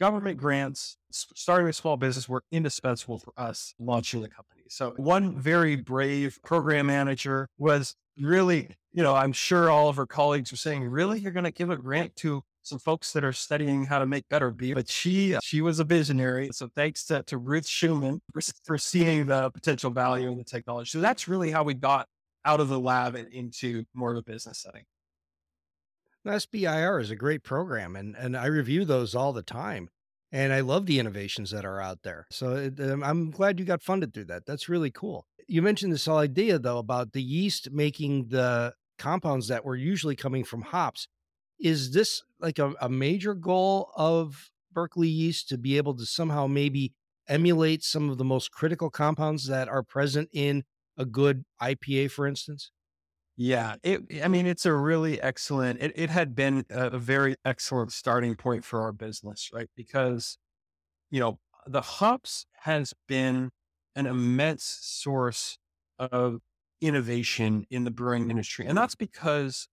government 0.00 0.38
grants 0.38 0.96
starting 1.10 1.68
a 1.68 1.72
small 1.72 1.96
business 1.96 2.28
were 2.28 2.42
indispensable 2.52 3.18
for 3.18 3.32
us 3.36 3.74
launching 3.78 4.20
the 4.20 4.28
company. 4.28 4.62
So 4.68 4.92
one 4.96 5.38
very 5.38 5.76
brave 5.76 6.38
program 6.44 6.86
manager 6.86 7.48
was 7.58 7.94
really, 8.18 8.70
you 8.92 9.02
know, 9.02 9.14
I'm 9.14 9.32
sure 9.32 9.70
all 9.70 9.88
of 9.88 9.96
her 9.96 10.06
colleagues 10.06 10.50
were 10.50 10.56
saying, 10.56 10.84
really, 10.84 11.20
you're 11.20 11.32
going 11.32 11.44
to 11.44 11.50
give 11.50 11.70
a 11.70 11.76
grant 11.76 12.14
to 12.16 12.42
some 12.62 12.78
folks 12.78 13.12
that 13.12 13.24
are 13.24 13.32
studying 13.32 13.84
how 13.84 13.98
to 14.00 14.06
make 14.06 14.28
better 14.28 14.50
beer. 14.50 14.74
But 14.74 14.88
she, 14.88 15.36
uh, 15.36 15.40
she 15.42 15.60
was 15.60 15.78
a 15.78 15.84
visionary. 15.84 16.50
So 16.52 16.68
thanks 16.74 17.04
to, 17.06 17.22
to 17.24 17.38
Ruth 17.38 17.66
Schuman 17.66 18.18
for, 18.32 18.40
for 18.64 18.78
seeing 18.78 19.26
the 19.26 19.50
potential 19.50 19.90
value 19.90 20.30
in 20.30 20.36
the 20.36 20.44
technology. 20.44 20.90
So 20.90 21.00
that's 21.00 21.28
really 21.28 21.50
how 21.50 21.62
we 21.62 21.74
got 21.74 22.08
out 22.44 22.60
of 22.60 22.68
the 22.68 22.78
lab 22.78 23.14
and 23.14 23.32
into 23.32 23.84
more 23.94 24.12
of 24.12 24.18
a 24.18 24.22
business 24.22 24.62
setting. 24.62 24.82
SBIR 26.26 27.00
is 27.00 27.10
a 27.10 27.16
great 27.16 27.42
program, 27.42 27.96
and 27.96 28.16
and 28.16 28.36
I 28.36 28.46
review 28.46 28.84
those 28.84 29.14
all 29.14 29.32
the 29.32 29.42
time, 29.42 29.88
and 30.32 30.52
I 30.52 30.60
love 30.60 30.86
the 30.86 30.98
innovations 30.98 31.50
that 31.50 31.64
are 31.64 31.80
out 31.80 32.02
there. 32.02 32.26
So 32.30 32.56
it, 32.56 32.80
um, 32.80 33.02
I'm 33.02 33.30
glad 33.30 33.58
you 33.58 33.64
got 33.64 33.82
funded 33.82 34.12
through 34.12 34.26
that. 34.26 34.46
That's 34.46 34.68
really 34.68 34.90
cool. 34.90 35.26
You 35.48 35.62
mentioned 35.62 35.92
this 35.92 36.06
whole 36.06 36.18
idea 36.18 36.58
though 36.58 36.78
about 36.78 37.12
the 37.12 37.22
yeast 37.22 37.70
making 37.70 38.28
the 38.28 38.74
compounds 38.98 39.48
that 39.48 39.64
were 39.64 39.76
usually 39.76 40.16
coming 40.16 40.44
from 40.44 40.62
hops. 40.62 41.08
Is 41.58 41.92
this 41.92 42.22
like 42.40 42.58
a, 42.58 42.74
a 42.80 42.88
major 42.88 43.34
goal 43.34 43.90
of 43.96 44.50
Berkeley 44.72 45.08
yeast 45.08 45.48
to 45.48 45.58
be 45.58 45.76
able 45.76 45.96
to 45.96 46.04
somehow 46.04 46.46
maybe 46.46 46.92
emulate 47.28 47.82
some 47.82 48.10
of 48.10 48.18
the 48.18 48.24
most 48.24 48.50
critical 48.50 48.90
compounds 48.90 49.46
that 49.46 49.68
are 49.68 49.82
present 49.82 50.28
in 50.32 50.64
a 50.96 51.04
good 51.04 51.44
IPA, 51.60 52.10
for 52.10 52.26
instance? 52.26 52.70
Yeah, 53.36 53.76
it. 53.82 54.02
I 54.24 54.28
mean, 54.28 54.46
it's 54.46 54.64
a 54.64 54.72
really 54.72 55.20
excellent. 55.20 55.80
It, 55.82 55.92
it 55.94 56.10
had 56.10 56.34
been 56.34 56.64
a 56.70 56.98
very 56.98 57.36
excellent 57.44 57.92
starting 57.92 58.34
point 58.34 58.64
for 58.64 58.80
our 58.80 58.92
business, 58.92 59.50
right? 59.52 59.68
Because, 59.76 60.38
you 61.10 61.20
know, 61.20 61.38
the 61.66 61.82
hops 61.82 62.46
has 62.62 62.94
been 63.08 63.50
an 63.96 64.06
immense 64.06 64.64
source 64.82 65.58
of 65.98 66.40
innovation 66.80 67.66
in 67.70 67.84
the 67.84 67.90
brewing 67.90 68.30
industry, 68.30 68.66
and 68.66 68.76
that's 68.78 68.94
because 68.94 69.68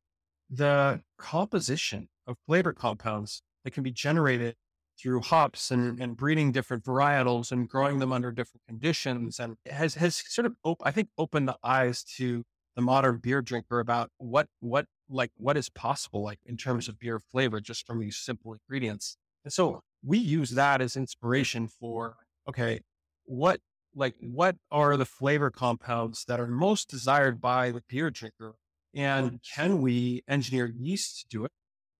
the 0.49 1.01
composition 1.17 2.09
of 2.27 2.37
flavor 2.47 2.73
compounds 2.73 3.41
that 3.63 3.71
can 3.71 3.83
be 3.83 3.91
generated 3.91 4.55
through 5.01 5.21
hops 5.21 5.71
and, 5.71 5.99
and 6.01 6.17
breeding 6.17 6.51
different 6.51 6.83
varietals 6.83 7.51
and 7.51 7.69
growing 7.69 7.99
them 7.99 8.13
under 8.13 8.31
different 8.31 8.61
conditions 8.67 9.39
and 9.39 9.57
has 9.67 9.95
has 9.95 10.23
sort 10.27 10.45
of 10.45 10.55
op- 10.63 10.81
I 10.83 10.91
think 10.91 11.09
opened 11.17 11.47
the 11.47 11.57
eyes 11.63 12.03
to 12.17 12.43
the 12.75 12.81
modern 12.81 13.17
beer 13.17 13.41
drinker 13.41 13.79
about 13.79 14.09
what 14.17 14.47
what 14.59 14.85
like 15.09 15.31
what 15.37 15.57
is 15.57 15.69
possible 15.69 16.23
like 16.23 16.39
in 16.45 16.57
terms 16.57 16.87
of 16.87 16.99
beer 16.99 17.19
flavor 17.19 17.59
just 17.59 17.85
from 17.85 17.99
these 17.99 18.17
simple 18.17 18.53
ingredients. 18.53 19.17
And 19.43 19.53
so 19.53 19.81
we 20.03 20.17
use 20.17 20.51
that 20.51 20.81
as 20.81 20.95
inspiration 20.95 21.67
for 21.67 22.17
okay, 22.47 22.81
what 23.25 23.59
like 23.95 24.15
what 24.19 24.55
are 24.71 24.97
the 24.97 25.05
flavor 25.05 25.51
compounds 25.51 26.25
that 26.27 26.39
are 26.39 26.47
most 26.47 26.89
desired 26.89 27.39
by 27.39 27.71
the 27.71 27.83
beer 27.87 28.09
drinker 28.09 28.55
and 28.95 29.39
can 29.55 29.81
we 29.81 30.23
engineer 30.27 30.71
yeast 30.77 31.21
to 31.21 31.25
do 31.29 31.45
it? 31.45 31.51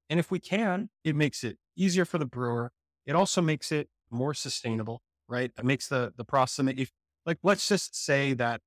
And 0.10 0.20
if 0.20 0.30
we 0.30 0.40
can, 0.40 0.90
it 1.04 1.16
makes 1.16 1.44
it 1.44 1.58
easier 1.76 2.06
for 2.06 2.20
the 2.20 2.26
brewer. 2.26 2.72
It 3.06 3.16
also 3.16 3.42
makes 3.42 3.72
it 3.72 3.90
more 4.12 4.34
sustainable, 4.34 5.02
right? 5.28 5.52
It 5.58 5.66
makes 5.66 5.88
the 5.88 6.14
the 6.16 6.26
process 6.26 6.66
if 6.78 6.92
like 7.26 7.38
let's 7.44 7.68
just 7.68 7.96
say 7.96 8.34
that 8.34 8.62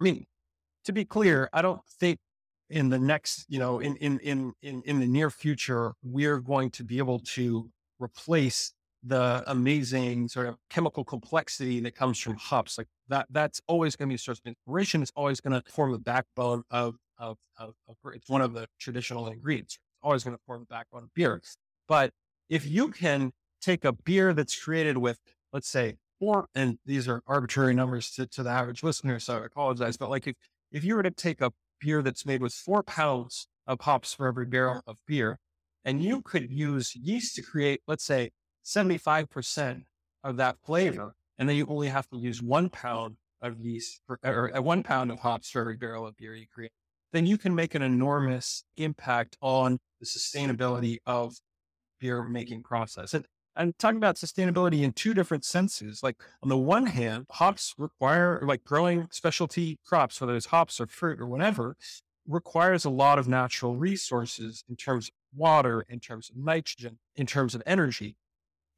I 0.00 0.04
mean, 0.04 0.26
to 0.86 0.92
be 0.92 1.04
clear, 1.04 1.48
I 1.52 1.62
don't 1.62 1.80
think 2.00 2.18
in 2.70 2.88
the 2.88 2.98
next, 2.98 3.44
you 3.48 3.58
know, 3.58 3.78
in 3.78 3.96
in 3.96 4.18
in 4.20 4.52
in, 4.62 4.82
in 4.84 5.00
the 5.00 5.06
near 5.06 5.30
future, 5.30 5.92
we're 6.02 6.38
going 6.38 6.70
to 6.70 6.84
be 6.84 6.98
able 6.98 7.20
to 7.20 7.70
replace 8.00 8.72
the 9.02 9.44
amazing 9.46 10.28
sort 10.28 10.48
of 10.48 10.56
chemical 10.68 11.04
complexity 11.04 11.78
that 11.80 11.94
comes 11.94 12.18
from 12.18 12.34
hops. 12.36 12.76
Like 12.76 12.88
that, 13.08 13.26
that's 13.30 13.60
always 13.68 13.94
going 13.94 14.08
to 14.08 14.10
be 14.12 14.16
a 14.16 14.18
source 14.18 14.38
of 14.38 14.46
inspiration. 14.46 15.00
It's 15.02 15.12
always 15.14 15.40
going 15.40 15.60
to 15.60 15.70
form 15.70 15.92
the 15.92 15.98
backbone 15.98 16.64
of, 16.70 16.96
of, 17.18 17.36
of, 17.56 17.74
of, 17.88 17.96
it's 18.14 18.28
one 18.28 18.40
of 18.40 18.52
the 18.52 18.66
traditional 18.80 19.28
ingredients. 19.28 19.74
It's 19.74 20.00
always 20.02 20.24
going 20.24 20.36
to 20.36 20.42
form 20.44 20.60
the 20.60 20.66
backbone 20.66 21.04
of 21.04 21.14
beer. 21.14 21.40
But 21.86 22.10
if 22.48 22.66
you 22.66 22.88
can 22.88 23.32
take 23.60 23.84
a 23.84 23.92
beer 23.92 24.32
that's 24.34 24.60
created 24.60 24.98
with, 24.98 25.18
let's 25.52 25.68
say, 25.68 25.98
four, 26.18 26.46
and 26.54 26.78
these 26.84 27.06
are 27.06 27.22
arbitrary 27.28 27.74
numbers 27.74 28.10
to, 28.12 28.26
to 28.26 28.42
the 28.42 28.50
average 28.50 28.82
listener, 28.82 29.20
so 29.20 29.38
I 29.38 29.46
apologize, 29.46 29.96
but 29.96 30.10
like 30.10 30.26
if 30.26 30.34
if 30.70 30.84
you 30.84 30.96
were 30.96 31.02
to 31.02 31.10
take 31.10 31.40
a 31.40 31.52
beer 31.80 32.02
that's 32.02 32.26
made 32.26 32.42
with 32.42 32.52
four 32.52 32.82
pounds 32.82 33.48
of 33.66 33.80
hops 33.80 34.14
for 34.14 34.26
every 34.26 34.46
barrel 34.46 34.82
of 34.86 34.96
beer, 35.06 35.38
and 35.84 36.02
you 36.02 36.22
could 36.22 36.50
use 36.50 36.94
yeast 36.96 37.36
to 37.36 37.42
create, 37.42 37.80
let's 37.86 38.04
say, 38.04 38.30
75% 38.64 39.82
of 40.24 40.36
that 40.36 40.56
flavor, 40.64 41.14
and 41.38 41.48
then 41.48 41.56
you 41.56 41.66
only 41.68 41.88
have 41.88 42.08
to 42.08 42.18
use 42.18 42.42
one 42.42 42.68
pound 42.68 43.16
of 43.40 43.60
yeast 43.60 44.00
for, 44.06 44.18
or 44.24 44.56
uh, 44.56 44.60
one 44.60 44.82
pound 44.82 45.10
of 45.10 45.20
hops 45.20 45.50
for 45.50 45.60
every 45.60 45.76
barrel 45.76 46.06
of 46.06 46.16
beer 46.16 46.34
you 46.34 46.46
create, 46.52 46.72
then 47.12 47.26
you 47.26 47.38
can 47.38 47.54
make 47.54 47.74
an 47.74 47.82
enormous 47.82 48.64
impact 48.76 49.36
on 49.40 49.78
the 50.00 50.06
sustainability 50.06 50.98
of 51.06 51.34
beer 52.00 52.24
making 52.24 52.62
process. 52.62 53.14
And 53.14 53.26
I'm 53.56 53.72
talking 53.78 53.96
about 53.96 54.16
sustainability 54.16 54.82
in 54.82 54.92
two 54.92 55.14
different 55.14 55.44
senses. 55.44 56.02
Like 56.02 56.16
on 56.42 56.48
the 56.48 56.56
one 56.56 56.86
hand, 56.86 57.26
hops 57.30 57.74
require 57.78 58.40
like 58.42 58.64
growing 58.64 59.08
specialty 59.10 59.78
crops, 59.84 60.20
whether 60.20 60.36
it's 60.36 60.46
hops 60.46 60.80
or 60.80 60.86
fruit 60.86 61.20
or 61.20 61.26
whatever, 61.26 61.76
requires 62.26 62.84
a 62.84 62.90
lot 62.90 63.18
of 63.18 63.28
natural 63.28 63.76
resources 63.76 64.62
in 64.68 64.76
terms 64.76 65.08
of 65.08 65.38
water, 65.38 65.84
in 65.88 66.00
terms 66.00 66.30
of 66.30 66.36
nitrogen, 66.36 66.98
in 67.14 67.26
terms 67.26 67.54
of 67.54 67.62
energy. 67.66 68.16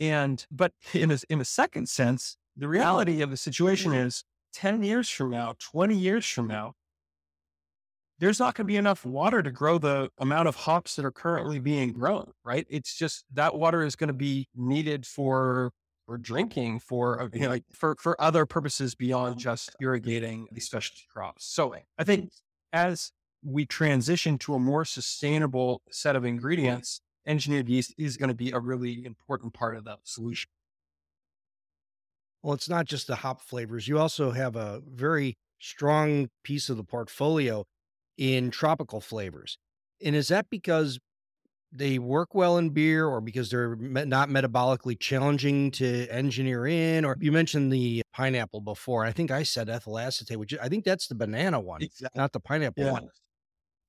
And 0.01 0.47
but 0.51 0.73
in 0.93 1.11
a, 1.11 1.19
in 1.29 1.41
a 1.41 1.45
second 1.45 1.89
sense, 1.89 2.37
the 2.57 2.69
reality 2.69 3.21
of 3.23 3.31
the 3.31 3.37
situation 3.37 3.93
mm. 3.93 4.07
is 4.07 4.25
10 4.53 4.83
years 4.83 5.09
from 5.09 5.31
now, 5.31 5.55
20 5.59 5.95
years 5.95 6.27
from 6.27 6.47
now, 6.47 6.75
there's 8.19 8.41
not 8.41 8.55
going 8.55 8.67
to 8.67 8.69
be 8.69 8.77
enough 8.77 9.05
water 9.05 9.43
to 9.43 9.51
grow 9.51 9.79
the 9.79 10.11
amount 10.19 10.49
of 10.49 10.57
hops 10.57 10.97
that 10.97 11.05
are 11.05 11.13
currently 11.13 11.59
being 11.59 11.93
grown, 11.93 12.33
right? 12.45 12.67
It's 12.69 12.97
just 12.97 13.25
that 13.35 13.55
water 13.55 13.83
is 13.83 13.97
going 13.97 14.09
to 14.09 14.15
be 14.15 14.49
needed 14.57 15.07
for 15.07 15.73
for 16.07 16.19
drinking, 16.19 16.81
for 16.81 17.21
uh, 17.21 17.29
you 17.33 17.41
know, 17.41 17.49
like 17.51 17.65
for 17.73 17.95
for 18.01 18.21
other 18.21 18.47
purposes 18.47 18.95
beyond 18.95 19.39
just 19.39 19.71
irrigating 19.81 20.47
these 20.53 20.65
specialty 20.65 21.05
crops. 21.13 21.45
So 21.47 21.75
I 21.99 22.05
think 22.05 22.31
as 22.73 23.13
we 23.45 23.67
transition 23.67 24.39
to 24.39 24.55
a 24.55 24.59
more 24.59 24.85
sustainable 24.85 25.83
set 25.91 26.17
of 26.17 26.25
ingredients, 26.25 27.01
engineered 27.27 27.69
yeast 27.69 27.95
is 27.99 28.17
going 28.17 28.31
to 28.31 28.35
be 28.35 28.51
a 28.51 28.59
really 28.59 29.05
important 29.05 29.55
part 29.55 29.77
of 29.77 29.85
that 29.85 29.99
solution. 30.05 30.51
Well, 32.43 32.55
it's 32.55 32.69
not 32.69 32.87
just 32.87 33.07
the 33.07 33.17
hop 33.17 33.43
flavors. 33.43 33.87
You 33.87 33.99
also 33.99 34.31
have 34.31 34.57
a 34.57 34.81
very 34.89 35.37
strong 35.61 36.31
piece 36.43 36.69
of 36.69 36.77
the 36.77 36.85
portfolio 36.85 37.65
in 38.19 38.51
tropical 38.51 39.01
flavors. 39.01 39.57
And 40.05 40.15
is 40.15 40.29
that 40.29 40.51
because 40.51 40.99
they 41.73 41.99
work 41.99 42.35
well 42.35 42.59
in 42.59 42.71
beer 42.71 43.07
or 43.07 43.21
because 43.21 43.51
they're 43.51 43.77
not 43.77 44.29
metabolically 44.29 44.99
challenging 44.99 45.71
to 45.73 46.07
engineer 46.09 46.67
in? 46.67 47.05
Or 47.05 47.17
you 47.21 47.33
mentioned 47.33 47.73
the 47.73 48.03
pineapple 48.13 48.61
before. 48.61 49.05
I 49.05 49.13
think 49.13 49.31
I 49.31 49.45
said 49.45 49.71
ethyl 49.71 49.99
acetate, 49.99 50.39
which 50.39 50.55
I 50.61 50.69
think 50.69 50.85
that's 50.85 51.07
the 51.07 51.15
banana 51.15 51.61
one, 51.61 51.83
exactly. 51.83 52.19
not 52.19 52.33
the 52.33 52.41
pineapple 52.41 52.85
yeah. 52.85 52.93
one. 52.93 53.09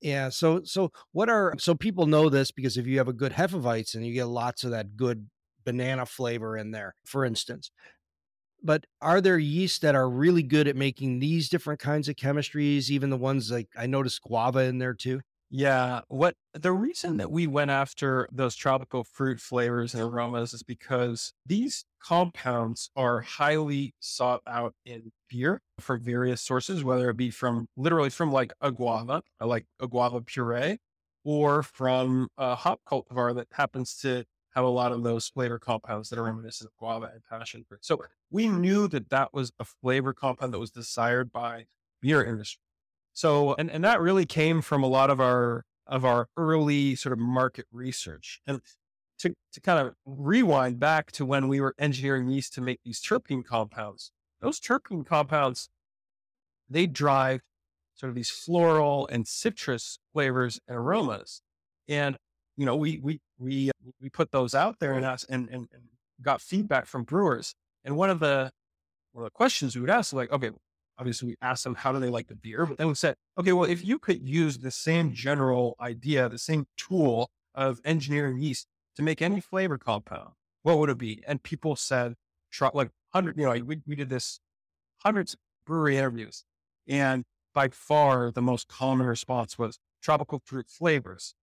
Yeah. 0.01 0.29
So, 0.29 0.61
so 0.63 0.91
what 1.11 1.29
are, 1.29 1.55
so 1.59 1.75
people 1.75 2.05
know 2.05 2.29
this 2.29 2.51
because 2.51 2.77
if 2.77 2.87
you 2.87 2.99
have 2.99 3.09
a 3.09 3.13
good 3.13 3.33
Hefeweizen, 3.33 4.05
you 4.05 4.13
get 4.13 4.25
lots 4.25 4.63
of 4.63 4.71
that 4.71 4.95
good 4.95 5.27
banana 5.65 6.05
flavor 6.05 6.55
in 6.55 6.71
there, 6.71 6.95
for 7.05 7.25
instance 7.25 7.71
but 8.63 8.85
are 9.01 9.21
there 9.21 9.37
yeasts 9.37 9.79
that 9.79 9.95
are 9.95 10.09
really 10.09 10.43
good 10.43 10.67
at 10.67 10.75
making 10.75 11.19
these 11.19 11.49
different 11.49 11.79
kinds 11.79 12.09
of 12.09 12.15
chemistries 12.15 12.89
even 12.89 13.09
the 13.09 13.17
ones 13.17 13.51
like 13.51 13.67
i 13.75 13.85
noticed 13.85 14.21
guava 14.21 14.59
in 14.63 14.77
there 14.77 14.93
too? 14.93 15.21
Yeah 15.51 16.01
what 16.09 16.35
the 16.53 16.71
reason 16.71 17.17
that 17.17 17.31
we 17.31 17.47
went 17.47 17.71
after 17.71 18.29
those 18.31 18.55
tropical 18.55 19.03
fruit 19.03 19.39
flavors 19.39 19.95
and 19.95 20.03
aromas 20.03 20.53
is 20.53 20.61
because 20.61 21.33
these 21.45 21.85
compounds 21.99 22.91
are 22.95 23.21
highly 23.21 23.95
sought 23.99 24.41
out 24.45 24.75
in 24.85 25.11
beer 25.27 25.61
for 25.79 25.97
various 25.97 26.41
sources 26.41 26.83
whether 26.83 27.09
it 27.09 27.17
be 27.17 27.31
from 27.31 27.67
literally 27.75 28.11
from 28.11 28.31
like 28.31 28.53
a 28.61 28.71
guava 28.71 29.23
like 29.41 29.65
a 29.79 29.87
guava 29.87 30.21
puree 30.21 30.77
or 31.23 31.63
from 31.63 32.27
a 32.37 32.55
hop 32.55 32.81
cultivar 32.87 33.33
that 33.35 33.47
happens 33.51 33.95
to 33.95 34.25
have 34.55 34.65
a 34.65 34.69
lot 34.69 34.91
of 34.91 35.03
those 35.03 35.27
flavor 35.27 35.59
compounds 35.59 36.09
that 36.09 36.19
are 36.19 36.23
reminiscent 36.23 36.69
of 36.69 36.77
guava 36.77 37.11
and 37.13 37.21
passion 37.29 37.63
fruit. 37.67 37.85
So 37.85 38.01
we 38.31 38.47
knew 38.47 38.87
that 38.87 39.09
that 39.09 39.33
was 39.33 39.51
a 39.59 39.65
flavor 39.65 40.13
compound 40.13 40.53
that 40.53 40.59
was 40.59 40.71
desired 40.71 41.31
by 41.31 41.65
beer 42.01 42.23
industry. 42.23 42.61
So, 43.13 43.53
and, 43.55 43.69
and 43.69 43.83
that 43.83 44.01
really 44.01 44.25
came 44.25 44.61
from 44.61 44.83
a 44.83 44.87
lot 44.87 45.09
of 45.09 45.19
our, 45.19 45.65
of 45.85 46.05
our 46.05 46.27
early 46.37 46.95
sort 46.95 47.13
of 47.13 47.19
market 47.19 47.65
research. 47.71 48.41
And 48.47 48.61
to, 49.19 49.35
to 49.53 49.61
kind 49.61 49.85
of 49.85 49.95
rewind 50.05 50.79
back 50.79 51.11
to 51.13 51.25
when 51.25 51.47
we 51.47 51.59
were 51.59 51.75
engineering 51.77 52.29
yeast 52.29 52.53
to 52.53 52.61
make 52.61 52.79
these 52.83 53.01
terpene 53.01 53.43
compounds, 53.43 54.11
those 54.41 54.59
terpene 54.59 55.05
compounds, 55.05 55.69
they 56.69 56.87
drive 56.87 57.41
sort 57.95 58.09
of 58.09 58.15
these 58.15 58.29
floral 58.29 59.07
and 59.11 59.27
citrus 59.27 59.99
flavors 60.13 60.59
and 60.67 60.77
aromas. 60.77 61.41
And 61.87 62.17
you 62.55 62.65
know, 62.65 62.75
we 62.75 62.99
we 62.99 63.19
we 63.39 63.69
uh, 63.69 63.91
we 64.01 64.09
put 64.09 64.31
those 64.31 64.53
out 64.53 64.79
there 64.79 64.93
and 64.93 65.05
asked 65.05 65.25
and, 65.29 65.47
and, 65.49 65.67
and 65.73 65.83
got 66.21 66.41
feedback 66.41 66.85
from 66.85 67.03
brewers. 67.03 67.55
And 67.83 67.95
one 67.95 68.09
of 68.09 68.19
the 68.19 68.51
one 69.13 69.23
of 69.23 69.27
the 69.27 69.35
questions 69.35 69.75
we 69.75 69.81
would 69.81 69.89
ask, 69.89 70.13
like, 70.13 70.31
okay, 70.31 70.51
obviously 70.97 71.29
we 71.29 71.35
asked 71.41 71.63
them 71.63 71.75
how 71.75 71.91
do 71.91 71.99
they 71.99 72.09
like 72.09 72.27
the 72.27 72.35
beer, 72.35 72.65
but 72.65 72.77
then 72.77 72.87
we 72.87 72.95
said, 72.95 73.15
okay, 73.37 73.53
well, 73.53 73.69
if 73.69 73.83
you 73.83 73.97
could 73.97 74.27
use 74.27 74.59
the 74.59 74.71
same 74.71 75.13
general 75.13 75.75
idea, 75.79 76.29
the 76.29 76.37
same 76.37 76.67
tool 76.77 77.31
of 77.55 77.79
engineering 77.85 78.39
yeast 78.39 78.67
to 78.95 79.01
make 79.01 79.21
any 79.21 79.39
flavor 79.39 79.77
compound, 79.77 80.31
what 80.61 80.77
would 80.77 80.89
it 80.89 80.97
be? 80.97 81.23
And 81.25 81.41
people 81.41 81.75
said, 81.75 82.15
try, 82.51 82.69
like 82.73 82.89
hundred, 83.13 83.37
you 83.37 83.45
know, 83.45 83.51
we 83.63 83.81
we 83.87 83.95
did 83.95 84.09
this 84.09 84.39
hundreds 84.99 85.33
of 85.33 85.39
brewery 85.65 85.97
interviews, 85.97 86.43
and 86.87 87.23
by 87.53 87.69
far 87.69 88.31
the 88.31 88.41
most 88.41 88.67
common 88.67 89.07
response 89.07 89.57
was 89.57 89.79
tropical 90.01 90.41
fruit 90.45 90.67
flavors 90.69 91.33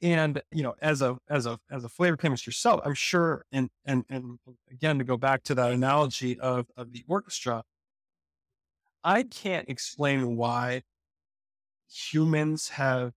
And 0.00 0.42
you 0.52 0.62
know, 0.62 0.74
as 0.80 1.02
a 1.02 1.18
as 1.28 1.46
a 1.46 1.58
as 1.70 1.84
a 1.84 1.88
flavor 1.88 2.16
chemist 2.16 2.46
yourself, 2.46 2.80
I'm 2.84 2.94
sure. 2.94 3.44
And 3.50 3.68
and 3.84 4.04
and 4.08 4.38
again, 4.70 4.98
to 4.98 5.04
go 5.04 5.16
back 5.16 5.42
to 5.44 5.54
that 5.56 5.72
analogy 5.72 6.38
of 6.38 6.66
of 6.76 6.92
the 6.92 7.04
orchestra, 7.08 7.64
I 9.02 9.24
can't 9.24 9.68
explain 9.68 10.36
why 10.36 10.82
humans 11.90 12.70
have 12.70 13.12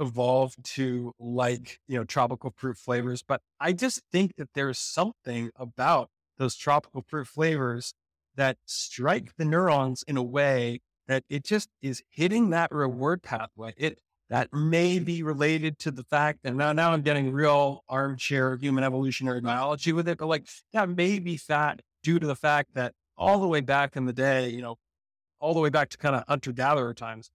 evolved 0.00 0.64
to 0.64 1.12
like 1.20 1.78
you 1.86 1.96
know 1.96 2.04
tropical 2.04 2.52
fruit 2.56 2.76
flavors, 2.78 3.22
but 3.22 3.40
I 3.60 3.72
just 3.72 4.02
think 4.10 4.34
that 4.36 4.48
there's 4.54 4.78
something 4.78 5.50
about 5.56 6.10
those 6.38 6.56
tropical 6.56 7.04
fruit 7.06 7.28
flavors 7.28 7.94
that 8.34 8.58
strike 8.66 9.36
the 9.36 9.44
neurons 9.44 10.02
in 10.08 10.16
a 10.16 10.22
way 10.22 10.80
that 11.06 11.22
it 11.28 11.44
just 11.44 11.68
is 11.82 12.02
hitting 12.10 12.50
that 12.50 12.72
reward 12.72 13.22
pathway. 13.22 13.74
It 13.76 13.98
that 14.30 14.52
may 14.52 14.98
be 14.98 15.22
related 15.22 15.78
to 15.80 15.90
the 15.90 16.04
fact 16.04 16.40
that 16.42 16.54
now, 16.54 16.72
now 16.72 16.92
I'm 16.92 17.02
getting 17.02 17.32
real 17.32 17.84
armchair 17.88 18.56
human 18.56 18.84
evolutionary 18.84 19.40
biology 19.40 19.92
with 19.92 20.08
it, 20.08 20.18
but 20.18 20.26
like 20.26 20.46
that 20.72 20.88
may 20.88 21.18
be 21.18 21.36
fat 21.36 21.80
due 22.02 22.18
to 22.18 22.26
the 22.26 22.36
fact 22.36 22.74
that 22.74 22.92
all 23.16 23.38
the 23.38 23.48
way 23.48 23.60
back 23.60 23.96
in 23.96 24.06
the 24.06 24.12
day, 24.12 24.48
you 24.48 24.62
know, 24.62 24.76
all 25.40 25.54
the 25.54 25.60
way 25.60 25.68
back 25.68 25.90
to 25.90 25.98
kind 25.98 26.16
of 26.16 26.24
hunter 26.26 26.52
gatherer 26.52 26.94
times, 26.94 27.30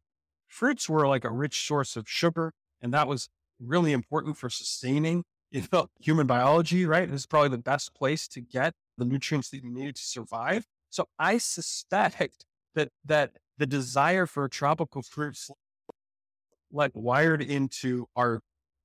fruits 0.48 0.90
were 0.90 1.08
like 1.08 1.24
a 1.24 1.32
rich 1.32 1.66
source 1.66 1.96
of 1.96 2.10
sugar. 2.10 2.54
And 2.82 2.94
that 2.94 3.08
was 3.08 3.30
really 3.60 3.92
important 3.92 4.38
for 4.38 4.50
sustaining 4.50 5.24
you 5.52 5.64
know, 5.72 5.88
human 6.00 6.28
biology, 6.28 6.86
right? 6.86 7.10
It's 7.10 7.26
probably 7.26 7.50
the 7.50 7.58
best 7.58 7.94
place 7.96 8.28
to 8.30 8.42
get 8.42 8.74
the 8.98 9.06
nutrients 9.06 9.50
that 9.50 9.64
you 9.64 9.70
needed 9.72 9.96
to 9.96 10.04
survive. 10.04 10.66
So 10.90 11.08
I 11.18 11.38
suspect 11.38 12.46
that 12.76 12.90
that 13.06 13.32
the 13.58 13.66
desire 13.66 14.26
for 14.26 14.48
tropical 14.48 15.02
fruits 15.02 15.50
like 16.72 16.92
wired 16.94 17.42
into 17.42 18.08
our 18.16 18.42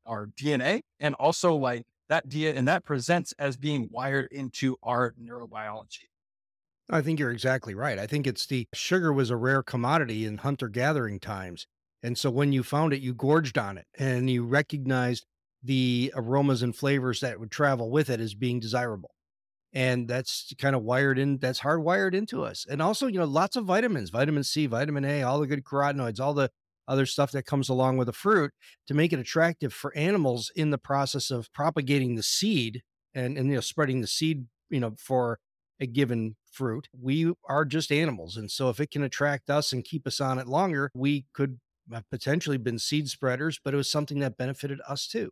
our 0.06 0.26
DNA 0.26 0.80
and 1.00 1.14
also 1.14 1.54
like 1.54 1.84
that 2.08 2.28
DNA 2.28 2.56
and 2.56 2.68
that 2.68 2.84
presents 2.84 3.32
as 3.38 3.56
being 3.56 3.88
wired 3.90 4.28
into 4.30 4.76
our 4.82 5.14
neurobiology. 5.20 6.08
I 6.90 7.00
think 7.00 7.18
you're 7.18 7.30
exactly 7.30 7.74
right. 7.74 7.98
I 7.98 8.06
think 8.06 8.26
it's 8.26 8.46
the 8.46 8.66
sugar 8.74 9.12
was 9.12 9.30
a 9.30 9.36
rare 9.36 9.62
commodity 9.62 10.26
in 10.26 10.38
hunter 10.38 10.68
gathering 10.68 11.18
times. 11.18 11.66
And 12.02 12.18
so 12.18 12.30
when 12.30 12.52
you 12.52 12.62
found 12.62 12.92
it, 12.92 13.00
you 13.00 13.14
gorged 13.14 13.56
on 13.56 13.78
it 13.78 13.86
and 13.98 14.28
you 14.28 14.44
recognized 14.44 15.24
the 15.62 16.12
aromas 16.14 16.62
and 16.62 16.76
flavors 16.76 17.20
that 17.20 17.40
would 17.40 17.50
travel 17.50 17.90
with 17.90 18.10
it 18.10 18.20
as 18.20 18.34
being 18.34 18.60
desirable. 18.60 19.14
And 19.72 20.06
that's 20.06 20.52
kind 20.58 20.76
of 20.76 20.82
wired 20.82 21.18
in, 21.18 21.38
that's 21.38 21.60
hardwired 21.60 22.14
into 22.14 22.44
us. 22.44 22.66
And 22.68 22.82
also, 22.82 23.06
you 23.06 23.18
know, 23.18 23.24
lots 23.24 23.56
of 23.56 23.64
vitamins, 23.64 24.10
vitamin 24.10 24.44
C, 24.44 24.66
vitamin 24.66 25.06
A, 25.06 25.22
all 25.22 25.40
the 25.40 25.46
good 25.46 25.64
carotenoids, 25.64 26.20
all 26.20 26.34
the 26.34 26.50
other 26.86 27.06
stuff 27.06 27.32
that 27.32 27.46
comes 27.46 27.68
along 27.68 27.96
with 27.96 28.06
the 28.06 28.12
fruit 28.12 28.52
to 28.86 28.94
make 28.94 29.12
it 29.12 29.18
attractive 29.18 29.72
for 29.72 29.96
animals 29.96 30.50
in 30.54 30.70
the 30.70 30.78
process 30.78 31.30
of 31.30 31.52
propagating 31.52 32.14
the 32.14 32.22
seed 32.22 32.82
and, 33.14 33.38
and 33.38 33.48
you 33.48 33.54
know 33.54 33.60
spreading 33.60 34.00
the 34.00 34.06
seed 34.06 34.46
you 34.70 34.80
know 34.80 34.94
for 34.98 35.38
a 35.80 35.86
given 35.86 36.36
fruit. 36.50 36.88
We 36.98 37.32
are 37.48 37.64
just 37.64 37.90
animals 37.90 38.36
and 38.36 38.50
so 38.50 38.68
if 38.70 38.80
it 38.80 38.90
can 38.90 39.02
attract 39.02 39.50
us 39.50 39.72
and 39.72 39.84
keep 39.84 40.06
us 40.06 40.20
on 40.20 40.38
it 40.38 40.46
longer 40.46 40.90
we 40.94 41.26
could 41.32 41.58
have 41.92 42.08
potentially 42.10 42.56
been 42.56 42.78
seed 42.78 43.08
spreaders 43.08 43.58
but 43.62 43.74
it 43.74 43.76
was 43.76 43.90
something 43.90 44.20
that 44.20 44.36
benefited 44.36 44.80
us 44.88 45.06
too. 45.06 45.30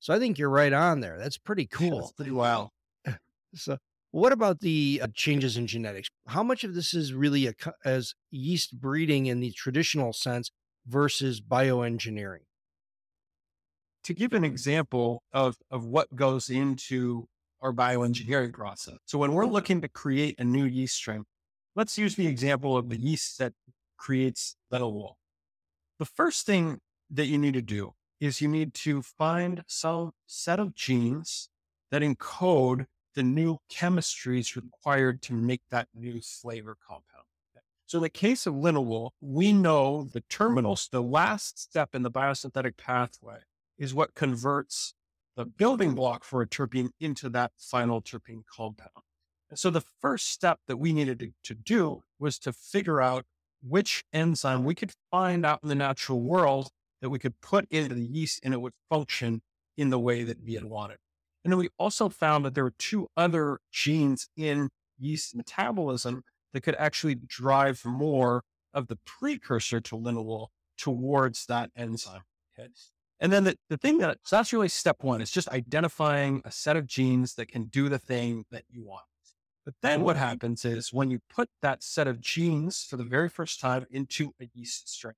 So 0.00 0.14
i 0.14 0.18
think 0.18 0.38
you're 0.38 0.50
right 0.50 0.72
on 0.72 1.00
there. 1.00 1.18
That's 1.18 1.38
pretty 1.38 1.66
cool 1.66 2.00
that's 2.00 2.12
pretty 2.12 2.32
wild. 2.32 2.70
So 3.54 3.76
what 4.12 4.32
about 4.32 4.60
the 4.60 5.00
uh, 5.02 5.08
changes 5.14 5.56
in 5.56 5.66
genetics? 5.66 6.08
How 6.28 6.42
much 6.42 6.64
of 6.64 6.74
this 6.74 6.94
is 6.94 7.12
really 7.14 7.46
a, 7.46 7.54
as 7.84 8.14
yeast 8.30 8.78
breeding 8.78 9.26
in 9.26 9.40
the 9.40 9.50
traditional 9.52 10.12
sense 10.12 10.50
versus 10.86 11.40
bioengineering? 11.40 12.46
To 14.04 14.14
give 14.14 14.32
an 14.32 14.44
example 14.44 15.22
of, 15.32 15.56
of 15.70 15.84
what 15.84 16.14
goes 16.16 16.50
into 16.50 17.28
our 17.60 17.72
bioengineering 17.72 18.52
process. 18.52 18.96
So 19.06 19.18
when 19.18 19.32
we're 19.32 19.46
looking 19.46 19.80
to 19.82 19.88
create 19.88 20.38
a 20.38 20.44
new 20.44 20.64
yeast 20.64 20.96
strain, 20.96 21.24
let's 21.76 21.96
use 21.96 22.16
the 22.16 22.26
example 22.26 22.76
of 22.76 22.88
the 22.88 22.96
yeast 22.96 23.38
that 23.38 23.52
creates 23.96 24.56
lentil 24.70 24.92
wool. 24.92 25.18
The 26.00 26.04
first 26.04 26.44
thing 26.44 26.80
that 27.10 27.26
you 27.26 27.38
need 27.38 27.54
to 27.54 27.62
do 27.62 27.92
is 28.20 28.40
you 28.40 28.48
need 28.48 28.74
to 28.74 29.02
find 29.02 29.62
some 29.68 30.12
set 30.26 30.58
of 30.58 30.74
genes 30.74 31.48
that 31.92 32.02
encode 32.02 32.86
the 33.14 33.22
new 33.22 33.58
chemistries 33.70 34.56
required 34.56 35.22
to 35.22 35.34
make 35.34 35.60
that 35.70 35.88
new 35.94 36.20
flavor 36.20 36.76
compound. 36.88 37.11
So 37.92 37.98
in 37.98 38.04
the 38.04 38.08
case 38.08 38.46
of 38.46 38.56
lentil 38.56 38.86
wool, 38.86 39.12
we 39.20 39.52
know 39.52 40.08
the 40.14 40.22
terminals, 40.22 40.88
the 40.90 41.02
last 41.02 41.58
step 41.58 41.94
in 41.94 42.02
the 42.02 42.10
biosynthetic 42.10 42.78
pathway 42.78 43.40
is 43.76 43.92
what 43.92 44.14
converts 44.14 44.94
the 45.36 45.44
building 45.44 45.94
block 45.94 46.24
for 46.24 46.40
a 46.40 46.46
terpene 46.46 46.92
into 47.00 47.28
that 47.28 47.52
final 47.58 48.00
terpene 48.00 48.44
compound. 48.46 49.04
And 49.50 49.58
so 49.58 49.68
the 49.68 49.84
first 50.00 50.30
step 50.30 50.60
that 50.68 50.78
we 50.78 50.94
needed 50.94 51.18
to, 51.18 51.32
to 51.44 51.54
do 51.54 52.02
was 52.18 52.38
to 52.38 52.54
figure 52.54 53.02
out 53.02 53.26
which 53.62 54.04
enzyme 54.10 54.64
we 54.64 54.74
could 54.74 54.92
find 55.10 55.44
out 55.44 55.60
in 55.62 55.68
the 55.68 55.74
natural 55.74 56.22
world 56.22 56.70
that 57.02 57.10
we 57.10 57.18
could 57.18 57.42
put 57.42 57.66
into 57.70 57.94
the 57.94 58.06
yeast 58.06 58.40
and 58.42 58.54
it 58.54 58.62
would 58.62 58.72
function 58.88 59.42
in 59.76 59.90
the 59.90 60.00
way 60.00 60.22
that 60.22 60.42
we 60.42 60.54
had 60.54 60.64
wanted. 60.64 60.96
And 61.44 61.52
then 61.52 61.58
we 61.58 61.68
also 61.78 62.08
found 62.08 62.46
that 62.46 62.54
there 62.54 62.64
were 62.64 62.72
two 62.78 63.08
other 63.18 63.58
genes 63.70 64.30
in 64.34 64.70
yeast 64.98 65.36
metabolism 65.36 66.22
that 66.52 66.62
could 66.62 66.76
actually 66.76 67.14
drive 67.14 67.84
more 67.84 68.42
of 68.74 68.88
the 68.88 68.96
precursor 69.04 69.80
to 69.80 69.96
lentil 69.96 70.24
wool 70.24 70.50
towards 70.78 71.46
that 71.46 71.70
enzyme. 71.76 72.22
Okay. 72.58 72.68
And 73.20 73.32
then 73.32 73.44
the, 73.44 73.56
the 73.68 73.76
thing 73.76 73.98
that, 73.98 74.18
so 74.24 74.36
that's 74.36 74.52
really 74.52 74.68
step 74.68 74.96
one, 75.02 75.20
is 75.20 75.30
just 75.30 75.48
identifying 75.50 76.42
a 76.44 76.50
set 76.50 76.76
of 76.76 76.86
genes 76.86 77.34
that 77.34 77.48
can 77.48 77.64
do 77.64 77.88
the 77.88 77.98
thing 77.98 78.44
that 78.50 78.64
you 78.68 78.84
want. 78.84 79.04
But 79.64 79.74
then 79.80 80.02
what 80.02 80.16
mm-hmm. 80.16 80.24
happens 80.24 80.64
is 80.64 80.92
when 80.92 81.10
you 81.10 81.20
put 81.32 81.48
that 81.60 81.84
set 81.84 82.08
of 82.08 82.20
genes 82.20 82.84
for 82.88 82.96
the 82.96 83.04
very 83.04 83.28
first 83.28 83.60
time 83.60 83.86
into 83.90 84.34
a 84.40 84.48
yeast 84.52 84.88
strain, 84.88 85.14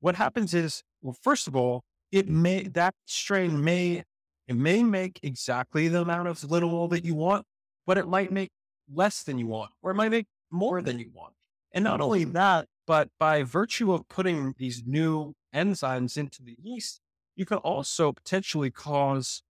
what 0.00 0.16
happens 0.16 0.54
is, 0.54 0.82
well, 1.00 1.16
first 1.22 1.46
of 1.46 1.54
all, 1.54 1.84
it 2.10 2.28
may, 2.28 2.64
that 2.64 2.94
strain 3.04 3.62
may, 3.62 4.02
it 4.48 4.56
may 4.56 4.82
make 4.82 5.20
exactly 5.22 5.86
the 5.86 6.00
amount 6.00 6.26
of 6.26 6.42
lentil 6.50 6.70
wool 6.70 6.88
that 6.88 7.04
you 7.04 7.14
want, 7.14 7.46
but 7.86 7.96
it 7.96 8.08
might 8.08 8.32
make 8.32 8.50
less 8.92 9.22
than 9.22 9.38
you 9.38 9.46
want, 9.46 9.70
or 9.82 9.90
it 9.90 9.94
might 9.94 10.10
make 10.10 10.26
more 10.50 10.82
than 10.82 10.98
you 10.98 11.10
want. 11.12 11.34
And 11.72 11.84
not 11.84 12.00
only 12.00 12.24
that, 12.24 12.66
but 12.86 13.10
by 13.18 13.42
virtue 13.42 13.92
of 13.92 14.08
putting 14.08 14.54
these 14.58 14.82
new 14.86 15.34
enzymes 15.54 16.16
into 16.16 16.42
the 16.42 16.56
yeast, 16.62 17.00
you 17.36 17.44
can 17.44 17.58
also 17.58 18.12
potentially 18.12 18.70
cause 18.70 19.42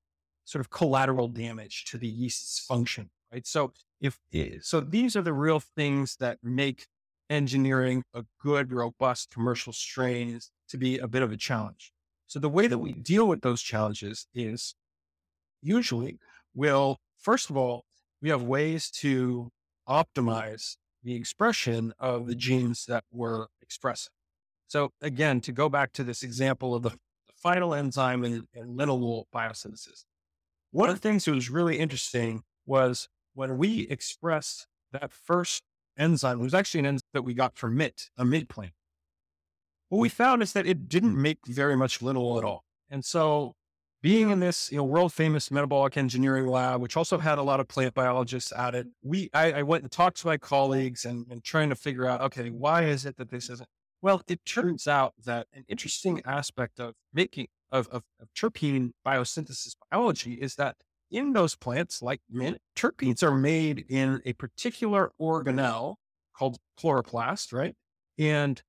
sort 0.45 0.61
of 0.61 0.71
collateral 0.71 1.29
damage 1.29 1.85
to 1.87 1.99
the 1.99 2.09
yeast's 2.09 2.59
function, 2.59 3.11
right? 3.33 3.47
So 3.47 3.73
if 4.01 4.19
eh, 4.33 4.59
so, 4.61 4.81
these 4.81 5.17
are 5.17 5.23
the 5.23 5.33
real 5.33 5.61
things 5.61 6.17
that 6.21 6.39
make 6.43 6.87
engineering 7.31 8.03
a 8.15 8.25
good, 8.43 8.73
robust 8.73 9.31
commercial 9.31 9.73
strain 9.73 10.41
to 10.69 10.77
be 10.77 10.99
a 10.99 11.09
bit 11.09 11.23
of 11.23 11.33
a 11.33 11.37
challenge. 11.37 11.93
So 12.27 12.39
the 12.39 12.49
way 12.49 12.67
that 12.67 12.79
we 12.79 12.93
deal 12.93 13.27
with 13.27 13.43
those 13.43 13.63
challenges 13.63 14.27
is 14.35 14.75
usually 15.63 16.19
we'll 16.55 16.99
first 17.19 17.51
of 17.51 17.57
all 17.57 17.85
we 18.21 18.31
have 18.31 18.43
ways 18.43 18.91
to 18.91 19.51
optimize 19.89 20.77
the 21.03 21.15
expression 21.15 21.93
of 21.99 22.27
the 22.27 22.35
genes 22.35 22.85
that 22.87 23.05
we're 23.11 23.47
expressing. 23.63 24.13
So 24.67 24.93
again, 25.01 25.41
to 25.43 25.53
go 25.53 25.69
back 25.69 25.93
to 25.95 26.05
this 26.05 26.23
example 26.23 26.75
of 26.75 26.83
the, 26.83 26.91
the 26.91 27.33
final 27.37 27.75
enzyme 27.75 28.25
in, 28.25 28.47
in 28.53 28.77
lentil 28.77 29.01
wool 29.01 29.29
biosynthesis, 29.35 30.05
one 30.71 30.91
of 30.91 30.97
the 30.97 31.01
things 31.01 31.25
that 31.25 31.33
was 31.33 31.49
really 31.49 31.79
interesting 31.79 32.43
was 32.67 33.09
when 33.35 33.57
we 33.57 33.87
expressed 33.89 34.67
that 34.93 35.13
first 35.13 35.63
enzyme, 35.97 36.41
it 36.41 36.43
was 36.43 36.55
actually 36.55 36.81
an 36.81 36.87
enzyme 36.87 37.09
that 37.15 37.23
we 37.23 37.33
got 37.35 37.57
from 37.57 37.73
MIT, 37.73 38.09
a 38.17 38.25
mint 38.25 38.49
plant. 38.49 38.73
What 39.89 39.99
we 39.99 40.11
found 40.11 40.43
is 40.43 40.53
that 40.53 40.67
it 40.67 40.89
didn't 40.89 41.21
make 41.21 41.39
very 41.47 41.77
much 41.77 42.03
lentil 42.03 42.25
wool 42.25 42.39
at 42.39 42.45
all. 42.45 42.65
And 42.91 43.05
so 43.05 43.55
being 44.01 44.31
in 44.31 44.41
this, 44.41 44.71
you 44.71 44.79
know, 44.79 44.85
world 44.85 45.13
famous 45.13 45.51
metabolic 45.51 45.97
engineering 45.97 46.47
lab, 46.47 46.81
which 46.81 46.97
also 46.97 47.19
had 47.19 47.39
a 47.39 47.43
lot 47.43 47.61
of 47.61 47.69
plant 47.69 47.95
biologists 47.95 48.53
at 48.53 48.75
it, 48.75 48.87
we 49.03 49.29
I, 49.35 49.53
I 49.53 49.63
went 49.63 49.83
and 49.83 49.91
talked 49.91 50.19
to 50.19 50.27
my 50.27 50.37
colleagues 50.37 51.05
and, 51.05 51.27
and 51.31 51.43
trying 51.43 51.69
to 51.71 51.75
figure 51.75 52.07
out, 52.07 52.21
okay, 52.21 52.51
why 52.51 52.85
is 52.85 53.05
it 53.05 53.17
that 53.17 53.31
this 53.31 53.51
isn't? 53.51 53.69
Well, 54.01 54.23
it 54.29 54.45
turns 54.45 54.87
out 54.87 55.15
that 55.25 55.49
an 55.53 55.65
interesting 55.69 56.23
aspect 56.25 56.79
of 56.79 56.95
making 57.13 57.49
of, 57.73 57.89
of, 57.89 58.05
of 58.21 58.29
terpene 58.35 58.93
biosynthesis 59.07 59.75
biology 59.91 60.35
is 60.35 60.55
that 60.55 60.77
in 61.11 61.33
those 61.33 61.57
plants, 61.57 62.03
like 62.03 62.21
mint, 62.31 62.59
terpenes 62.77 63.23
are 63.23 63.35
made 63.35 63.85
in 63.89 64.21
a 64.25 64.35
particular 64.35 65.11
organelle 65.21 65.97
called 66.37 66.59
chloroplast, 66.79 67.53
right? 67.53 67.75
And 68.19 68.63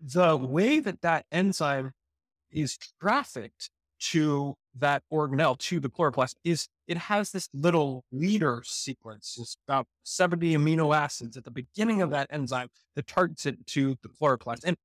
the 0.00 0.36
way 0.36 0.80
that 0.80 1.02
that 1.02 1.26
enzyme 1.30 1.92
is 2.50 2.78
trafficked 3.00 3.70
to 3.98 4.54
that 4.78 5.02
organelle, 5.12 5.58
to 5.58 5.80
the 5.80 5.88
chloroplast, 5.88 6.34
is 6.44 6.68
it 6.86 6.96
has 6.96 7.32
this 7.32 7.48
little 7.52 8.04
leader 8.12 8.62
sequence. 8.64 9.36
It's 9.40 9.56
about 9.66 9.86
70 10.04 10.56
amino 10.56 10.94
acids 10.94 11.36
at 11.36 11.44
the 11.44 11.50
beginning 11.50 12.02
of 12.02 12.10
that 12.10 12.28
enzyme 12.30 12.68
that 12.94 13.06
targets 13.06 13.46
it 13.46 13.66
to 13.68 13.96
the 14.02 14.08
chloroplast. 14.08 14.64
And, 14.64 14.76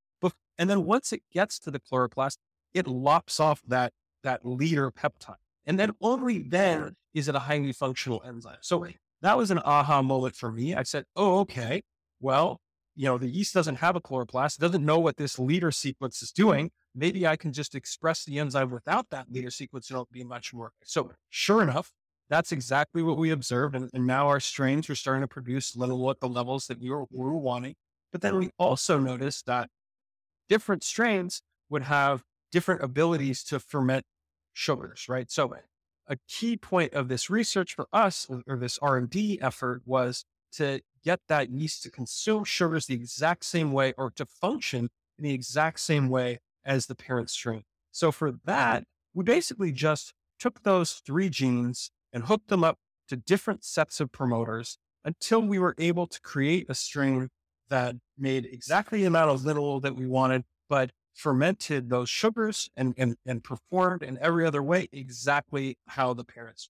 and 0.58 0.70
then 0.70 0.86
once 0.86 1.12
it 1.12 1.24
gets 1.34 1.60
to 1.60 1.72
the 1.72 1.80
chloroplast, 1.80 2.38
it 2.74 2.88
lops 2.88 3.40
off 3.40 3.62
that, 3.68 3.94
that 4.24 4.46
leader 4.46 4.92
peptide. 4.92 5.36
And 5.66 5.80
then 5.80 5.92
only 6.02 6.40
then 6.40 6.96
is 7.14 7.28
it 7.28 7.36
a 7.36 7.40
highly 7.40 7.74
functional 7.74 8.22
enzyme. 8.26 8.58
So 8.62 8.88
that 9.22 9.38
was 9.38 9.52
an 9.52 9.60
aha 9.60 10.02
moment 10.02 10.36
for 10.36 10.52
me. 10.52 10.76
I 10.76 10.84
said, 10.84 11.06
oh, 11.16 11.40
okay. 11.40 11.82
Well, 12.20 12.60
you 12.96 13.06
know, 13.06 13.18
the 13.18 13.30
yeast 13.30 13.54
doesn't 13.54 13.78
have 13.78 13.96
a 13.96 14.02
chloroplast, 14.02 14.58
it 14.58 14.62
doesn't 14.62 14.86
know 14.86 15.00
what 15.00 15.18
this 15.18 15.40
leader 15.40 15.72
sequence 15.72 16.22
is 16.22 16.32
doing. 16.32 16.72
Maybe 16.94 17.26
I 17.26 17.36
can 17.36 17.54
just 17.54 17.76
express 17.76 18.26
the 18.26 18.40
enzyme 18.40 18.70
without 18.70 19.10
that 19.12 19.32
leader 19.32 19.50
sequence 19.50 19.90
and 19.90 19.96
it'll 19.96 20.08
be 20.12 20.24
much 20.24 20.54
more. 20.54 20.72
So 20.84 21.12
sure 21.30 21.62
enough, 21.62 21.92
that's 22.30 22.52
exactly 22.52 23.02
what 23.02 23.18
we 23.18 23.30
observed. 23.30 23.76
And, 23.76 23.90
and 23.94 24.06
now 24.06 24.28
our 24.28 24.40
strains 24.40 24.90
are 24.90 24.96
starting 24.96 25.22
to 25.22 25.28
produce 25.28 25.76
little 25.76 26.10
at 26.10 26.20
the 26.20 26.30
levels 26.30 26.68
that 26.68 26.80
we 26.80 26.90
were, 26.90 27.06
we 27.12 27.26
were 27.26 27.38
wanting. 27.38 27.76
But 28.12 28.22
then 28.22 28.38
we 28.38 28.50
also 28.58 29.00
noticed 29.00 29.46
that 29.46 29.70
different 30.50 30.84
strains 30.84 31.42
would 31.70 31.84
have 31.84 32.24
different 32.52 32.84
abilities 32.84 33.44
to 33.46 33.60
ferment 33.60 34.04
sugars, 34.54 35.08
right? 35.08 35.32
So 35.32 35.56
a 36.08 36.18
key 36.28 36.58
point 36.58 36.94
of 36.94 37.08
this 37.08 37.30
research 37.30 37.74
for 37.74 37.88
us 37.94 38.28
or 38.48 38.58
this 38.58 38.78
R&D 38.82 39.40
effort 39.42 39.82
was 39.86 40.26
to 40.54 40.82
get 41.04 41.20
that 41.28 41.50
yeast 41.50 41.84
to 41.84 41.92
consume 41.92 42.44
sugars 42.44 42.86
the 42.86 42.94
exact 42.94 43.46
same 43.46 43.72
way 43.72 43.94
or 43.98 44.12
to 44.12 44.26
function 44.26 44.90
in 45.18 45.24
the 45.24 45.34
exact 45.34 45.80
same 45.80 46.10
way 46.10 46.40
as 46.66 46.86
the 46.86 46.96
parent 46.96 47.30
strain. 47.30 47.64
So 47.92 48.12
for 48.12 48.34
that, 48.46 48.84
we 49.14 49.24
basically 49.24 49.72
just 49.72 50.14
took 50.40 50.64
those 50.64 50.94
three 51.06 51.30
genes 51.30 51.92
and 52.14 52.24
hooked 52.26 52.48
them 52.48 52.64
up 52.64 52.78
to 53.10 53.16
different 53.16 53.64
sets 53.64 54.00
of 54.00 54.12
promoters 54.12 54.78
until 55.04 55.42
we 55.42 55.60
were 55.60 55.76
able 55.78 56.08
to 56.08 56.22
create 56.22 56.66
a 56.70 56.76
strain 56.76 57.30
that 57.70 57.96
made 58.18 58.46
exactly 58.46 59.00
the 59.00 59.06
amount 59.06 59.32
of 59.32 59.42
linalool 59.42 59.82
that 59.82 59.96
we 59.96 60.06
wanted, 60.06 60.44
but 60.70 60.92
fermented 61.14 61.90
those 61.90 62.10
sugars 62.10 62.70
and, 62.76 62.94
and, 62.98 63.16
and 63.26 63.44
performed 63.44 64.04
in 64.04 64.18
every 64.20 64.46
other 64.46 64.64
way 64.64 64.88
exactly 64.92 65.78
how 65.88 66.14
the 66.14 66.24
parents. 66.24 66.70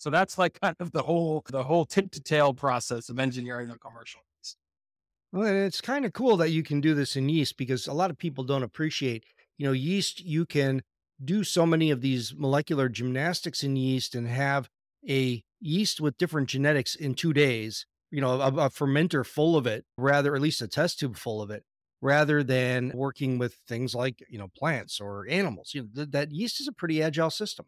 So 0.00 0.08
that's 0.08 0.38
like 0.38 0.58
kind 0.58 0.74
of 0.80 0.92
the 0.92 1.02
whole 1.02 1.44
the 1.50 1.62
whole 1.62 1.84
tip 1.84 2.10
to 2.12 2.22
tail 2.22 2.54
process 2.54 3.10
of 3.10 3.18
engineering 3.18 3.68
a 3.68 3.76
commercial 3.76 4.22
yeast. 4.38 4.56
Well, 5.30 5.46
and 5.46 5.58
it's 5.58 5.82
kind 5.82 6.06
of 6.06 6.14
cool 6.14 6.38
that 6.38 6.48
you 6.48 6.62
can 6.62 6.80
do 6.80 6.94
this 6.94 7.16
in 7.16 7.28
yeast 7.28 7.58
because 7.58 7.86
a 7.86 7.92
lot 7.92 8.10
of 8.10 8.16
people 8.16 8.42
don't 8.42 8.62
appreciate, 8.62 9.24
you 9.58 9.66
know, 9.66 9.72
yeast 9.72 10.24
you 10.24 10.46
can 10.46 10.82
do 11.22 11.44
so 11.44 11.66
many 11.66 11.90
of 11.90 12.00
these 12.00 12.34
molecular 12.34 12.88
gymnastics 12.88 13.62
in 13.62 13.76
yeast 13.76 14.14
and 14.14 14.26
have 14.26 14.70
a 15.06 15.44
yeast 15.60 16.00
with 16.00 16.16
different 16.16 16.48
genetics 16.48 16.94
in 16.94 17.14
two 17.14 17.34
days, 17.34 17.84
you 18.10 18.22
know, 18.22 18.40
a, 18.40 18.46
a 18.46 18.70
fermenter 18.70 19.24
full 19.24 19.54
of 19.54 19.66
it, 19.66 19.84
rather, 19.98 20.34
at 20.34 20.40
least 20.40 20.62
a 20.62 20.66
test 20.66 20.98
tube 20.98 21.18
full 21.18 21.42
of 21.42 21.50
it, 21.50 21.62
rather 22.00 22.42
than 22.42 22.90
working 22.94 23.36
with 23.36 23.52
things 23.68 23.94
like, 23.94 24.24
you 24.30 24.38
know, 24.38 24.48
plants 24.56 24.98
or 24.98 25.28
animals. 25.28 25.72
You 25.74 25.82
know, 25.82 25.88
th- 25.94 26.10
that 26.12 26.32
yeast 26.32 26.58
is 26.58 26.68
a 26.68 26.72
pretty 26.72 27.02
agile 27.02 27.28
system. 27.28 27.66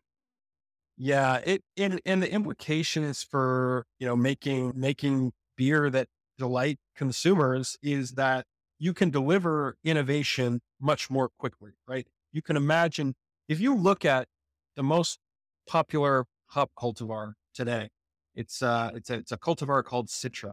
Yeah, 1.04 1.40
it 1.44 1.62
and 1.76 2.00
and 2.06 2.22
the 2.22 2.30
implications 2.32 3.24
for 3.24 3.86
you 3.98 4.06
know 4.06 4.14
making 4.14 4.72
making 4.76 5.32
beer 5.56 5.90
that 5.90 6.06
delight 6.38 6.78
consumers 6.94 7.76
is 7.82 8.12
that 8.12 8.46
you 8.78 8.94
can 8.94 9.10
deliver 9.10 9.76
innovation 9.82 10.60
much 10.80 11.10
more 11.10 11.28
quickly, 11.40 11.72
right? 11.88 12.06
You 12.30 12.40
can 12.40 12.56
imagine 12.56 13.16
if 13.48 13.58
you 13.58 13.74
look 13.74 14.04
at 14.04 14.28
the 14.76 14.84
most 14.84 15.18
popular 15.66 16.26
hop 16.50 16.70
cultivar 16.78 17.32
today, 17.52 17.88
it's 18.36 18.62
uh 18.62 18.92
it's 18.94 19.10
a 19.10 19.14
it's 19.14 19.32
a 19.32 19.38
cultivar 19.38 19.82
called 19.82 20.06
Citra. 20.06 20.52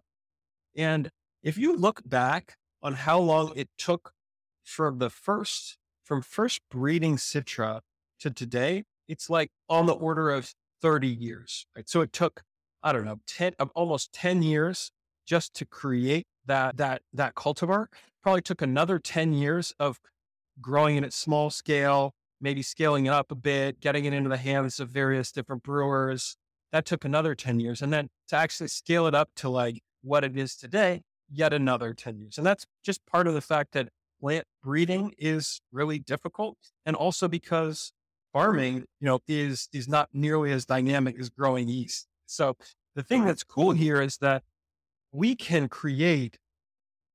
And 0.75 1.11
if 1.43 1.59
you 1.59 1.75
look 1.75 2.01
back 2.03 2.55
on 2.81 2.93
how 2.93 3.19
long 3.19 3.53
it 3.55 3.69
took 3.77 4.13
from 4.63 4.97
the 4.97 5.11
first 5.11 5.77
from 6.03 6.23
first 6.23 6.61
breeding 6.71 7.17
Citra 7.17 7.81
to 8.19 8.31
today, 8.31 8.85
it's 9.09 9.29
like 9.29 9.49
on 9.67 9.87
the 9.87 9.93
order 9.93 10.29
of 10.29 10.53
30 10.81 11.07
years. 11.07 11.65
Right. 11.75 11.89
So 11.89 12.01
it 12.01 12.13
took, 12.13 12.43
I 12.81 12.93
don't 12.93 13.03
know, 13.03 13.19
10 13.27 13.53
um, 13.59 13.71
almost 13.75 14.13
10 14.13 14.41
years 14.43 14.91
just 15.25 15.53
to 15.55 15.65
create 15.65 16.27
that 16.45 16.77
that 16.77 17.01
that 17.13 17.35
cultivar. 17.35 17.87
Probably 18.23 18.41
took 18.41 18.61
another 18.61 18.99
10 18.99 19.33
years 19.33 19.73
of 19.79 19.99
growing 20.61 20.97
it 20.97 21.03
at 21.03 21.13
small 21.13 21.49
scale, 21.49 22.13
maybe 22.39 22.61
scaling 22.61 23.05
it 23.05 23.13
up 23.13 23.31
a 23.31 23.35
bit, 23.35 23.79
getting 23.79 24.05
it 24.05 24.13
into 24.13 24.29
the 24.29 24.37
hands 24.37 24.79
of 24.79 24.89
various 24.89 25.31
different 25.31 25.63
brewers. 25.63 26.37
That 26.71 26.85
took 26.85 27.03
another 27.03 27.33
10 27.33 27.59
years. 27.59 27.81
And 27.81 27.91
then 27.91 28.09
to 28.27 28.35
actually 28.35 28.67
scale 28.67 29.07
it 29.07 29.15
up 29.15 29.29
to 29.37 29.49
like 29.49 29.81
what 30.01 30.23
it 30.23 30.37
is 30.37 30.55
today, 30.55 31.01
yet 31.31 31.53
another 31.53 31.93
10 31.93 32.19
years. 32.19 32.37
And 32.37 32.45
that's 32.45 32.65
just 32.83 33.05
part 33.05 33.27
of 33.27 33.33
the 33.33 33.41
fact 33.41 33.71
that 33.73 33.89
plant 34.19 34.45
breeding 34.61 35.13
is 35.17 35.61
really 35.71 35.99
difficult. 35.99 36.57
And 36.85 36.95
also 36.95 37.27
because 37.27 37.93
farming, 38.33 38.85
you 38.99 39.05
know, 39.05 39.19
is 39.27 39.69
is 39.73 39.87
not 39.87 40.09
nearly 40.13 40.51
as 40.51 40.65
dynamic 40.65 41.19
as 41.19 41.29
growing 41.29 41.67
yeast. 41.67 42.07
So 42.25 42.55
the 42.95 43.03
thing 43.03 43.25
that's 43.25 43.43
cool 43.43 43.71
here 43.71 44.01
is 44.01 44.17
that 44.17 44.43
we 45.11 45.35
can 45.35 45.67
create 45.67 46.37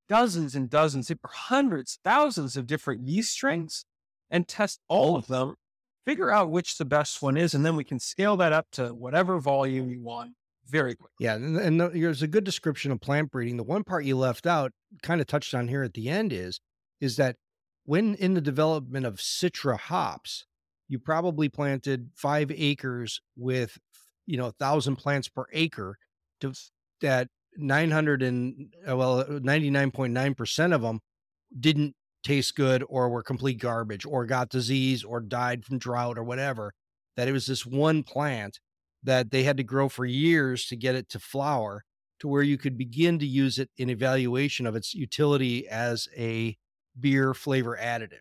dozens 0.08 0.54
and 0.54 0.68
dozens, 0.68 1.10
or 1.10 1.16
hundreds, 1.24 1.98
thousands 2.04 2.56
of 2.56 2.66
different 2.66 3.06
yeast 3.06 3.32
strains 3.32 3.84
and 4.30 4.48
test 4.48 4.80
all 4.88 5.16
of 5.16 5.26
them, 5.26 5.54
figure 6.04 6.30
out 6.30 6.50
which 6.50 6.76
the 6.76 6.84
best 6.84 7.22
one 7.22 7.36
is, 7.36 7.54
and 7.54 7.64
then 7.64 7.76
we 7.76 7.84
can 7.84 7.98
scale 7.98 8.36
that 8.36 8.52
up 8.52 8.66
to 8.72 8.88
whatever 8.88 9.38
volume 9.38 9.88
you 9.88 10.02
want 10.02 10.32
very 10.68 10.94
quickly. 10.94 11.14
Yeah, 11.20 11.34
and, 11.34 11.56
and 11.56 11.80
there's 11.80 12.22
a 12.22 12.26
good 12.26 12.44
description 12.44 12.90
of 12.90 13.00
plant 13.00 13.30
breeding. 13.30 13.56
The 13.56 13.62
one 13.62 13.84
part 13.84 14.04
you 14.04 14.16
left 14.16 14.46
out, 14.46 14.72
kind 15.02 15.20
of 15.20 15.26
touched 15.26 15.54
on 15.54 15.68
here 15.68 15.82
at 15.82 15.94
the 15.94 16.08
end, 16.08 16.32
is 16.32 16.60
is 17.00 17.16
that 17.16 17.36
when 17.84 18.14
in 18.14 18.34
the 18.34 18.40
development 18.40 19.04
of 19.04 19.16
Citra 19.16 19.78
hops, 19.78 20.46
you 20.88 20.98
probably 20.98 21.48
planted 21.48 22.10
five 22.14 22.50
acres 22.54 23.20
with 23.36 23.78
you 24.26 24.36
know 24.36 24.46
a 24.46 24.52
thousand 24.52 24.96
plants 24.96 25.28
per 25.28 25.46
acre 25.52 25.98
to 26.40 26.52
that 27.00 27.28
900 27.56 28.22
and 28.22 28.72
uh, 28.88 28.96
well 28.96 29.24
99.9% 29.24 30.74
of 30.74 30.82
them 30.82 31.00
didn't 31.58 31.94
taste 32.22 32.56
good 32.56 32.82
or 32.88 33.08
were 33.08 33.22
complete 33.22 33.60
garbage 33.60 34.06
or 34.06 34.24
got 34.26 34.48
disease 34.48 35.04
or 35.04 35.20
died 35.20 35.64
from 35.64 35.78
drought 35.78 36.18
or 36.18 36.24
whatever 36.24 36.72
that 37.16 37.28
it 37.28 37.32
was 37.32 37.46
this 37.46 37.66
one 37.66 38.02
plant 38.02 38.58
that 39.02 39.30
they 39.30 39.42
had 39.42 39.58
to 39.58 39.62
grow 39.62 39.88
for 39.88 40.06
years 40.06 40.66
to 40.66 40.76
get 40.76 40.94
it 40.94 41.08
to 41.10 41.18
flower 41.18 41.84
to 42.18 42.26
where 42.26 42.42
you 42.42 42.56
could 42.56 42.78
begin 42.78 43.18
to 43.18 43.26
use 43.26 43.58
it 43.58 43.70
in 43.76 43.90
evaluation 43.90 44.66
of 44.66 44.74
its 44.74 44.94
utility 44.94 45.68
as 45.68 46.08
a 46.16 46.56
beer 46.98 47.34
flavor 47.34 47.78
additive 47.80 48.20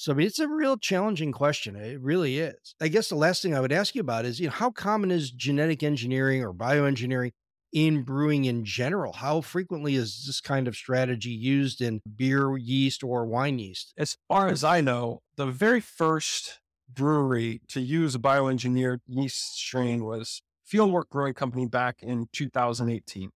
so 0.00 0.12
I 0.12 0.14
mean, 0.14 0.26
it's 0.28 0.38
a 0.38 0.48
real 0.48 0.78
challenging 0.78 1.30
question. 1.30 1.76
It 1.76 2.00
really 2.00 2.38
is. 2.38 2.74
I 2.80 2.88
guess 2.88 3.10
the 3.10 3.16
last 3.16 3.42
thing 3.42 3.54
I 3.54 3.60
would 3.60 3.70
ask 3.70 3.94
you 3.94 4.00
about 4.00 4.24
is, 4.24 4.40
you 4.40 4.46
know, 4.46 4.52
how 4.52 4.70
common 4.70 5.10
is 5.10 5.30
genetic 5.30 5.82
engineering 5.82 6.42
or 6.42 6.54
bioengineering 6.54 7.32
in 7.70 8.02
brewing 8.02 8.46
in 8.46 8.64
general? 8.64 9.12
How 9.12 9.42
frequently 9.42 9.96
is 9.96 10.24
this 10.26 10.40
kind 10.40 10.66
of 10.66 10.74
strategy 10.74 11.28
used 11.28 11.82
in 11.82 12.00
beer 12.16 12.56
yeast 12.56 13.04
or 13.04 13.26
wine 13.26 13.58
yeast? 13.58 13.92
As 13.98 14.16
far 14.26 14.48
as 14.48 14.64
I 14.64 14.80
know, 14.80 15.20
the 15.36 15.44
very 15.44 15.82
first 15.82 16.60
brewery 16.90 17.60
to 17.68 17.82
use 17.82 18.14
a 18.14 18.18
bioengineered 18.18 19.00
yeast 19.06 19.54
strain 19.58 20.02
was 20.06 20.40
Fieldwork 20.66 21.10
Brewing 21.10 21.34
Company 21.34 21.66
back 21.66 22.02
in 22.02 22.28
2018. 22.32 23.32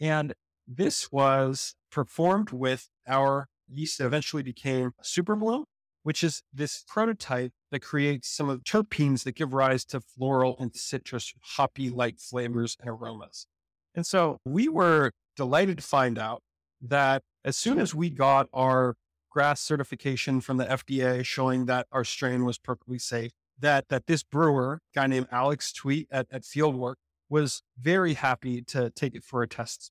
And 0.00 0.34
this 0.66 1.12
was 1.12 1.76
performed 1.92 2.50
with 2.50 2.88
our 3.06 3.46
yeast 3.68 3.98
that 3.98 4.06
eventually 4.06 4.42
became 4.42 4.94
Super 5.00 5.36
Bloom 5.36 5.66
which 6.04 6.22
is 6.22 6.42
this 6.52 6.84
prototype 6.86 7.50
that 7.72 7.80
creates 7.80 8.28
some 8.28 8.48
of 8.48 8.58
the 8.58 8.64
terpenes 8.64 9.24
that 9.24 9.34
give 9.34 9.52
rise 9.52 9.84
to 9.86 10.00
floral 10.00 10.54
and 10.60 10.76
citrus 10.76 11.32
hoppy 11.56 11.90
like 11.90 12.20
flavors 12.20 12.76
and 12.78 12.88
aromas. 12.88 13.46
And 13.94 14.06
so 14.06 14.38
we 14.44 14.68
were 14.68 15.12
delighted 15.34 15.78
to 15.78 15.84
find 15.84 16.18
out 16.18 16.42
that 16.80 17.22
as 17.44 17.56
soon 17.56 17.78
as 17.78 17.94
we 17.94 18.10
got 18.10 18.48
our 18.52 18.94
grass 19.30 19.60
certification 19.60 20.40
from 20.40 20.58
the 20.58 20.66
FDA 20.66 21.24
showing 21.24 21.66
that 21.66 21.86
our 21.90 22.04
strain 22.04 22.44
was 22.44 22.58
perfectly 22.58 22.98
safe, 22.98 23.32
that 23.58 23.88
that 23.88 24.06
this 24.06 24.22
brewer, 24.22 24.80
guy 24.94 25.06
named 25.06 25.28
Alex 25.32 25.72
Tweet 25.72 26.06
at, 26.10 26.26
at 26.30 26.42
Fieldwork, 26.42 26.96
was 27.30 27.62
very 27.80 28.14
happy 28.14 28.60
to 28.62 28.90
take 28.90 29.14
it 29.14 29.24
for 29.24 29.42
a 29.42 29.48
test 29.48 29.90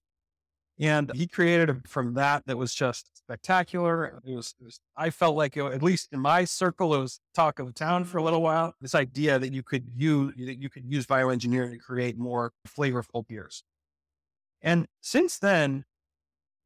and 0.84 1.12
he 1.16 1.28
created 1.28 1.70
a, 1.70 1.78
from 1.88 2.14
that 2.16 2.46
that 2.46 2.58
was 2.58 2.74
just 2.76 3.18
spectacular. 3.18 4.20
It 4.26 4.36
was, 4.36 4.54
it 4.60 4.66
was 4.66 4.80
I 4.98 5.10
felt 5.10 5.38
like, 5.38 5.56
it, 5.56 5.64
at 5.64 5.82
least 5.82 6.10
in 6.12 6.20
my 6.20 6.44
circle, 6.44 6.94
it 6.94 7.00
was 7.00 7.22
talk 7.34 7.60
of 7.60 7.68
the 7.68 7.74
town 7.74 8.04
for 8.04 8.18
a 8.18 8.24
little 8.24 8.42
while. 8.42 8.74
This 8.82 8.94
idea 8.94 9.40
that 9.40 9.54
you 9.54 9.64
could 9.64 9.86
use 9.96 10.34
that 10.38 10.62
you 10.62 10.70
could 10.70 10.84
use 10.86 11.06
bioengineering 11.06 11.72
to 11.72 11.78
create 11.78 12.18
more 12.18 12.52
flavorful 12.68 13.26
beers. 13.26 13.64
And 14.62 14.88
since 15.02 15.40
then, 15.40 15.86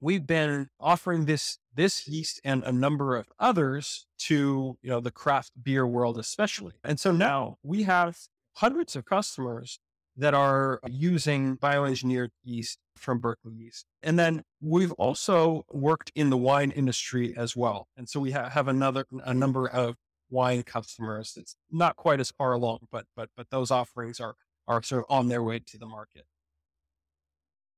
we've 0.02 0.26
been 0.26 0.70
offering 0.80 1.26
this 1.26 1.60
this 1.76 2.08
yeast 2.08 2.42
and 2.44 2.64
a 2.64 2.72
number 2.72 3.16
of 3.16 3.28
others 3.40 4.08
to 4.18 4.78
you 4.82 4.90
know 4.90 5.00
the 5.00 5.12
craft 5.12 5.52
beer 5.62 5.86
world 5.86 6.18
especially. 6.18 6.74
And 6.84 7.00
so 7.00 7.12
now 7.12 7.58
we 7.62 7.84
have 7.84 8.18
hundreds 8.56 8.96
of 8.96 9.06
customers 9.06 9.80
that 10.18 10.34
are 10.34 10.80
using 10.90 11.58
bioengineered 11.58 12.30
yeast 12.44 12.80
from 12.96 13.20
Berkeley 13.20 13.54
Yeast. 13.54 13.86
And 14.02 14.18
then 14.18 14.44
we've 14.60 14.92
also 14.94 15.66
worked 15.72 16.12
in 16.16 16.30
the 16.32 16.38
wine 16.38 16.72
industry 16.72 17.36
as 17.38 17.56
well. 17.56 17.88
And 17.96 18.10
so 18.10 18.20
we 18.20 18.32
ha- 18.32 18.50
have 18.50 18.68
another, 18.68 19.06
a 19.24 19.34
number 19.34 19.68
of 19.68 19.96
wine 20.30 20.64
customers. 20.64 21.36
It's 21.38 21.56
not 21.72 21.96
quite 21.96 22.20
as 22.20 22.32
far 22.32 22.54
along, 22.54 22.80
but 22.92 23.06
but 23.16 23.30
but 23.36 23.50
those 23.50 23.72
offerings 23.72 24.20
are 24.20 24.36
are 24.68 24.84
sort 24.84 25.04
of 25.04 25.16
on 25.16 25.30
their 25.30 25.44
way 25.44 25.60
to 25.60 25.78
the 25.78 25.86
market. 25.86 26.26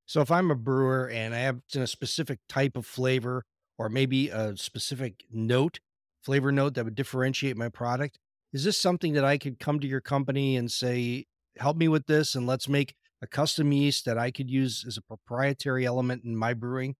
So 0.05 0.21
if 0.21 0.31
I'm 0.31 0.49
a 0.49 0.55
brewer 0.55 1.07
and 1.07 1.35
I 1.35 1.39
have 1.39 1.59
a 1.75 1.85
specific 1.85 2.39
type 2.49 2.75
of 2.75 2.85
flavor 2.85 3.43
or 3.77 3.89
maybe 3.89 4.29
a 4.29 4.57
specific 4.57 5.23
note, 5.31 5.79
flavor 6.23 6.51
note 6.51 6.73
that 6.73 6.85
would 6.85 6.95
differentiate 6.95 7.55
my 7.55 7.69
product, 7.69 8.17
is 8.51 8.63
this 8.63 8.79
something 8.79 9.13
that 9.13 9.23
I 9.23 9.37
could 9.37 9.59
come 9.59 9.79
to 9.79 9.87
your 9.87 10.01
company 10.01 10.55
and 10.55 10.71
say, 10.71 11.25
help 11.59 11.77
me 11.77 11.87
with 11.87 12.05
this 12.07 12.35
and 12.35 12.47
let's 12.47 12.67
make 12.67 12.95
a 13.21 13.27
custom 13.27 13.71
yeast 13.71 14.05
that 14.05 14.17
I 14.17 14.31
could 14.31 14.49
use 14.49 14.85
as 14.87 14.97
a 14.97 15.01
proprietary 15.01 15.85
element 15.85 16.23
in 16.23 16.35
my 16.35 16.53
brewing? 16.53 16.95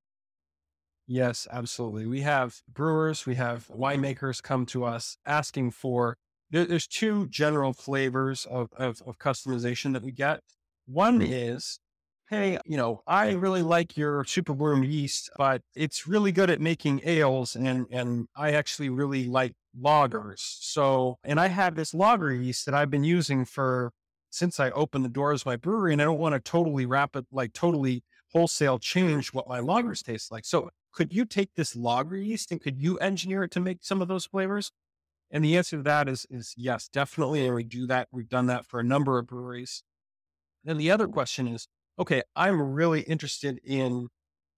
Yes, 1.07 1.47
absolutely. 1.51 2.05
We 2.05 2.21
have 2.21 2.61
brewers, 2.71 3.25
we 3.25 3.35
have 3.35 3.67
winemakers 3.67 4.43
come 4.43 4.65
to 4.67 4.85
us 4.85 5.17
asking 5.25 5.71
for. 5.71 6.17
There, 6.51 6.65
there's 6.65 6.87
two 6.87 7.27
general 7.27 7.73
flavors 7.73 8.45
of, 8.45 8.69
of, 8.77 9.01
of 9.05 9.17
customization 9.17 9.93
that 9.93 10.03
we 10.03 10.11
get. 10.11 10.41
One 10.85 11.15
hmm. 11.15 11.27
is, 11.27 11.79
hey, 12.29 12.59
you 12.65 12.77
know, 12.77 13.01
I 13.07 13.31
really 13.31 13.63
like 13.63 13.97
your 13.97 14.23
super 14.23 14.53
bloom 14.53 14.83
yeast, 14.83 15.31
but 15.35 15.61
it's 15.75 16.07
really 16.07 16.31
good 16.31 16.49
at 16.49 16.61
making 16.61 17.01
ales, 17.03 17.55
and 17.55 17.87
and 17.91 18.27
I 18.35 18.51
actually 18.51 18.89
really 18.89 19.25
like 19.25 19.53
lagers. 19.79 20.39
So, 20.39 21.17
and 21.23 21.39
I 21.39 21.47
have 21.47 21.75
this 21.75 21.93
lager 21.93 22.33
yeast 22.33 22.65
that 22.65 22.75
I've 22.75 22.91
been 22.91 23.03
using 23.03 23.45
for 23.45 23.91
since 24.29 24.59
I 24.59 24.69
opened 24.71 25.05
the 25.05 25.09
doors 25.09 25.41
of 25.41 25.47
my 25.47 25.55
brewery, 25.55 25.93
and 25.93 26.01
I 26.01 26.05
don't 26.05 26.19
want 26.19 26.33
to 26.33 26.39
totally 26.39 26.85
wrap 26.85 27.15
it 27.15 27.25
like 27.31 27.53
totally 27.53 28.03
wholesale 28.31 28.77
mm-hmm. 28.77 28.99
change 28.99 29.33
what 29.33 29.47
my 29.47 29.59
lagers 29.59 30.03
taste 30.03 30.31
like. 30.31 30.45
So 30.45 30.69
could 30.93 31.13
you 31.13 31.25
take 31.25 31.55
this 31.55 31.75
lager 31.75 32.17
yeast 32.17 32.51
and 32.51 32.61
could 32.61 32.79
you 32.79 32.97
engineer 32.97 33.43
it 33.43 33.51
to 33.51 33.59
make 33.59 33.79
some 33.81 34.01
of 34.01 34.07
those 34.07 34.25
flavors? 34.25 34.71
And 35.31 35.43
the 35.45 35.57
answer 35.57 35.77
to 35.77 35.83
that 35.83 36.09
is 36.09 36.25
is 36.29 36.53
yes, 36.57 36.87
definitely. 36.87 37.45
And 37.45 37.55
we 37.55 37.63
do 37.63 37.85
that. 37.87 38.07
We've 38.11 38.29
done 38.29 38.47
that 38.47 38.65
for 38.65 38.79
a 38.79 38.83
number 38.83 39.19
of 39.19 39.27
breweries. 39.27 39.83
Then 40.63 40.77
the 40.77 40.91
other 40.91 41.07
question 41.07 41.47
is, 41.47 41.67
okay, 41.97 42.23
I'm 42.35 42.61
really 42.61 43.01
interested 43.01 43.59
in 43.63 44.07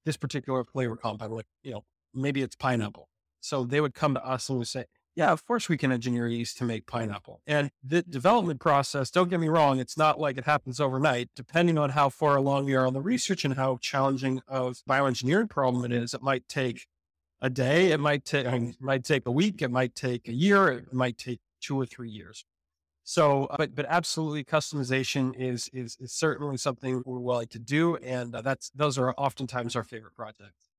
this 0.06 0.18
particular 0.18 0.64
flavor 0.64 0.96
compound. 0.96 1.34
Like, 1.34 1.46
you 1.64 1.74
know, 1.74 1.84
maybe 2.14 2.42
it's 2.42 2.56
pineapple. 2.56 3.10
So 3.40 3.64
they 3.66 3.82
would 3.82 3.94
come 3.94 4.14
to 4.14 4.26
us 4.26 4.50
and 4.50 4.60
we 4.60 4.66
say, 4.66 4.86
yeah, 5.16 5.32
of 5.32 5.46
course 5.46 5.68
we 5.68 5.78
can 5.78 5.92
engineer 5.92 6.28
yeast 6.28 6.58
to 6.58 6.64
make 6.64 6.88
pineapple. 6.88 7.42
And 7.46 7.72
the 7.84 8.02
development 8.02 8.60
process, 8.60 9.12
don't 9.12 9.30
get 9.30 9.40
me 9.40 9.50
wrong, 9.50 9.80
it's 9.80 9.98
not 9.98 10.20
like 10.20 10.38
it 10.38 10.46
happens 10.46 10.80
overnight. 10.80 11.30
Depending 11.36 11.78
on 11.78 11.92
how 11.92 12.10
far 12.10 12.36
along 12.38 12.68
you 12.68 12.78
are 12.78 12.88
on 12.88 12.94
the 12.94 13.02
research 13.02 13.44
and 13.44 13.56
how 13.56 13.78
challenging 13.82 14.42
of 14.48 14.78
bioengineering 14.90 15.50
problem 15.50 15.84
it 15.86 15.92
is, 15.92 16.14
it 16.14 16.22
might 16.22 16.48
take 16.48 16.88
a 17.42 17.50
day, 17.50 17.92
it 17.92 18.00
might 18.00 18.24
take 18.24 18.46
I 18.46 18.52
mean, 18.52 18.70
it 18.70 18.82
might 18.82 19.04
take 19.04 19.26
a 19.26 19.32
week, 19.32 19.62
it 19.62 19.72
might 19.72 19.96
take 19.96 20.28
a 20.28 20.34
year, 20.34 20.70
it 20.70 20.94
might 20.94 21.18
take 21.18 21.40
two 21.60 21.80
or 21.80 21.86
three 21.86 22.10
years. 22.10 22.46
So, 23.04 23.48
but 23.58 23.76
but 23.76 23.86
absolutely, 23.90 24.44
customization 24.44 25.36
is 25.38 25.70
is, 25.74 25.98
is 26.00 26.14
certainly 26.14 26.58
something 26.58 27.02
we're 27.06 27.20
willing 27.20 27.48
to 27.48 27.60
do, 27.60 27.96
and 27.98 28.34
uh, 28.34 28.42
that's 28.42 28.70
those 28.70 28.98
are 28.98 29.14
oftentimes 29.18 29.76
our 29.76 29.84
favorite 29.84 30.16
projects. 30.16 30.71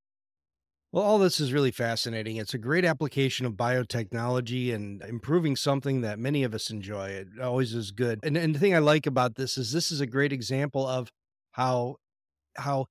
Well, 0.93 1.05
all 1.05 1.19
this 1.19 1.41
is 1.41 1.55
really 1.55 1.71
fascinating. 1.71 2.37
It's 2.37 2.53
a 2.53 2.59
great 2.59 2.85
application 2.85 3.47
of 3.47 3.55
biotechnology 3.55 4.75
and 4.75 5.01
improving 5.03 5.57
something 5.57 6.03
that 6.03 6.19
many 6.19 6.45
of 6.45 6.53
us 6.53 6.69
enjoy. 6.69 7.09
It 7.09 7.29
always 7.43 7.73
is 7.73 7.93
good. 7.93 8.21
And, 8.23 8.37
and 8.37 8.55
the 8.55 8.59
thing 8.59 8.75
I 8.75 8.79
like 8.79 9.07
about 9.07 9.37
this 9.37 9.57
is 9.57 9.73
this 9.73 9.91
is 9.91 10.03
a 10.03 10.07
great 10.07 10.33
example 10.35 10.87
of 10.87 11.11
how 11.53 11.97
how 12.57 12.87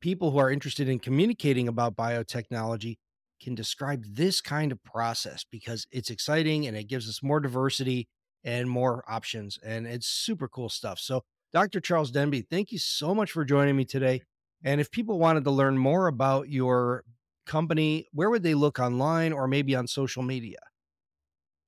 people 0.00 0.30
who 0.30 0.38
are 0.38 0.50
interested 0.50 0.88
in 0.88 0.98
communicating 0.98 1.68
about 1.68 1.94
biotechnology 1.94 2.96
can 3.42 3.54
describe 3.54 4.02
this 4.08 4.40
kind 4.40 4.72
of 4.72 4.82
process 4.82 5.44
because 5.50 5.86
it's 5.92 6.08
exciting 6.08 6.66
and 6.66 6.74
it 6.74 6.84
gives 6.84 7.06
us 7.06 7.22
more 7.22 7.38
diversity 7.38 8.08
and 8.42 8.70
more 8.70 9.04
options. 9.06 9.58
And 9.62 9.86
it's 9.86 10.06
super 10.06 10.48
cool 10.48 10.70
stuff. 10.70 10.98
So, 10.98 11.22
Dr. 11.52 11.80
Charles 11.80 12.10
Denby, 12.10 12.46
thank 12.50 12.72
you 12.72 12.78
so 12.78 13.14
much 13.14 13.30
for 13.30 13.44
joining 13.44 13.76
me 13.76 13.84
today. 13.84 14.22
And 14.64 14.80
if 14.80 14.90
people 14.90 15.18
wanted 15.18 15.44
to 15.44 15.50
learn 15.50 15.76
more 15.76 16.06
about 16.06 16.48
your 16.48 17.04
company, 17.46 18.06
where 18.12 18.30
would 18.30 18.42
they 18.42 18.54
look 18.54 18.78
online 18.78 19.32
or 19.32 19.48
maybe 19.48 19.74
on 19.74 19.86
social 19.86 20.22
media? 20.22 20.58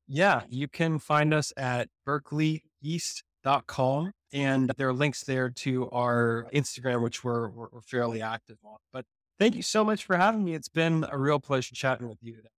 Yeah, 0.06 0.42
you 0.48 0.68
can 0.68 0.98
find 0.98 1.32
us 1.32 1.52
at 1.56 1.88
berkeleyyeast.com. 2.06 4.12
And 4.32 4.72
there 4.76 4.88
are 4.88 4.92
links 4.92 5.24
there 5.24 5.48
to 5.48 5.88
our 5.90 6.46
Instagram, 6.52 7.02
which 7.02 7.22
we're, 7.22 7.48
we're, 7.48 7.68
we're 7.70 7.80
fairly 7.80 8.20
active 8.20 8.58
on. 8.64 8.76
But 8.92 9.06
thank 9.38 9.54
you 9.54 9.62
so 9.62 9.84
much 9.84 10.04
for 10.04 10.16
having 10.16 10.44
me. 10.44 10.54
It's 10.54 10.68
been 10.68 11.06
a 11.10 11.16
real 11.16 11.38
pleasure 11.38 11.74
chatting 11.74 12.08
with 12.08 12.18
you 12.20 12.34
today. 12.34 12.48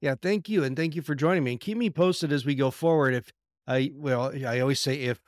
Yeah, 0.00 0.16
thank 0.20 0.48
you. 0.48 0.64
And 0.64 0.76
thank 0.76 0.96
you 0.96 1.02
for 1.02 1.14
joining 1.14 1.44
me. 1.44 1.52
And 1.52 1.60
keep 1.60 1.78
me 1.78 1.88
posted 1.88 2.32
as 2.32 2.44
we 2.44 2.54
go 2.54 2.70
forward. 2.70 3.14
If 3.14 3.32
I, 3.66 3.92
well, 3.94 4.32
I 4.46 4.60
always 4.60 4.80
say 4.80 5.02
if, 5.02 5.20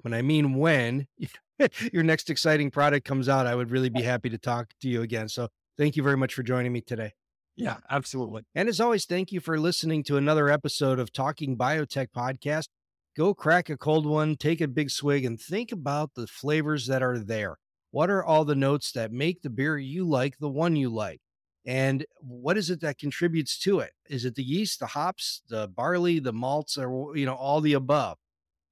when 0.00 0.14
I 0.14 0.22
mean 0.22 0.54
when 0.54 1.06
your 1.92 2.02
next 2.02 2.30
exciting 2.30 2.70
product 2.70 3.06
comes 3.06 3.28
out, 3.28 3.46
I 3.46 3.54
would 3.54 3.70
really 3.70 3.90
be 3.90 4.02
happy 4.02 4.30
to 4.30 4.38
talk 4.38 4.70
to 4.80 4.88
you 4.88 5.02
again. 5.02 5.28
So 5.28 5.48
Thank 5.78 5.96
you 5.96 6.02
very 6.02 6.16
much 6.16 6.32
for 6.32 6.42
joining 6.42 6.72
me 6.72 6.80
today. 6.80 7.12
Yeah, 7.54 7.78
absolutely. 7.90 8.42
And 8.54 8.68
as 8.68 8.80
always, 8.80 9.04
thank 9.04 9.30
you 9.30 9.40
for 9.40 9.58
listening 9.58 10.04
to 10.04 10.16
another 10.16 10.48
episode 10.48 10.98
of 10.98 11.12
Talking 11.12 11.56
Biotech 11.56 12.08
Podcast. 12.16 12.68
Go 13.16 13.34
crack 13.34 13.68
a 13.68 13.76
cold 13.76 14.06
one, 14.06 14.36
take 14.36 14.60
a 14.60 14.68
big 14.68 14.90
swig, 14.90 15.24
and 15.24 15.40
think 15.40 15.72
about 15.72 16.14
the 16.14 16.26
flavors 16.26 16.86
that 16.86 17.02
are 17.02 17.18
there. 17.18 17.56
What 17.90 18.10
are 18.10 18.24
all 18.24 18.44
the 18.44 18.54
notes 18.54 18.92
that 18.92 19.12
make 19.12 19.42
the 19.42 19.50
beer 19.50 19.78
you 19.78 20.06
like 20.06 20.38
the 20.38 20.48
one 20.48 20.76
you 20.76 20.90
like? 20.90 21.20
And 21.66 22.06
what 22.20 22.56
is 22.56 22.70
it 22.70 22.80
that 22.80 22.98
contributes 22.98 23.58
to 23.60 23.80
it? 23.80 23.92
Is 24.08 24.24
it 24.24 24.34
the 24.34 24.44
yeast, 24.44 24.80
the 24.80 24.86
hops, 24.86 25.42
the 25.48 25.66
barley, 25.66 26.18
the 26.20 26.32
malts, 26.32 26.78
or 26.78 27.16
you 27.16 27.26
know 27.26 27.34
all 27.34 27.60
the 27.60 27.72
above? 27.72 28.18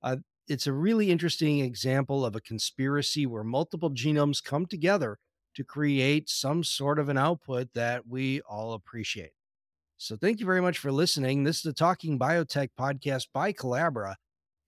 Uh, 0.03 0.17
it's 0.47 0.67
a 0.67 0.73
really 0.73 1.11
interesting 1.11 1.61
example 1.61 2.25
of 2.25 2.37
a 2.37 2.41
conspiracy 2.41 3.27
where 3.27 3.45
multiple 3.45 3.91
genomes 3.91 4.45
come 4.45 4.67
together 4.67 5.19
to 5.55 5.65
create 5.65 6.29
some 6.29 6.65
sort 6.65 6.99
of 6.99 7.09
an 7.09 7.19
output 7.19 7.73
that 7.75 8.07
we 8.07 8.41
all 8.43 8.73
appreciate. 8.73 9.33
So, 9.97 10.17
thank 10.17 10.41
you 10.41 10.47
very 10.47 10.61
much 10.61 10.79
for 10.79 10.91
listening. 10.91 11.45
This 11.45 11.57
is 11.57 11.63
the 11.63 11.73
Talking 11.73 12.19
Biotech 12.19 12.71
podcast 12.79 13.29
by 13.33 13.53
Colabra, 13.53 14.17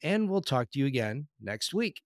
and 0.02 0.30
we'll 0.30 0.40
talk 0.40 0.70
to 0.72 0.78
you 0.78 0.86
again 0.86 1.26
next 1.40 1.74
week. 1.74 2.02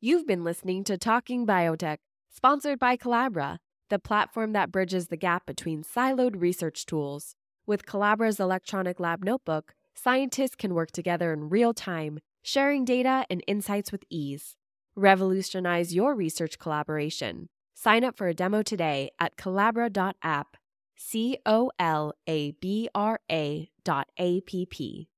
You've 0.00 0.26
been 0.26 0.44
listening 0.44 0.84
to 0.84 0.98
Talking 0.98 1.46
Biotech, 1.46 1.98
sponsored 2.28 2.78
by 2.78 2.96
Colabra, 2.96 3.58
the 3.88 3.98
platform 3.98 4.52
that 4.52 4.70
bridges 4.70 5.08
the 5.08 5.16
gap 5.16 5.46
between 5.46 5.82
siloed 5.82 6.40
research 6.40 6.84
tools. 6.84 7.34
With 7.66 7.86
Colabra's 7.86 8.38
electronic 8.38 9.00
lab 9.00 9.24
notebook, 9.24 9.74
scientists 9.94 10.54
can 10.54 10.74
work 10.74 10.92
together 10.92 11.32
in 11.32 11.48
real 11.48 11.72
time, 11.72 12.18
sharing 12.42 12.84
data 12.84 13.24
and 13.30 13.42
insights 13.46 13.90
with 13.90 14.04
ease. 14.10 14.56
Revolutionize 14.98 15.94
your 15.94 16.14
research 16.14 16.58
collaboration. 16.58 17.50
Sign 17.74 18.02
up 18.02 18.16
for 18.16 18.28
a 18.28 18.34
demo 18.34 18.62
today 18.62 19.10
at 19.20 19.36
colabra.app. 19.36 20.56
C 20.96 21.36
O 21.44 21.70
L 21.78 22.14
A 22.26 22.52
B 22.52 22.88
R 22.94 23.20
A 23.30 23.68
dot 23.84 24.08
A 24.16 24.40
P 24.40 24.64
P. 24.64 25.10